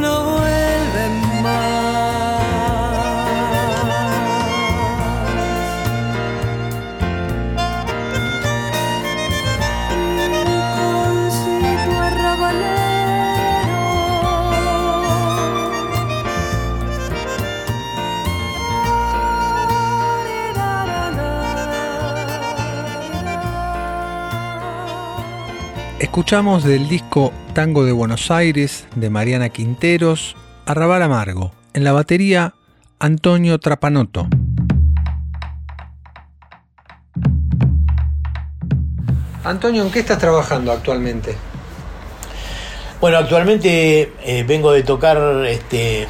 no 0.00 0.38
vuelven 0.38 1.14
más. 1.42 1.82
Rinconcito 10.46 11.92
Escuchamos 25.98 26.64
del 26.64 26.88
disco 26.88 27.32
Tango 27.54 27.84
de 27.84 27.92
Buenos 27.92 28.30
Aires 28.30 28.86
de 28.96 29.10
Mariana 29.10 29.50
Quinteros, 29.50 30.36
Arrabal 30.64 31.02
Amargo. 31.02 31.52
En 31.74 31.84
la 31.84 31.92
batería, 31.92 32.54
Antonio 32.98 33.58
Trapanoto. 33.58 34.26
Antonio, 39.44 39.82
¿en 39.82 39.90
qué 39.90 39.98
estás 39.98 40.18
trabajando 40.18 40.72
actualmente? 40.72 41.36
Bueno, 43.02 43.18
actualmente 43.18 44.14
eh, 44.24 44.44
vengo 44.48 44.72
de 44.72 44.82
tocar 44.82 45.44
este, 45.44 46.08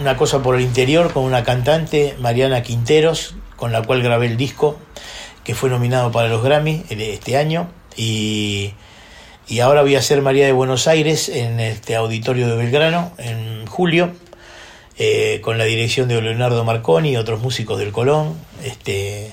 una 0.00 0.16
cosa 0.16 0.44
por 0.44 0.54
el 0.54 0.60
interior 0.60 1.12
con 1.12 1.24
una 1.24 1.42
cantante, 1.42 2.14
Mariana 2.20 2.62
Quinteros, 2.62 3.34
con 3.56 3.72
la 3.72 3.82
cual 3.82 4.00
grabé 4.00 4.26
el 4.26 4.36
disco, 4.36 4.78
que 5.42 5.56
fue 5.56 5.70
nominado 5.70 6.12
para 6.12 6.28
los 6.28 6.44
Grammy 6.44 6.84
de 6.88 7.14
este 7.14 7.36
año. 7.36 7.66
Y, 7.96 8.74
y 9.48 9.60
ahora 9.60 9.82
voy 9.82 9.96
a 9.96 10.00
hacer 10.00 10.20
María 10.20 10.44
de 10.44 10.52
Buenos 10.52 10.86
Aires 10.86 11.28
en 11.30 11.58
este 11.58 11.96
auditorio 11.96 12.48
de 12.48 12.56
Belgrano 12.56 13.12
en 13.16 13.66
julio, 13.66 14.12
eh, 14.98 15.40
con 15.42 15.56
la 15.56 15.64
dirección 15.64 16.06
de 16.06 16.20
Leonardo 16.20 16.64
Marconi 16.64 17.12
y 17.12 17.16
otros 17.16 17.40
músicos 17.40 17.78
del 17.78 17.90
Colón. 17.90 18.34
Este, 18.62 19.32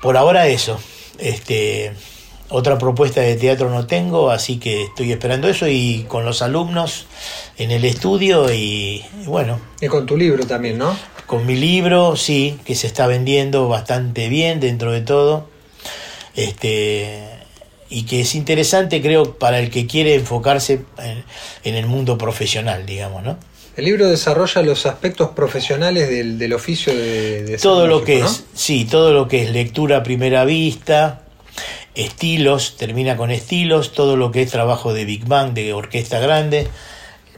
por 0.00 0.16
ahora 0.16 0.46
eso. 0.46 0.78
Este, 1.18 1.92
otra 2.50 2.78
propuesta 2.78 3.20
de 3.20 3.34
teatro 3.34 3.68
no 3.68 3.88
tengo, 3.88 4.30
así 4.30 4.58
que 4.58 4.84
estoy 4.84 5.10
esperando 5.10 5.48
eso 5.48 5.66
y 5.66 6.04
con 6.06 6.24
los 6.24 6.40
alumnos 6.40 7.06
en 7.58 7.72
el 7.72 7.84
estudio 7.84 8.52
y, 8.52 9.04
y 9.22 9.26
bueno. 9.26 9.58
Y 9.80 9.88
con 9.88 10.06
tu 10.06 10.16
libro 10.16 10.46
también, 10.46 10.78
¿no? 10.78 10.96
Con 11.26 11.46
mi 11.46 11.56
libro, 11.56 12.14
sí, 12.14 12.60
que 12.64 12.76
se 12.76 12.86
está 12.86 13.08
vendiendo 13.08 13.66
bastante 13.66 14.28
bien 14.28 14.60
dentro 14.60 14.92
de 14.92 15.00
todo. 15.00 15.48
Este, 16.36 17.35
y 17.88 18.04
que 18.04 18.20
es 18.20 18.34
interesante, 18.34 19.00
creo, 19.00 19.38
para 19.38 19.58
el 19.58 19.70
que 19.70 19.86
quiere 19.86 20.14
enfocarse 20.14 20.84
en, 20.98 21.24
en 21.64 21.74
el 21.74 21.86
mundo 21.86 22.18
profesional, 22.18 22.86
digamos, 22.86 23.22
¿no? 23.22 23.38
El 23.76 23.84
libro 23.84 24.08
desarrolla 24.08 24.62
los 24.62 24.86
aspectos 24.86 25.30
profesionales 25.30 26.08
del, 26.08 26.38
del 26.38 26.54
oficio 26.54 26.94
de, 26.94 27.42
de 27.42 27.58
todo 27.58 27.86
lo 27.86 28.00
músico, 28.00 28.06
que 28.06 28.18
¿no? 28.20 28.26
es, 28.26 28.44
sí, 28.54 28.86
todo 28.86 29.12
lo 29.12 29.28
que 29.28 29.42
es 29.42 29.50
lectura 29.50 29.98
a 29.98 30.02
primera 30.02 30.46
vista, 30.46 31.26
estilos, 31.94 32.76
termina 32.78 33.18
con 33.18 33.30
estilos, 33.30 33.92
todo 33.92 34.16
lo 34.16 34.30
que 34.32 34.42
es 34.42 34.50
trabajo 34.50 34.94
de 34.94 35.04
Big 35.04 35.26
Bang, 35.26 35.52
de 35.52 35.74
orquesta 35.74 36.20
grande, 36.20 36.68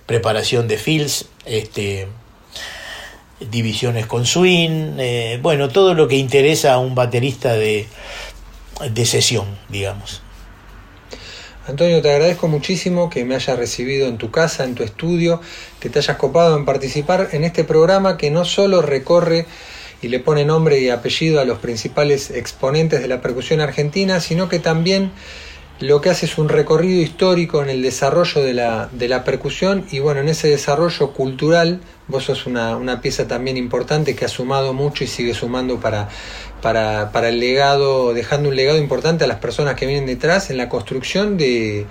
preparación 0.07 0.68
de 0.68 0.78
fills, 0.78 1.26
este, 1.44 2.07
divisiones 3.51 4.07
con 4.07 4.24
swing, 4.24 4.96
eh, 4.99 5.40
bueno, 5.42 5.68
todo 5.68 5.94
lo 5.94 6.07
que 6.07 6.16
interesa 6.16 6.74
a 6.74 6.78
un 6.78 6.94
baterista 6.94 7.55
de, 7.55 7.88
de 8.90 9.07
sesión, 9.07 9.46
digamos. 9.68 10.22
Antonio, 11.69 12.01
te 12.01 12.11
agradezco 12.11 12.49
muchísimo 12.49 13.11
que 13.11 13.27
me 13.27 13.35
hayas 13.35 13.59
recibido 13.59 14.09
en 14.09 14.16
tu 14.16 14.31
casa, 14.31 14.64
en 14.64 14.75
tu 14.75 14.83
estudio, 14.83 15.43
que 15.81 15.91
te 15.91 15.99
hayas 15.99 16.16
copado 16.16 16.57
en 16.57 16.64
participar 16.64 17.29
en 17.33 17.45
este 17.45 17.62
programa 17.62 18.16
que 18.16 18.31
no 18.31 18.47
solo 18.47 18.81
recorre 18.81 19.45
y 20.01 20.09
le 20.09 20.19
pone 20.19 20.47
nombre 20.47 20.81
y 20.81 20.89
apellido 20.89 21.41
a 21.41 21.45
los 21.45 21.59
principales 21.59 22.31
exponentes 22.31 23.03
de 23.03 23.09
la 23.09 23.21
percusión 23.21 23.61
argentina, 23.61 24.19
sino 24.21 24.49
que 24.49 24.61
también 24.61 25.12
lo 25.81 26.01
que 26.01 26.11
hace 26.11 26.26
es 26.26 26.39
un 26.39 26.49
recorrido 26.49 27.01
histórico 27.01 27.62
en 27.62 27.70
el 27.70 27.83
desarrollo 27.83 28.43
de 28.43 28.53
la, 28.53 28.89
de 28.91 29.07
la 29.07 29.22
percusión 29.22 29.85
y 29.93 30.01
bueno, 30.01 30.20
en 30.20 30.29
ese 30.29 30.49
desarrollo 30.49 31.12
cultural 31.12 31.81
vos 32.09 32.24
sos 32.24 32.47
una, 32.47 32.76
una 32.76 33.01
pieza 33.01 33.29
también 33.29 33.57
importante 33.57 34.16
que 34.16 34.24
ha 34.24 34.29
sumado 34.29 34.72
mucho 34.72 35.05
y 35.05 35.07
sigue 35.07 35.35
sumando 35.35 35.79
para, 35.79 36.09
para, 36.62 37.12
para 37.12 37.29
el 37.29 37.39
legado, 37.39 38.12
dejando 38.12 38.49
un 38.49 38.57
legado 38.57 38.79
importante 38.79 39.24
a 39.24 39.29
las 39.29 39.39
personas 39.39 39.76
que 39.76 39.87
vienen 39.87 40.07
detrás 40.07 40.51
en 40.51 40.57
la 40.57 40.68
construcción 40.68 41.37
de, 41.37 41.87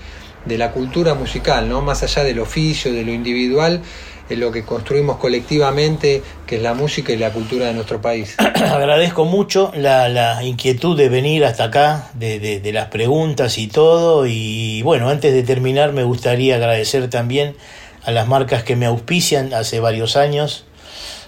de 0.45 0.57
la 0.57 0.71
cultura 0.71 1.13
musical, 1.13 1.69
¿no? 1.69 1.81
más 1.81 2.03
allá 2.03 2.23
del 2.23 2.39
oficio, 2.39 2.91
de 2.91 3.05
lo 3.05 3.13
individual, 3.13 3.81
en 4.29 4.39
lo 4.39 4.51
que 4.51 4.63
construimos 4.63 5.17
colectivamente, 5.17 6.21
que 6.45 6.57
es 6.57 6.61
la 6.61 6.73
música 6.73 7.13
y 7.13 7.17
la 7.17 7.31
cultura 7.31 7.67
de 7.67 7.73
nuestro 7.73 8.01
país. 8.01 8.35
Agradezco 8.39 9.25
mucho 9.25 9.71
la, 9.75 10.43
inquietud 10.43 10.97
de 10.97 11.09
venir 11.09 11.45
hasta 11.45 11.65
acá, 11.65 12.11
de, 12.13 12.61
las 12.73 12.87
preguntas 12.87 13.57
y 13.57 13.67
todo. 13.67 14.25
Y 14.27 14.81
bueno, 14.81 15.09
antes 15.09 15.33
de 15.33 15.43
terminar 15.43 15.93
me 15.93 16.03
gustaría 16.03 16.55
agradecer 16.55 17.09
también 17.09 17.55
a 18.03 18.11
las 18.11 18.27
marcas 18.27 18.63
que 18.63 18.75
me 18.75 18.85
auspician 18.85 19.53
hace 19.53 19.79
varios 19.79 20.15
años, 20.17 20.65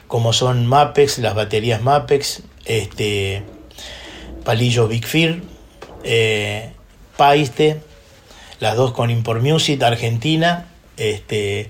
como 0.07 0.33
son 0.33 0.65
Mapex, 0.65 1.19
las 1.19 1.35
baterías 1.35 1.81
Mapex, 1.81 2.43
este, 2.65 3.43
Palillo 4.43 4.87
Big 4.87 5.05
Fear, 5.05 5.41
eh, 6.03 6.71
Paiste, 7.17 7.81
las 8.59 8.75
dos 8.75 8.91
con 8.93 9.09
Import 9.09 9.41
Music, 9.41 9.81
Argentina, 9.83 10.67
este, 10.97 11.69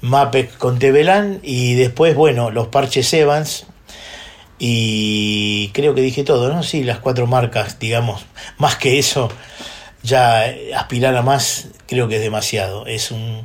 Mapex 0.00 0.56
con 0.56 0.78
Tevelán 0.78 1.40
y 1.42 1.74
después, 1.74 2.14
bueno, 2.14 2.50
los 2.50 2.68
parches 2.68 3.12
Evans. 3.12 3.66
Y 4.58 5.68
creo 5.74 5.94
que 5.94 6.00
dije 6.00 6.24
todo, 6.24 6.48
¿no? 6.48 6.62
Sí, 6.62 6.82
las 6.82 6.98
cuatro 6.98 7.26
marcas, 7.26 7.78
digamos, 7.78 8.24
más 8.56 8.76
que 8.76 8.98
eso, 8.98 9.30
ya 10.02 10.44
aspirar 10.74 11.14
a 11.14 11.22
más 11.22 11.68
creo 11.86 12.08
que 12.08 12.16
es 12.16 12.22
demasiado, 12.22 12.86
es 12.86 13.10
un, 13.10 13.44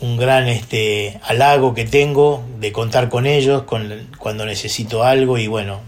un 0.00 0.16
gran 0.16 0.48
este, 0.48 1.20
halago 1.24 1.74
que 1.74 1.84
tengo 1.84 2.44
de 2.60 2.72
contar 2.72 3.08
con 3.08 3.26
ellos 3.26 3.62
con, 3.64 4.08
cuando 4.18 4.46
necesito 4.46 5.04
algo 5.04 5.38
y 5.38 5.46
bueno, 5.46 5.80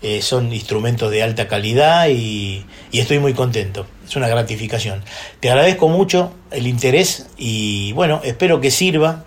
eh, 0.00 0.22
son 0.22 0.52
instrumentos 0.52 1.10
de 1.10 1.22
alta 1.22 1.48
calidad 1.48 2.08
y 2.08 2.64
estoy 2.92 3.18
muy 3.18 3.34
contento, 3.34 3.86
es 4.06 4.16
una 4.16 4.28
gratificación. 4.28 5.02
Te 5.40 5.50
agradezco 5.50 5.88
mucho 5.88 6.32
el 6.50 6.66
interés 6.66 7.26
y 7.36 7.92
bueno, 7.92 8.20
espero 8.24 8.60
que 8.60 8.70
sirva 8.70 9.24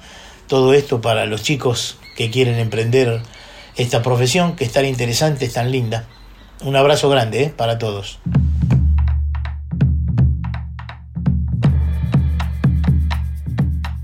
todo 0.47 0.73
esto 0.73 1.01
para 1.01 1.26
los 1.26 1.43
chicos 1.43 1.97
que 2.15 2.30
quieren 2.30 2.59
emprender 2.59 3.21
esta 3.76 4.01
profesión 4.01 4.55
que 4.55 4.63
es 4.63 4.71
tan 4.71 4.86
interesante, 4.86 5.45
es 5.45 5.53
tan 5.53 5.71
linda. 5.71 6.05
Un 6.63 6.76
abrazo 6.76 7.09
grande 7.09 7.43
¿eh? 7.43 7.53
para 7.55 7.78
todos. 7.78 8.19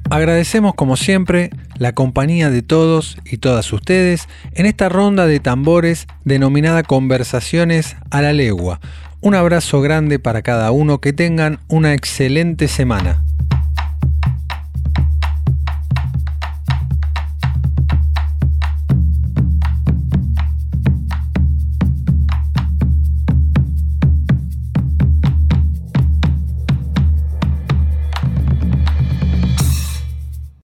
Agradecemos 0.09 0.73
como 0.75 0.97
siempre 0.97 1.51
la 1.77 1.93
compañía 1.93 2.49
de 2.49 2.61
todos 2.61 3.17
y 3.23 3.37
todas 3.37 3.71
ustedes 3.71 4.27
en 4.51 4.65
esta 4.65 4.89
ronda 4.89 5.25
de 5.25 5.39
tambores 5.39 6.05
denominada 6.25 6.83
Conversaciones 6.83 7.95
a 8.09 8.21
la 8.21 8.33
Legua. 8.33 8.81
Un 9.23 9.35
abrazo 9.35 9.81
grande 9.81 10.17
para 10.17 10.41
cada 10.41 10.71
uno, 10.71 10.99
que 10.99 11.13
tengan 11.13 11.59
una 11.67 11.93
excelente 11.93 12.67
semana. 12.67 13.23